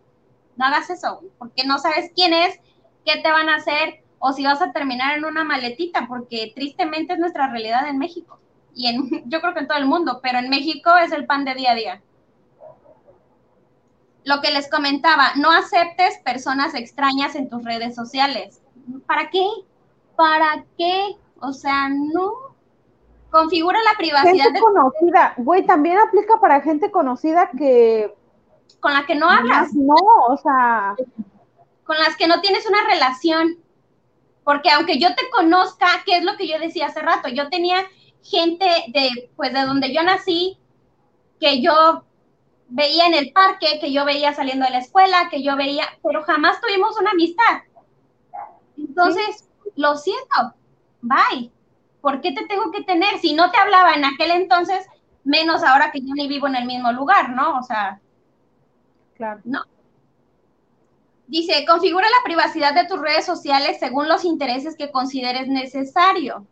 no 0.58 0.66
hagas 0.66 0.90
eso, 0.90 1.22
porque 1.38 1.64
no 1.64 1.80
sabes 1.80 2.12
quién 2.14 2.34
es, 2.34 2.60
qué 3.06 3.22
te 3.22 3.32
van 3.32 3.48
a 3.48 3.56
hacer 3.56 4.04
o 4.20 4.34
si 4.34 4.44
vas 4.44 4.62
a 4.62 4.74
terminar 4.74 5.18
en 5.18 5.24
una 5.24 5.46
maletita, 5.46 6.06
porque 6.08 6.52
tristemente 6.54 7.14
es 7.14 7.20
nuestra 7.20 7.50
realidad 7.50 7.88
en 7.88 7.98
México. 7.98 8.38
Y 8.76 8.88
en, 8.88 9.24
yo 9.30 9.40
creo 9.40 9.54
que 9.54 9.62
en 9.62 9.68
todo 9.70 9.78
el 9.78 9.86
mundo, 9.86 10.20
pero 10.22 10.40
en 10.40 10.50
México 10.50 10.92
es 10.98 11.14
el 11.14 11.26
pan 11.26 11.46
de 11.46 11.56
día 11.56 11.72
a 11.72 11.76
día. 11.76 12.02
Lo 14.26 14.42
que 14.42 14.52
les 14.52 14.70
comentaba, 14.70 15.32
no 15.38 15.50
aceptes 15.52 16.20
personas 16.26 16.76
extrañas 16.76 17.36
en 17.36 17.50
tus 17.50 17.64
redes 17.64 17.96
sociales. 17.96 18.62
¿Para 19.08 19.30
qué? 19.30 19.48
¿Para 20.18 20.66
qué? 20.78 21.16
O 21.40 21.54
sea, 21.54 21.88
no. 21.88 22.49
Configura 23.32 23.80
la 23.84 23.98
privacidad 23.98 24.44
Gente 24.46 24.52
de- 24.54 24.60
conocida. 24.60 25.34
Güey, 25.38 25.66
también 25.66 25.98
aplica 26.00 26.40
para 26.40 26.62
gente 26.62 26.90
conocida 26.92 27.50
que 27.58 28.14
con 28.80 28.94
la 28.94 29.06
que 29.06 29.16
no 29.16 29.30
hablas. 29.30 29.74
no, 29.74 29.96
o 30.28 30.38
sea, 30.38 30.96
con 31.84 31.98
las 31.98 32.16
que 32.18 32.28
no 32.28 32.42
tienes 32.42 32.68
una 32.68 32.84
relación. 32.88 33.58
Porque 34.44 34.72
aunque 34.72 34.98
yo 34.98 35.10
te 35.16 35.30
conozca, 35.30 35.88
¿qué 36.06 36.18
es 36.18 36.24
lo 36.24 36.36
que 36.38 36.48
yo 36.48 36.58
decía 36.60 36.88
hace 36.88 37.02
rato? 37.02 37.28
Yo 37.30 37.50
tenía 37.50 37.86
gente 38.24 38.66
de, 38.88 39.30
pues, 39.36 39.54
de 39.54 39.62
donde 39.62 39.94
yo 39.94 40.02
nací, 40.02 40.58
que 41.40 41.62
yo 41.62 42.04
veía 42.70 43.06
en 43.06 43.14
el 43.14 43.32
parque, 43.32 43.80
que 43.80 43.92
yo 43.92 44.06
veía 44.06 44.34
saliendo 44.34 44.66
de 44.66 44.72
la 44.72 44.80
escuela, 44.80 45.30
que 45.30 45.44
yo 45.44 45.56
veía, 45.56 45.86
pero 46.04 46.24
jamás 46.24 46.60
tuvimos 46.62 47.00
una 47.00 47.12
amistad. 47.12 47.62
Entonces, 48.78 49.48
lo 49.76 49.98
siento, 49.98 50.54
bye. 51.02 51.52
¿Por 52.02 52.22
qué 52.22 52.32
te 52.32 52.46
tengo 52.48 52.72
que 52.72 52.84
tener? 52.84 53.18
Si 53.20 53.34
no 53.34 53.52
te 53.52 53.58
hablaba 53.58 53.94
en 53.94 54.06
aquel 54.06 54.32
entonces, 54.32 54.86
menos 55.24 55.64
ahora 55.64 55.92
que 55.92 56.00
yo 56.00 56.14
ni 56.14 56.28
vivo 56.28 56.48
en 56.48 56.56
el 56.56 56.66
mismo 56.66 56.92
lugar, 56.92 57.30
¿no? 57.30 57.60
O 57.60 57.64
sea, 57.64 58.00
claro. 59.16 59.42
Dice, 61.28 61.66
configura 61.68 62.08
la 62.08 62.24
privacidad 62.24 62.74
de 62.74 62.88
tus 62.88 63.00
redes 63.00 63.26
sociales 63.26 63.78
según 63.80 64.08
los 64.08 64.26
intereses 64.26 64.76
que 64.76 64.92
consideres 64.92 65.48
necesario. 65.48 66.48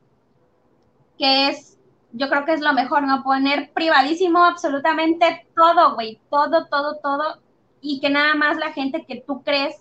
Que 1.18 1.50
es, 1.50 1.80
yo 2.12 2.30
creo 2.30 2.46
que 2.46 2.54
es 2.54 2.62
lo 2.62 2.74
mejor, 2.74 3.04
¿no? 3.04 3.24
Poner 3.24 3.72
privadísimo 3.74 4.44
absolutamente 4.44 5.48
todo, 5.56 5.96
güey. 5.96 6.20
Todo, 6.30 6.68
todo, 6.68 6.98
todo. 7.02 7.40
Y 7.82 8.00
que 8.00 8.10
nada 8.10 8.36
más 8.36 8.58
la 8.58 8.72
gente 8.72 9.06
que 9.06 9.22
tú 9.26 9.42
crees 9.42 9.76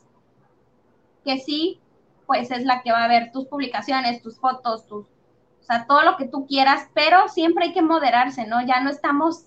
que 1.24 1.38
sí, 1.40 1.80
pues 2.26 2.50
es 2.50 2.64
la 2.64 2.82
que 2.82 2.92
va 2.92 3.04
a 3.04 3.08
ver 3.08 3.32
tus 3.32 3.46
publicaciones, 3.48 4.22
tus 4.22 4.38
fotos, 4.38 4.86
tus, 4.86 5.06
o 5.66 5.72
sea, 5.72 5.84
todo 5.84 6.02
lo 6.02 6.16
que 6.16 6.28
tú 6.28 6.46
quieras, 6.46 6.88
pero 6.94 7.28
siempre 7.28 7.64
hay 7.64 7.72
que 7.72 7.82
moderarse, 7.82 8.46
¿no? 8.46 8.64
Ya 8.64 8.80
no 8.80 8.90
estamos 8.90 9.46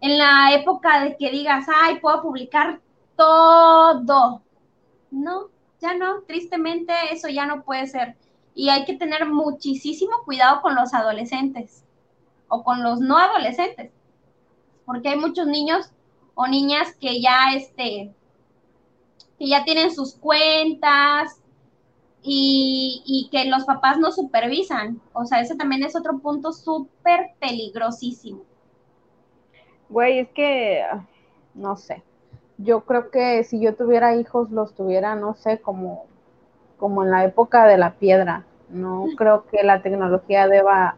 en 0.00 0.18
la 0.18 0.52
época 0.52 1.04
de 1.04 1.16
que 1.16 1.30
digas, 1.30 1.66
ay, 1.72 2.00
puedo 2.00 2.22
publicar 2.22 2.80
todo. 3.14 4.42
No, 5.12 5.50
ya 5.80 5.94
no, 5.94 6.22
tristemente 6.22 6.92
eso 7.12 7.28
ya 7.28 7.46
no 7.46 7.62
puede 7.62 7.86
ser. 7.86 8.16
Y 8.52 8.70
hay 8.70 8.84
que 8.84 8.96
tener 8.96 9.26
muchísimo 9.26 10.10
cuidado 10.24 10.60
con 10.60 10.74
los 10.74 10.92
adolescentes 10.92 11.84
o 12.48 12.64
con 12.64 12.82
los 12.82 12.98
no 12.98 13.16
adolescentes, 13.16 13.92
porque 14.84 15.10
hay 15.10 15.18
muchos 15.18 15.46
niños 15.46 15.92
o 16.34 16.48
niñas 16.48 16.96
que 17.00 17.22
ya, 17.22 17.52
este, 17.54 18.12
que 19.38 19.48
ya 19.48 19.62
tienen 19.62 19.94
sus 19.94 20.14
cuentas, 20.14 21.41
y, 22.22 23.02
y, 23.04 23.28
que 23.30 23.48
los 23.50 23.64
papás 23.64 23.98
no 23.98 24.12
supervisan. 24.12 25.00
O 25.12 25.24
sea, 25.24 25.40
ese 25.40 25.56
también 25.56 25.82
es 25.82 25.96
otro 25.96 26.18
punto 26.18 26.52
súper 26.52 27.32
peligrosísimo. 27.40 28.42
Güey, 29.88 30.20
es 30.20 30.28
que, 30.30 30.84
no 31.54 31.76
sé, 31.76 32.02
yo 32.58 32.82
creo 32.84 33.10
que 33.10 33.42
si 33.44 33.60
yo 33.60 33.74
tuviera 33.74 34.14
hijos, 34.16 34.50
los 34.50 34.74
tuviera, 34.74 35.16
no 35.16 35.34
sé, 35.34 35.60
como, 35.60 36.06
como 36.78 37.02
en 37.02 37.10
la 37.10 37.24
época 37.24 37.66
de 37.66 37.76
la 37.76 37.94
piedra. 37.94 38.46
No 38.68 39.06
creo 39.16 39.46
que 39.46 39.62
la 39.64 39.82
tecnología 39.82 40.46
deba 40.46 40.96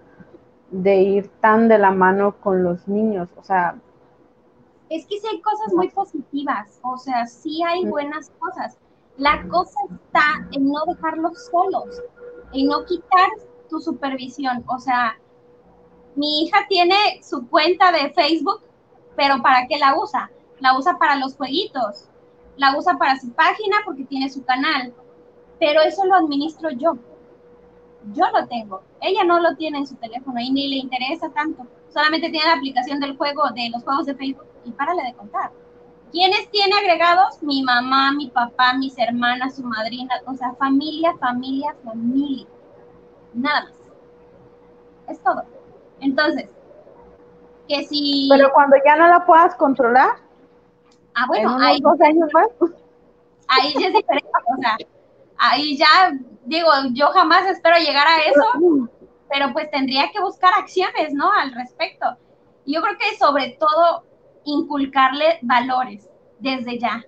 de 0.70 0.96
ir 0.96 1.28
tan 1.40 1.68
de 1.68 1.78
la 1.78 1.90
mano 1.90 2.36
con 2.40 2.62
los 2.62 2.86
niños. 2.86 3.30
O 3.36 3.42
sea... 3.42 3.76
Es 4.90 5.06
que 5.06 5.18
sí 5.18 5.26
hay 5.26 5.40
cosas 5.40 5.72
muy 5.72 5.88
positivas, 5.88 6.78
o 6.82 6.98
sea, 6.98 7.26
sí 7.26 7.62
hay 7.66 7.86
buenas 7.86 8.30
cosas 8.38 8.78
la 9.16 9.46
cosa 9.48 9.78
está 9.94 10.48
en 10.52 10.68
no 10.68 10.80
dejarlos 10.86 11.46
solos, 11.46 12.02
en 12.52 12.66
no 12.66 12.84
quitar 12.84 13.28
tu 13.68 13.80
supervisión. 13.80 14.64
O 14.66 14.78
sea, 14.78 15.18
mi 16.16 16.42
hija 16.42 16.66
tiene 16.68 16.96
su 17.22 17.48
cuenta 17.48 17.92
de 17.92 18.12
Facebook, 18.12 18.60
pero 19.16 19.42
¿para 19.42 19.66
qué 19.68 19.78
la 19.78 19.96
usa? 19.98 20.30
La 20.60 20.76
usa 20.78 20.98
para 20.98 21.16
los 21.16 21.36
jueguitos, 21.36 22.08
la 22.56 22.76
usa 22.76 22.96
para 22.98 23.18
su 23.18 23.30
página 23.32 23.76
porque 23.84 24.04
tiene 24.04 24.28
su 24.28 24.44
canal, 24.44 24.94
pero 25.58 25.80
eso 25.82 26.04
lo 26.04 26.16
administro 26.16 26.70
yo. 26.70 26.96
Yo 28.12 28.26
lo 28.32 28.46
tengo. 28.48 28.82
Ella 29.00 29.24
no 29.24 29.40
lo 29.40 29.56
tiene 29.56 29.78
en 29.78 29.86
su 29.86 29.94
teléfono 29.94 30.38
y 30.38 30.50
ni 30.50 30.68
le 30.68 30.76
interesa 30.76 31.30
tanto. 31.30 31.66
Solamente 31.88 32.28
tiene 32.28 32.46
la 32.46 32.54
aplicación 32.54 33.00
del 33.00 33.16
juego, 33.16 33.44
de 33.54 33.70
los 33.70 33.82
juegos 33.82 34.06
de 34.06 34.14
Facebook 34.14 34.46
y 34.64 34.72
párale 34.72 35.04
de 35.04 35.14
contar. 35.14 35.52
¿Quiénes 36.14 36.48
tiene 36.50 36.76
agregados? 36.76 37.42
Mi 37.42 37.64
mamá, 37.64 38.12
mi 38.12 38.28
papá, 38.30 38.74
mis 38.74 38.96
hermanas, 38.96 39.56
su 39.56 39.64
madrina, 39.64 40.14
o 40.26 40.34
sea, 40.34 40.54
familia, 40.54 41.12
familia, 41.18 41.74
familia. 41.84 42.46
Nada 43.32 43.64
más. 43.64 43.74
Es 45.08 45.20
todo. 45.24 45.42
Entonces, 45.98 46.48
que 47.68 47.84
si... 47.86 48.28
Pero 48.30 48.52
cuando 48.52 48.76
ya 48.86 48.94
no 48.94 49.08
la 49.08 49.26
puedas 49.26 49.56
controlar. 49.56 50.18
Ah, 51.16 51.24
bueno, 51.26 51.58
ahí, 51.60 51.80
dos 51.80 52.00
años 52.00 52.28
más. 52.32 52.46
ahí 53.48 53.74
ya 53.74 53.88
es 53.88 53.94
diferente. 53.94 54.30
O 54.56 54.60
sea, 54.60 54.76
ahí 55.36 55.76
ya, 55.76 56.12
digo, 56.44 56.68
yo 56.92 57.08
jamás 57.08 57.44
espero 57.48 57.76
llegar 57.78 58.06
a 58.06 58.18
eso, 58.18 58.88
pero 59.28 59.52
pues 59.52 59.68
tendría 59.72 60.12
que 60.12 60.20
buscar 60.20 60.54
acciones, 60.56 61.12
¿no? 61.12 61.28
Al 61.32 61.52
respecto. 61.52 62.06
Yo 62.66 62.80
creo 62.82 62.96
que 62.98 63.16
sobre 63.18 63.58
todo 63.58 64.04
inculcarle 64.44 65.38
valores 65.42 66.08
desde 66.38 66.78
ya. 66.78 67.04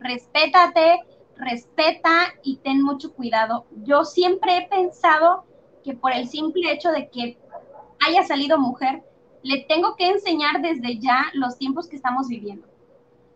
Respétate, 0.00 1.00
respeta 1.36 2.34
y 2.42 2.56
ten 2.56 2.82
mucho 2.82 3.12
cuidado. 3.14 3.66
Yo 3.84 4.04
siempre 4.04 4.56
he 4.56 4.68
pensado 4.68 5.44
que 5.84 5.94
por 5.94 6.12
el 6.12 6.28
simple 6.28 6.72
hecho 6.72 6.90
de 6.90 7.08
que 7.08 7.38
haya 8.06 8.22
salido 8.24 8.58
mujer, 8.58 9.02
le 9.42 9.64
tengo 9.68 9.96
que 9.96 10.06
enseñar 10.06 10.60
desde 10.60 10.98
ya 10.98 11.26
los 11.34 11.58
tiempos 11.58 11.88
que 11.88 11.96
estamos 11.96 12.28
viviendo. 12.28 12.66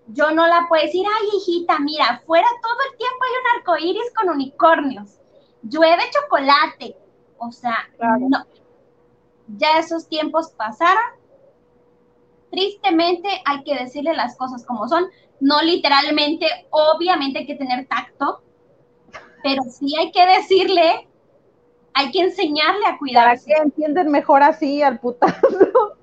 Yo 0.08 0.30
no 0.30 0.46
la 0.46 0.66
puedo 0.68 0.84
decir, 0.84 1.04
ay, 1.04 1.28
hijita, 1.36 1.78
mira, 1.80 2.22
fuera 2.26 2.46
todo 2.62 2.90
el 2.90 2.96
tiempo 2.96 3.16
hay 3.24 3.32
un 3.40 3.58
arco 3.58 3.76
iris 3.90 4.14
con 4.14 4.28
unicornios, 4.30 5.18
llueve 5.62 6.02
chocolate. 6.12 6.96
O 7.38 7.50
sea, 7.50 7.88
no. 8.20 8.44
Ya 9.48 9.78
esos 9.78 10.08
tiempos 10.08 10.50
pasaron 10.50 11.02
tristemente 12.50 13.28
hay 13.44 13.62
que 13.64 13.74
decirle 13.74 14.14
las 14.14 14.36
cosas 14.36 14.64
como 14.64 14.88
son, 14.88 15.06
no 15.40 15.62
literalmente, 15.62 16.46
obviamente 16.70 17.40
hay 17.40 17.46
que 17.46 17.56
tener 17.56 17.86
tacto, 17.86 18.42
pero 19.42 19.62
sí 19.64 19.94
hay 19.96 20.10
que 20.10 20.26
decirle, 20.26 21.08
hay 21.94 22.10
que 22.10 22.20
enseñarle 22.20 22.86
a 22.86 22.98
cuidarse. 22.98 23.50
Para 23.50 23.56
que 23.56 23.62
entienden 23.62 24.10
mejor 24.10 24.42
así 24.42 24.82
al 24.82 24.98
putazo. 24.98 25.96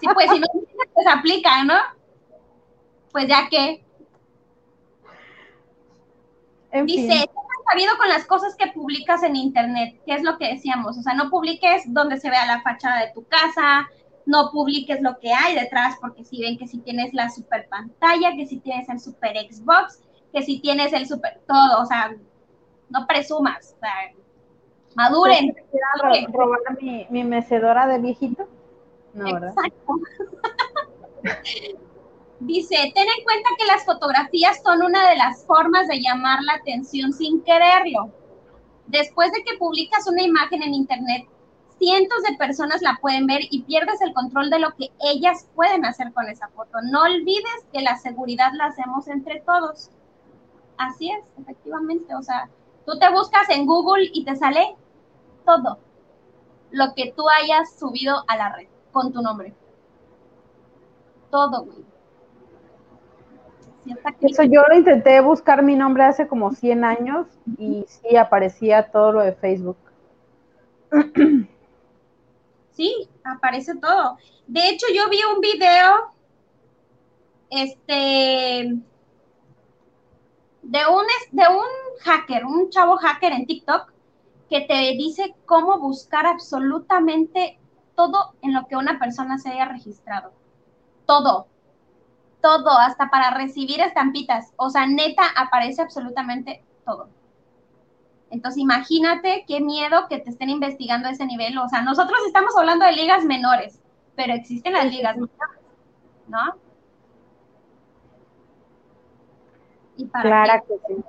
Sí, 0.00 0.06
pues 0.12 0.30
si 0.30 0.40
no 0.40 0.46
pues 0.92 1.06
aplica, 1.06 1.62
¿no? 1.64 1.74
Pues 3.12 3.28
ya 3.28 3.48
que. 3.48 3.84
Dice, 6.84 7.06
¿qué 7.06 7.22
has 7.22 7.64
sabido 7.70 7.96
con 7.96 8.08
las 8.08 8.24
cosas 8.26 8.56
que 8.56 8.66
publicas 8.72 9.22
en 9.22 9.36
internet? 9.36 10.00
¿Qué 10.04 10.14
es 10.14 10.22
lo 10.24 10.36
que 10.38 10.48
decíamos? 10.48 10.98
O 10.98 11.02
sea, 11.02 11.14
no 11.14 11.30
publiques 11.30 11.84
donde 11.86 12.18
se 12.18 12.30
vea 12.30 12.46
la 12.46 12.62
fachada 12.62 13.00
de 13.00 13.12
tu 13.12 13.24
casa, 13.26 13.88
no 14.26 14.50
publiques 14.50 15.00
lo 15.02 15.18
que 15.18 15.32
hay 15.32 15.54
detrás, 15.54 15.96
porque 16.00 16.24
si 16.24 16.40
ven 16.40 16.58
que 16.58 16.66
si 16.66 16.78
tienes 16.78 17.12
la 17.12 17.28
super 17.30 17.68
pantalla, 17.68 18.32
que 18.36 18.46
si 18.46 18.58
tienes 18.58 18.88
el 18.88 19.00
super 19.00 19.36
Xbox, 19.36 20.02
que 20.32 20.42
si 20.42 20.60
tienes 20.60 20.92
el 20.92 21.06
super 21.06 21.40
todo, 21.46 21.82
o 21.82 21.86
sea, 21.86 22.14
no 22.88 23.06
presumas, 23.06 23.74
o 23.76 23.80
sea, 23.80 23.92
maduren. 24.94 25.54
robar 26.32 26.60
mi, 26.80 27.06
mi, 27.10 27.24
mecedora 27.24 27.86
de 27.86 27.98
viejito? 27.98 28.48
No, 29.12 29.28
Exacto. 29.28 29.94
Dice, 32.40 32.76
ten 32.94 33.04
en 33.04 33.24
cuenta 33.24 33.48
que 33.56 33.64
las 33.64 33.84
fotografías 33.84 34.60
son 34.62 34.82
una 34.82 35.08
de 35.08 35.16
las 35.16 35.46
formas 35.46 35.88
de 35.88 36.00
llamar 36.00 36.42
la 36.42 36.54
atención 36.54 37.12
sin 37.12 37.42
quererlo. 37.42 38.10
Después 38.86 39.32
de 39.32 39.42
que 39.44 39.56
publicas 39.56 40.06
una 40.08 40.22
imagen 40.22 40.62
en 40.62 40.74
internet, 40.74 41.26
cientos 41.78 42.22
de 42.22 42.36
personas 42.36 42.82
la 42.82 42.98
pueden 43.00 43.26
ver 43.26 43.40
y 43.50 43.62
pierdes 43.62 44.00
el 44.00 44.12
control 44.12 44.50
de 44.50 44.58
lo 44.58 44.70
que 44.74 44.90
ellas 45.00 45.48
pueden 45.54 45.84
hacer 45.84 46.12
con 46.12 46.28
esa 46.28 46.48
foto. 46.48 46.78
No 46.90 47.02
olvides 47.02 47.66
que 47.72 47.82
la 47.82 47.96
seguridad 47.96 48.50
la 48.54 48.66
hacemos 48.66 49.08
entre 49.08 49.40
todos. 49.40 49.90
Así 50.76 51.10
es, 51.10 51.24
efectivamente. 51.40 52.14
O 52.14 52.22
sea, 52.22 52.48
tú 52.86 52.98
te 52.98 53.10
buscas 53.10 53.48
en 53.50 53.66
Google 53.66 54.08
y 54.12 54.24
te 54.24 54.36
sale 54.36 54.76
todo 55.44 55.78
lo 56.70 56.94
que 56.94 57.12
tú 57.16 57.24
hayas 57.40 57.76
subido 57.78 58.24
a 58.26 58.36
la 58.36 58.56
red 58.56 58.68
con 58.92 59.12
tu 59.12 59.22
nombre. 59.22 59.54
Todo, 61.30 61.64
güey. 61.64 61.84
Eso 64.22 64.44
yo 64.44 64.62
lo 64.66 64.76
intenté 64.76 65.20
buscar 65.20 65.62
mi 65.62 65.74
nombre 65.74 66.04
hace 66.04 66.26
como 66.26 66.52
100 66.52 66.84
años 66.84 67.26
y 67.58 67.84
sí 67.86 68.16
aparecía 68.16 68.90
todo 68.90 69.12
lo 69.12 69.20
de 69.20 69.34
Facebook. 69.34 69.76
Sí, 72.74 73.08
aparece 73.22 73.76
todo. 73.76 74.18
De 74.46 74.68
hecho, 74.68 74.86
yo 74.94 75.08
vi 75.08 75.18
un 75.32 75.40
video, 75.40 76.10
este, 77.50 78.76
de 80.62 80.80
un, 80.86 81.04
de 81.30 81.42
un 81.48 82.00
hacker, 82.00 82.44
un 82.44 82.70
chavo 82.70 82.96
hacker 82.96 83.32
en 83.32 83.46
TikTok, 83.46 83.92
que 84.50 84.62
te 84.62 84.74
dice 84.96 85.34
cómo 85.46 85.78
buscar 85.78 86.26
absolutamente 86.26 87.58
todo 87.94 88.34
en 88.42 88.52
lo 88.52 88.66
que 88.66 88.76
una 88.76 88.98
persona 88.98 89.38
se 89.38 89.50
haya 89.50 89.66
registrado. 89.66 90.32
Todo. 91.06 91.46
Todo, 92.42 92.70
hasta 92.78 93.08
para 93.08 93.30
recibir 93.30 93.80
estampitas. 93.80 94.52
O 94.56 94.68
sea, 94.68 94.86
neta, 94.86 95.22
aparece 95.36 95.80
absolutamente 95.80 96.62
todo. 96.84 97.08
Entonces, 98.34 98.60
imagínate 98.60 99.44
qué 99.46 99.60
miedo 99.60 100.08
que 100.08 100.18
te 100.18 100.30
estén 100.30 100.50
investigando 100.50 101.06
a 101.06 101.12
ese 101.12 101.24
nivel. 101.24 101.56
O 101.56 101.68
sea, 101.68 101.82
nosotros 101.82 102.18
estamos 102.26 102.52
hablando 102.56 102.84
de 102.84 102.90
ligas 102.90 103.24
menores, 103.24 103.80
pero 104.16 104.34
existen 104.34 104.72
las 104.72 104.86
ligas 104.86 105.14
menores, 105.14 105.60
¿no? 106.26 106.56
Y 109.96 110.06
para 110.06 110.60
que 110.62 110.74
sí. 110.88 111.04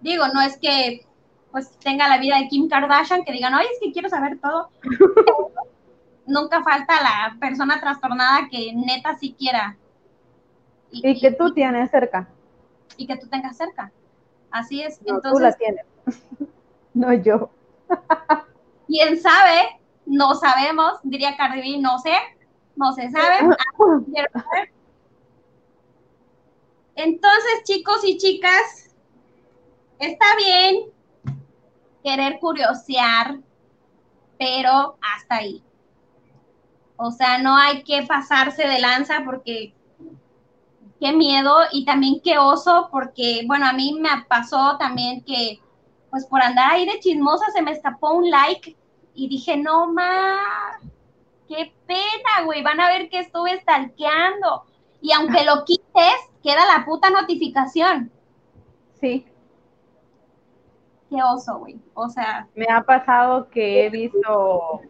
Digo, 0.00 0.26
no 0.34 0.40
es 0.40 0.58
que 0.58 1.06
pues 1.52 1.70
tenga 1.78 2.08
la 2.08 2.18
vida 2.18 2.38
de 2.38 2.48
Kim 2.48 2.68
Kardashian 2.68 3.24
que 3.24 3.32
digan, 3.32 3.54
oye, 3.54 3.68
es 3.72 3.78
que 3.80 3.92
quiero 3.92 4.08
saber 4.08 4.40
todo. 4.40 4.70
Nunca 6.26 6.64
falta 6.64 7.00
la 7.00 7.36
persona 7.38 7.80
trastornada 7.80 8.48
que 8.50 8.72
neta 8.74 9.16
sí 9.16 9.36
quiera. 9.38 9.76
Y, 10.90 11.20
que 11.20 11.30
tú 11.30 11.54
tienes 11.54 11.92
cerca. 11.92 12.28
y 12.96 13.06
que 13.06 13.16
tú 13.16 13.28
tengas 13.28 13.56
cerca. 13.56 13.92
Así 14.50 14.82
es. 14.82 15.00
No, 15.02 15.20
tú 15.20 15.38
la 15.38 15.50
Entonces, 15.50 15.56
tienes. 15.58 15.86
no 16.94 17.12
yo. 17.12 17.50
quién 18.86 19.20
sabe, 19.20 19.80
no 20.06 20.34
sabemos, 20.34 20.94
diría 21.02 21.36
Cardi 21.36 21.60
B, 21.60 21.78
no 21.80 21.98
sé, 21.98 22.14
no 22.76 22.92
se 22.92 23.10
sabe. 23.10 23.36
Ah, 23.40 23.56
saber. 23.76 24.72
Entonces, 26.96 27.62
chicos 27.64 28.04
y 28.04 28.18
chicas, 28.18 28.94
está 29.98 30.26
bien 30.36 30.90
querer 32.02 32.38
curiosear, 32.40 33.38
pero 34.38 34.96
hasta 35.00 35.36
ahí. 35.36 35.62
O 36.96 37.10
sea, 37.10 37.38
no 37.38 37.56
hay 37.56 37.82
que 37.84 38.02
pasarse 38.02 38.66
de 38.66 38.78
lanza 38.78 39.22
porque 39.24 39.72
qué 41.00 41.12
miedo 41.14 41.56
y 41.72 41.84
también 41.84 42.20
qué 42.22 42.38
oso, 42.38 42.88
porque, 42.92 43.42
bueno, 43.46 43.66
a 43.66 43.72
mí 43.72 43.98
me 43.98 44.10
pasó 44.28 44.76
también 44.78 45.22
que, 45.24 45.60
pues 46.10 46.26
por 46.26 46.42
andar 46.42 46.72
ahí 46.72 46.86
de 46.86 47.00
chismosa 47.00 47.46
se 47.52 47.62
me 47.62 47.72
escapó 47.72 48.12
un 48.12 48.30
like 48.30 48.76
y 49.14 49.28
dije, 49.28 49.56
no 49.56 49.92
más, 49.92 50.82
qué 51.48 51.72
pena, 51.86 52.44
güey, 52.44 52.62
van 52.62 52.80
a 52.80 52.88
ver 52.88 53.08
que 53.08 53.20
estuve 53.20 53.60
stalkeando. 53.60 54.64
Y 55.00 55.12
aunque 55.12 55.44
lo 55.44 55.64
quites, 55.64 56.30
queda 56.42 56.66
la 56.66 56.84
puta 56.84 57.10
notificación. 57.10 58.10
Sí, 59.00 59.26
Qué 61.10 61.16
oso, 61.24 61.58
güey. 61.58 61.76
O 61.94 62.08
sea, 62.08 62.46
me 62.54 62.66
ha 62.70 62.82
pasado 62.82 63.50
que 63.50 63.84
he 63.84 63.90
visto 63.90 64.80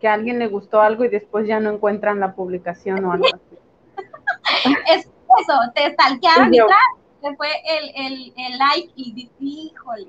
que 0.00 0.08
a 0.08 0.14
alguien 0.14 0.38
le 0.38 0.48
gustó 0.48 0.80
algo 0.80 1.04
y 1.04 1.08
después 1.08 1.46
ya 1.46 1.60
no 1.60 1.70
encuentran 1.70 2.18
la 2.18 2.34
publicación 2.34 3.04
o 3.04 3.12
algo 3.12 3.26
así. 3.26 3.56
es 4.90 5.04
eso, 5.06 5.54
te 5.74 5.92
stalkearon 5.92 6.54
y 6.54 6.58
te 6.58 7.36
fue 7.36 7.48
el, 7.66 8.06
el, 8.06 8.34
el 8.36 8.58
like 8.58 8.92
y 8.96 9.30
híjole. 9.38 10.08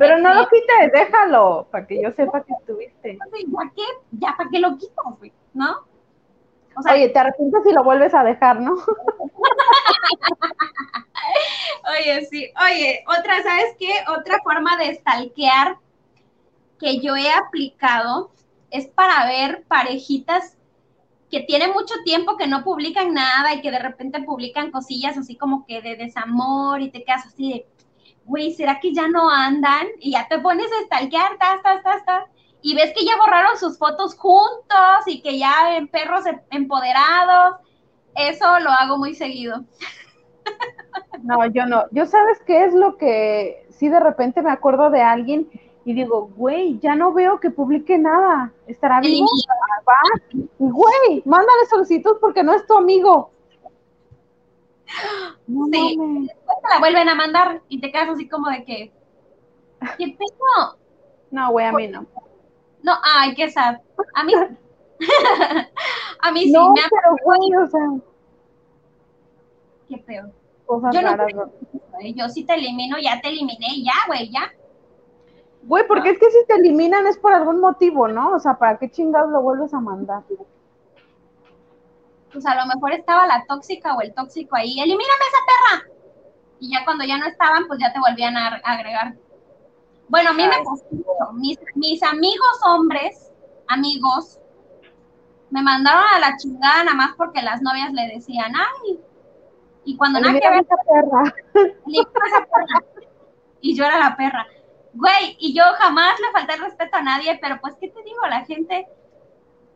Pero 0.00 0.16
no 0.16 0.32
lo 0.32 0.48
Qué 0.48 0.62
quites, 0.62 0.92
déjalo, 0.92 1.68
para 1.70 1.86
que 1.86 2.02
yo 2.02 2.10
sepa 2.12 2.42
que 2.42 2.54
estuviste. 2.54 3.18
¿Ya 3.18 3.70
qué? 3.76 3.82
¿Ya 4.12 4.34
para 4.34 4.48
qué 4.50 4.58
lo 4.58 4.78
quitas, 4.78 5.04
güey? 5.18 5.30
¿No? 5.52 5.76
O 6.74 6.82
sea, 6.82 6.94
Oye, 6.94 7.10
te 7.10 7.18
arrepientes 7.18 7.62
si 7.64 7.72
lo 7.74 7.84
vuelves 7.84 8.14
a 8.14 8.24
dejar, 8.24 8.62
¿no? 8.62 8.76
Oye, 11.98 12.24
sí. 12.30 12.50
Oye, 12.64 13.04
otra, 13.08 13.42
¿sabes 13.42 13.76
qué? 13.78 13.92
Otra 14.08 14.38
forma 14.42 14.78
de 14.78 14.94
stalkear 14.94 15.76
que 16.78 17.00
yo 17.00 17.14
he 17.14 17.30
aplicado 17.30 18.30
es 18.70 18.86
para 18.86 19.26
ver 19.26 19.64
parejitas 19.68 20.56
que 21.30 21.40
tienen 21.40 21.72
mucho 21.72 21.92
tiempo 22.06 22.38
que 22.38 22.46
no 22.46 22.64
publican 22.64 23.12
nada 23.12 23.52
y 23.52 23.60
que 23.60 23.70
de 23.70 23.80
repente 23.80 24.22
publican 24.22 24.70
cosillas 24.70 25.18
así 25.18 25.36
como 25.36 25.66
que 25.66 25.82
de 25.82 25.96
desamor 25.96 26.80
y 26.80 26.90
te 26.90 27.04
quedas 27.04 27.26
así 27.26 27.52
de, 27.52 27.66
güey, 28.30 28.52
¿será 28.52 28.78
que 28.80 28.94
ya 28.94 29.08
no 29.08 29.28
andan? 29.28 29.88
Y 29.98 30.12
ya 30.12 30.28
te 30.28 30.38
pones 30.38 30.66
a 30.72 30.84
stalkear, 30.84 31.36
tas, 31.38 31.62
tas, 31.62 31.82
tas, 31.82 32.04
tas, 32.04 32.24
y 32.62 32.76
ves 32.76 32.92
que 32.96 33.04
ya 33.04 33.16
borraron 33.18 33.58
sus 33.58 33.76
fotos 33.76 34.16
juntos 34.16 35.06
y 35.06 35.20
que 35.20 35.38
ya 35.38 35.52
ven 35.64 35.88
perros 35.88 36.24
em- 36.26 36.40
empoderados. 36.50 37.56
Eso 38.14 38.60
lo 38.60 38.70
hago 38.70 38.96
muy 38.96 39.14
seguido. 39.14 39.64
No, 41.22 41.44
yo 41.46 41.66
no. 41.66 41.84
Yo 41.90 42.06
sabes 42.06 42.40
qué 42.46 42.64
es 42.64 42.72
lo 42.72 42.96
que 42.96 43.66
sí 43.68 43.88
de 43.90 44.00
repente 44.00 44.40
me 44.40 44.50
acuerdo 44.50 44.88
de 44.88 45.02
alguien 45.02 45.50
y 45.84 45.92
digo, 45.92 46.30
güey, 46.34 46.78
ya 46.78 46.94
no 46.96 47.12
veo 47.12 47.40
que 47.40 47.50
publique 47.50 47.98
nada. 47.98 48.52
¿Estará 48.66 49.00
vivo? 49.00 49.26
Y, 50.32 50.48
Güey, 50.58 51.22
mándale 51.26 51.66
solicitud 51.68 52.16
porque 52.22 52.42
no 52.42 52.54
es 52.54 52.66
tu 52.66 52.74
amigo. 52.74 53.32
No 55.46 55.66
Sí. 55.72 55.96
mames. 55.96 56.28
después 56.28 56.58
te 56.62 56.68
la 56.74 56.78
vuelven 56.80 57.08
a 57.08 57.14
mandar 57.14 57.62
y 57.68 57.80
te 57.80 57.90
quedas 57.92 58.10
así 58.10 58.28
como 58.28 58.48
de 58.50 58.64
que, 58.64 58.92
¿qué 59.98 60.16
pedo? 60.18 60.78
No, 61.30 61.50
güey, 61.52 61.66
a 61.66 61.72
mí 61.72 61.88
no. 61.88 62.06
No, 62.82 62.92
ay, 63.02 63.34
qué 63.34 63.50
sad. 63.50 63.76
A 64.14 64.24
mí, 64.24 64.32
a 66.22 66.32
mí 66.32 66.40
sí 66.44 66.52
No, 66.52 66.72
me 66.72 66.80
pero 66.90 67.16
güey, 67.24 67.54
o 67.62 67.66
sea, 67.68 67.88
qué 69.88 69.98
pedo. 69.98 70.30
cosas 70.66 70.94
Yo 70.94 71.02
no 71.02 71.16
raras. 71.16 71.32
güey. 71.92 72.14
Yo 72.14 72.28
sí 72.28 72.44
te 72.44 72.54
elimino, 72.54 72.96
ya 72.98 73.20
te 73.20 73.28
eliminé 73.28 73.82
ya, 73.84 73.92
güey, 74.06 74.30
ya. 74.30 74.50
Güey, 75.62 75.86
porque 75.86 76.10
es 76.10 76.18
que 76.18 76.30
si 76.30 76.46
te 76.46 76.54
eliminan 76.54 77.06
es 77.06 77.18
por 77.18 77.32
algún 77.34 77.60
motivo, 77.60 78.08
¿no? 78.08 78.32
O 78.34 78.38
sea, 78.38 78.58
¿para 78.58 78.78
qué 78.78 78.90
chingados 78.90 79.30
lo 79.30 79.42
vuelves 79.42 79.74
a 79.74 79.80
mandar? 79.80 80.22
Pues 82.32 82.46
a 82.46 82.54
lo 82.54 82.66
mejor 82.66 82.92
estaba 82.92 83.26
la 83.26 83.44
tóxica 83.46 83.94
o 83.94 84.00
el 84.00 84.14
tóxico 84.14 84.56
ahí, 84.56 84.78
elimíname 84.78 85.24
esa 85.28 85.38
perra. 85.46 85.94
Y 86.60 86.72
ya 86.72 86.84
cuando 86.84 87.04
ya 87.04 87.18
no 87.18 87.26
estaban, 87.26 87.66
pues 87.66 87.80
ya 87.80 87.92
te 87.92 87.98
volvían 87.98 88.36
a 88.36 88.60
agregar. 88.64 89.14
Bueno, 90.08 90.30
a 90.30 90.32
mí 90.32 90.42
me 90.42 90.58
pasó. 90.58 91.32
Mis, 91.34 91.58
mis 91.76 92.02
amigos 92.02 92.60
hombres, 92.66 93.30
amigos, 93.68 94.40
me 95.50 95.62
mandaron 95.62 96.04
a 96.14 96.18
la 96.18 96.36
chingada 96.36 96.84
nada 96.84 96.96
más 96.96 97.14
porque 97.16 97.42
las 97.42 97.62
novias 97.62 97.92
le 97.92 98.08
decían, 98.08 98.52
ay, 98.56 99.00
y 99.84 99.96
cuando 99.96 100.20
nada 100.20 100.38
que 100.38 100.50
ver, 100.50 100.60
esa 100.60 100.76
perra. 100.76 101.34
esa 101.54 102.46
perra. 102.46 102.84
Y 103.60 103.76
yo 103.76 103.84
era 103.84 103.98
la 103.98 104.16
perra. 104.16 104.46
Güey, 104.92 105.36
y 105.38 105.54
yo 105.54 105.62
jamás 105.78 106.18
le 106.18 106.32
falté 106.32 106.54
el 106.54 106.60
respeto 106.60 106.96
a 106.96 107.02
nadie, 107.02 107.38
pero 107.40 107.60
pues, 107.60 107.74
¿qué 107.80 107.88
te 107.88 108.02
digo? 108.02 108.26
La 108.28 108.44
gente, 108.44 108.88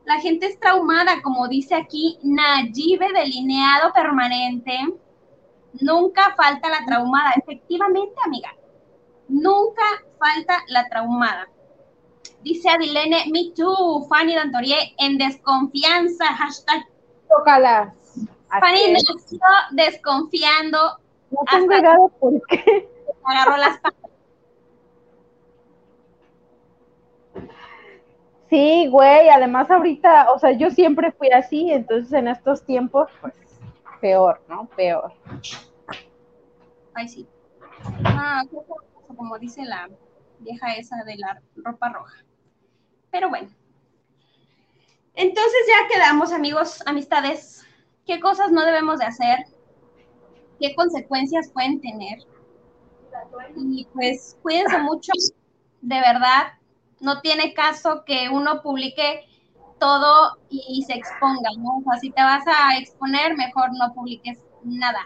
la 0.05 0.20
gente 0.20 0.46
es 0.46 0.59
traumada, 0.61 1.22
como 1.22 1.48
dice 1.48 1.74
aquí, 1.74 2.18
Nayibe 2.22 3.12
delineado 3.12 3.92
permanente. 3.92 4.78
Nunca 5.80 6.34
falta 6.36 6.68
la 6.68 6.84
traumada. 6.86 7.32
Efectivamente, 7.36 8.14
amiga. 8.24 8.55
Nunca 9.28 9.82
falta 10.18 10.62
la 10.68 10.86
traumada. 10.88 11.48
Dice 12.42 12.68
Adilene, 12.68 13.24
me 13.32 13.50
too, 13.57 14.07
Fanny 14.09 14.34
Dantorie, 14.34 14.94
en 14.98 15.16
desconfianza, 15.18 16.26
hashtag 16.26 16.86
Tócalas. 17.28 17.94
Fanny 18.61 18.92
nació 18.92 19.38
desconfiando, 19.72 20.78
No 21.30 21.38
tengo 21.50 21.72
hasta- 21.72 21.78
idea 21.78 21.92
de 21.94 22.09
por 22.20 22.46
qué. 22.48 22.88
agarró 23.24 23.57
las 23.57 23.78
patas. 23.80 23.98
Sí, 28.55 28.86
güey, 28.86 29.28
además 29.30 29.68
ahorita, 29.68 30.30
o 30.30 30.38
sea, 30.38 30.52
yo 30.52 30.70
siempre 30.70 31.11
fui 31.11 31.28
así, 31.32 31.72
entonces 31.72 32.12
en 32.12 32.28
estos 32.28 32.64
tiempos, 32.64 33.11
pues, 33.20 33.34
peor, 34.00 34.40
¿no? 34.48 34.66
Peor. 34.76 35.12
Ay, 36.94 37.09
sí. 37.09 37.26
Ah, 38.05 38.44
como 39.09 39.40
dice 39.40 39.64
la 39.64 39.90
vieja 40.38 40.72
esa 40.76 41.02
de 41.05 41.16
la 41.16 41.42
ropa 41.57 41.88
roja. 41.88 42.24
Pero 43.11 43.28
bueno. 43.28 43.48
Entonces 45.16 45.61
ya 45.66 45.92
quedamos, 45.92 46.32
amigos, 46.32 46.80
amistades. 46.86 47.66
¿Qué 48.07 48.20
cosas 48.20 48.52
no 48.52 48.64
debemos 48.64 49.00
de 49.00 49.07
hacer? 49.07 49.38
¿Qué 50.61 50.76
consecuencias 50.76 51.50
pueden 51.52 51.80
tener? 51.80 52.20
Y 53.57 53.88
pues 53.92 54.38
cuídense 54.42 54.78
mucho, 54.78 55.11
de 55.80 55.96
verdad. 55.96 56.52
No 57.01 57.20
tiene 57.20 57.55
caso 57.55 58.05
que 58.05 58.28
uno 58.28 58.62
publique 58.62 59.26
todo 59.78 60.38
y, 60.49 60.82
se 60.86 60.95
exponga, 60.95 61.51
¿no? 61.59 61.78
O 61.78 61.82
sea, 61.82 61.99
si 62.01 62.11
te 62.11 62.22
vas 62.22 62.45
a 62.47 62.78
exponer, 62.78 63.36
mejor 63.36 63.70
no 63.76 63.92
publiques 63.92 64.38
nada 64.62 65.01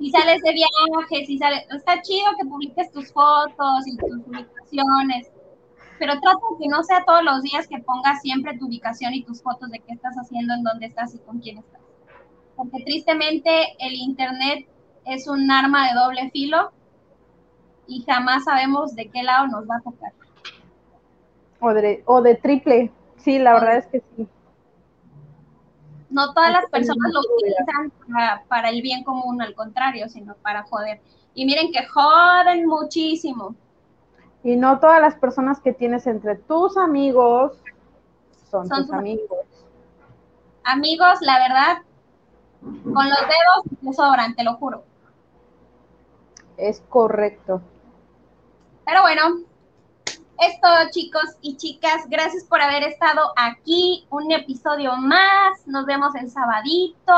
si 0.00 0.10
sales 0.10 0.40
de 0.40 0.52
viaje, 0.52 1.26
si 1.26 1.36
sales, 1.36 1.66
está 1.70 2.00
chido 2.00 2.24
que 2.40 2.46
publiques 2.46 2.90
tus 2.90 3.12
fotos 3.12 3.86
y 3.86 3.96
tus 3.98 4.26
ubicaciones, 4.26 5.30
pero 5.98 6.18
trata 6.20 6.38
que 6.58 6.68
no 6.68 6.82
sea 6.82 7.04
todos 7.04 7.22
los 7.22 7.42
días 7.42 7.68
que 7.68 7.80
pongas 7.80 8.22
siempre 8.22 8.56
tu 8.58 8.66
ubicación 8.66 9.12
y 9.12 9.22
tus 9.22 9.42
fotos 9.42 9.70
de 9.70 9.78
qué 9.80 9.92
estás 9.92 10.16
haciendo, 10.16 10.54
en 10.54 10.62
dónde 10.62 10.86
estás 10.86 11.14
y 11.14 11.18
con 11.18 11.38
quién 11.40 11.58
estás. 11.58 11.82
Porque 12.56 12.82
tristemente 12.82 13.76
el 13.78 13.92
internet 13.92 14.66
es 15.04 15.28
un 15.28 15.50
arma 15.50 15.88
de 15.88 15.94
doble 15.94 16.30
filo 16.30 16.72
y 17.86 18.02
jamás 18.04 18.44
sabemos 18.44 18.94
de 18.94 19.10
qué 19.10 19.22
lado 19.22 19.48
nos 19.48 19.68
va 19.68 19.76
a 19.76 19.82
tocar. 19.82 20.12
O 21.60 21.72
de, 21.74 22.02
o 22.06 22.22
de 22.22 22.34
triple. 22.36 22.90
Sí, 23.18 23.38
la 23.38 23.54
verdad 23.54 23.76
es 23.76 23.86
que 23.86 24.02
sí. 24.16 24.26
No 26.08 26.32
todas 26.34 26.50
las 26.52 26.66
personas 26.66 27.12
lo 27.12 27.20
utilizan 27.20 27.92
para, 28.12 28.42
para 28.48 28.70
el 28.70 28.82
bien 28.82 29.04
común, 29.04 29.40
al 29.42 29.54
contrario, 29.54 30.08
sino 30.08 30.34
para 30.36 30.64
joder. 30.64 31.00
Y 31.34 31.46
miren 31.46 31.70
que 31.72 31.86
joden 31.86 32.66
muchísimo. 32.66 33.54
Y 34.42 34.56
no 34.56 34.80
todas 34.80 35.00
las 35.00 35.14
personas 35.16 35.60
que 35.60 35.72
tienes 35.72 36.06
entre 36.06 36.34
tus 36.34 36.76
amigos 36.78 37.52
son, 38.50 38.66
Son 38.66 38.78
tus 38.78 38.86
tus- 38.86 38.94
amigos. 38.94 39.38
Amigos, 40.64 41.18
la 41.20 41.38
verdad, 41.38 41.82
con 42.60 43.08
los 43.08 43.18
dedos 43.20 43.82
me 43.82 43.92
sobran, 43.92 44.34
te 44.34 44.44
lo 44.44 44.54
juro. 44.54 44.82
Es 46.56 46.82
correcto. 46.88 47.60
Pero 48.84 49.02
bueno, 49.02 49.22
es 50.40 50.60
todo, 50.60 50.90
chicos 50.90 51.36
y 51.42 51.56
chicas. 51.56 52.06
Gracias 52.08 52.44
por 52.44 52.60
haber 52.60 52.82
estado 52.82 53.32
aquí. 53.36 54.06
Un 54.10 54.32
episodio 54.32 54.96
más. 54.96 55.66
Nos 55.66 55.84
vemos 55.86 56.14
el 56.14 56.30
sabadito. 56.30 57.12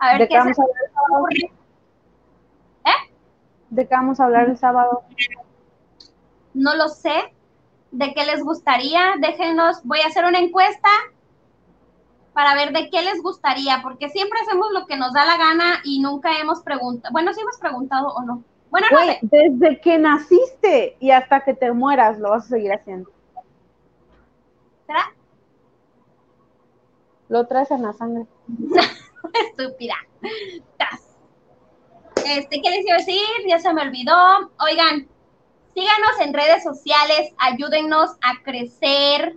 A 0.00 0.12
¿De 0.12 0.18
ver 0.18 0.28
qué 0.28 0.34
qué 0.34 0.38
vamos 0.38 0.58
a 0.58 0.62
hablar? 0.62 0.84
ocurre. 1.10 1.52
¿De 3.70 3.86
qué 3.86 3.94
vamos 3.94 4.18
a 4.18 4.24
hablar 4.24 4.48
el 4.48 4.56
sábado? 4.56 5.02
No 6.54 6.74
lo 6.74 6.88
sé. 6.88 7.34
¿De 7.90 8.12
qué 8.14 8.24
les 8.24 8.42
gustaría? 8.42 9.14
Déjenos, 9.20 9.82
voy 9.84 10.00
a 10.00 10.06
hacer 10.06 10.24
una 10.24 10.38
encuesta 10.38 10.88
para 12.32 12.54
ver 12.54 12.72
de 12.72 12.88
qué 12.90 13.02
les 13.02 13.22
gustaría, 13.22 13.80
porque 13.82 14.08
siempre 14.10 14.38
hacemos 14.40 14.68
lo 14.72 14.86
que 14.86 14.96
nos 14.96 15.12
da 15.12 15.24
la 15.24 15.36
gana 15.36 15.80
y 15.84 16.00
nunca 16.00 16.38
hemos 16.38 16.60
preguntado. 16.62 17.12
Bueno, 17.12 17.32
sí 17.32 17.40
hemos 17.40 17.58
preguntado 17.58 18.08
o 18.14 18.22
no. 18.22 18.42
Bueno, 18.70 18.86
no 18.90 18.96
Güey, 18.98 19.08
sé. 19.10 19.18
desde 19.22 19.80
que 19.80 19.98
naciste 19.98 20.96
y 21.00 21.10
hasta 21.10 21.44
que 21.44 21.54
te 21.54 21.72
mueras 21.72 22.18
lo 22.18 22.30
vas 22.30 22.46
a 22.46 22.48
seguir 22.48 22.72
haciendo. 22.72 23.10
¿Será? 24.86 25.12
Lo 27.28 27.46
traes 27.46 27.70
en 27.70 27.82
la 27.82 27.92
sangre. 27.92 28.26
Estúpida. 29.50 29.94
Tas. 30.78 31.16
Este, 32.24 32.60
¿qué 32.60 32.70
les 32.70 32.86
iba 32.86 32.94
a 32.94 32.98
decir? 32.98 33.20
Ya 33.46 33.58
se 33.58 33.72
me 33.72 33.82
olvidó. 33.82 34.14
Oigan, 34.60 35.06
síganos 35.74 36.20
en 36.20 36.34
redes 36.34 36.62
sociales, 36.62 37.32
ayúdennos 37.38 38.10
a 38.22 38.42
crecer, 38.42 39.36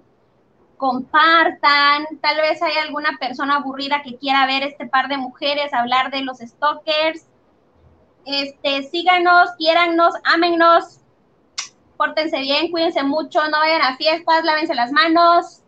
compartan. 0.77 2.05
Tal 2.21 2.37
vez 2.37 2.61
hay 2.61 2.77
alguna 2.85 3.17
persona 3.19 3.57
aburrida 3.57 4.01
que 4.03 4.17
quiera 4.17 4.45
ver 4.45 4.63
este 4.63 4.87
par 4.87 5.07
de 5.07 5.17
mujeres 5.17 5.73
hablar 5.73 6.11
de 6.11 6.21
los 6.21 6.39
stalkers. 6.39 7.27
Este, 8.25 8.83
síganos, 8.83 9.51
quiérannos, 9.57 10.13
ámennos, 10.23 10.99
pórtense 11.97 12.39
bien, 12.39 12.71
cuídense 12.71 13.03
mucho, 13.03 13.39
no 13.49 13.59
vayan 13.59 13.81
a 13.81 13.97
fiestas, 13.97 14.43
lávense 14.43 14.75
las 14.75 14.91
manos, 14.91 15.61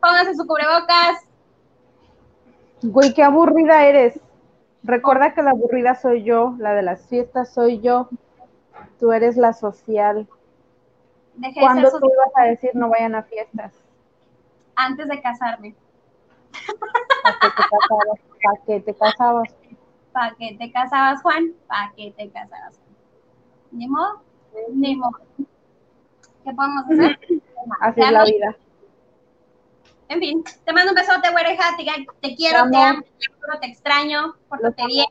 pónganse 0.00 0.34
su 0.34 0.46
cubrebocas. 0.46 1.24
Güey, 2.82 3.14
qué 3.14 3.22
aburrida 3.22 3.84
eres. 3.86 4.20
Recuerda 4.84 5.34
que 5.34 5.42
la 5.42 5.50
aburrida 5.50 5.94
soy 5.94 6.22
yo, 6.22 6.54
la 6.58 6.74
de 6.74 6.82
las 6.82 7.06
fiestas 7.06 7.52
soy 7.52 7.80
yo. 7.80 8.08
Tú 9.00 9.12
eres 9.12 9.36
la 9.36 9.52
social. 9.52 10.28
Dejé 11.34 11.60
de 11.60 11.66
¿Cuándo 11.66 11.90
tú 11.90 12.06
ibas 12.06 12.32
a 12.36 12.44
decir 12.44 12.70
no 12.74 12.88
vayan 12.88 13.14
a 13.14 13.22
fiestas? 13.24 13.72
antes 14.78 15.08
de 15.08 15.20
casarme. 15.20 15.74
¿Para 17.22 17.38
qué 17.40 17.48
te 17.50 17.62
casabas? 17.68 18.20
¿Para 18.42 18.64
qué 18.64 18.80
te 18.80 18.94
casabas? 18.94 19.54
¿Para 20.12 20.34
qué 20.36 20.56
te 20.58 20.70
casabas, 20.72 21.22
Juan? 21.22 21.52
¿Para 21.66 21.92
qué 21.96 22.12
te 22.16 22.28
casabas, 22.30 22.76
Juan? 22.78 22.96
Ni 23.70 23.88
modo, 23.88 24.22
ni 24.72 24.96
modo. 24.96 25.18
¿Qué 26.44 26.52
podemos 26.54 26.84
hacer? 26.86 27.18
Así 27.80 28.00
es 28.00 28.10
la 28.10 28.24
vida. 28.24 28.56
En 30.08 30.20
fin, 30.20 30.42
te 30.64 30.72
mando 30.72 30.92
un 30.92 30.94
besote, 30.96 31.30
güereja, 31.30 31.76
te, 31.76 31.84
te 32.26 32.34
quiero, 32.34 32.64
Te 32.64 32.70
te 32.70 32.76
amo. 32.78 33.02
te 33.60 33.66
extraño, 33.66 34.34
pórtate 34.48 34.86
bien. 34.86 35.06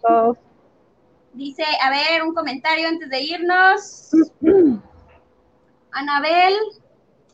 Dice, 1.34 1.64
a 1.84 1.92
ver, 1.92 2.24
un 2.24 2.34
comentario 2.34 2.88
antes 2.88 3.08
de 3.10 3.22
irnos. 3.22 4.10
Anabel, 5.92 6.54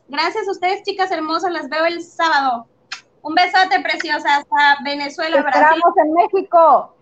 gracias 0.08 0.46
a 0.46 0.50
ustedes, 0.50 0.82
chicas 0.82 1.10
hermosas, 1.10 1.52
las 1.52 1.68
veo 1.70 1.86
el 1.86 2.02
sábado. 2.02 2.66
Un 3.22 3.34
besote, 3.34 3.80
preciosa, 3.80 4.36
hasta 4.36 4.76
Te 4.84 4.90
Venezuela, 4.90 5.40
Brasil. 5.40 5.62
esperamos 5.62 5.96
en 5.96 6.12
México. 6.12 6.94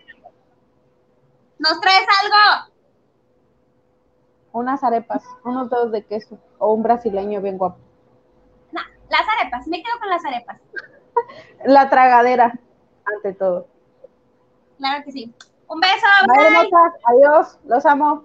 ¿Nos 1.63 1.81
traes 1.81 2.07
algo? 2.23 2.73
Unas 4.53 4.83
arepas, 4.83 5.23
unos 5.45 5.71
dedos 5.71 5.93
de 5.93 6.05
queso 6.05 6.39
o 6.59 6.75
un 6.75 6.83
brasileño 6.83 7.41
bien 7.41 7.57
guapo. 7.57 7.79
No, 8.73 8.81
las 9.09 9.23
arepas, 9.39 9.67
me 9.69 9.83
quedo 9.83 9.99
con 10.01 10.09
las 10.11 10.25
arepas. 10.25 10.59
La 11.65 11.89
tragadera, 11.89 12.59
ante 13.05 13.33
todo. 13.35 13.69
Claro 14.79 15.05
que 15.05 15.13
sí. 15.13 15.33
Un 15.69 15.81
beso, 15.81 16.07
Bye, 16.27 16.37
bye. 16.37 16.47
hermosas. 16.59 16.93
Adiós, 17.05 17.59
los 17.65 17.87
amo. 17.87 18.25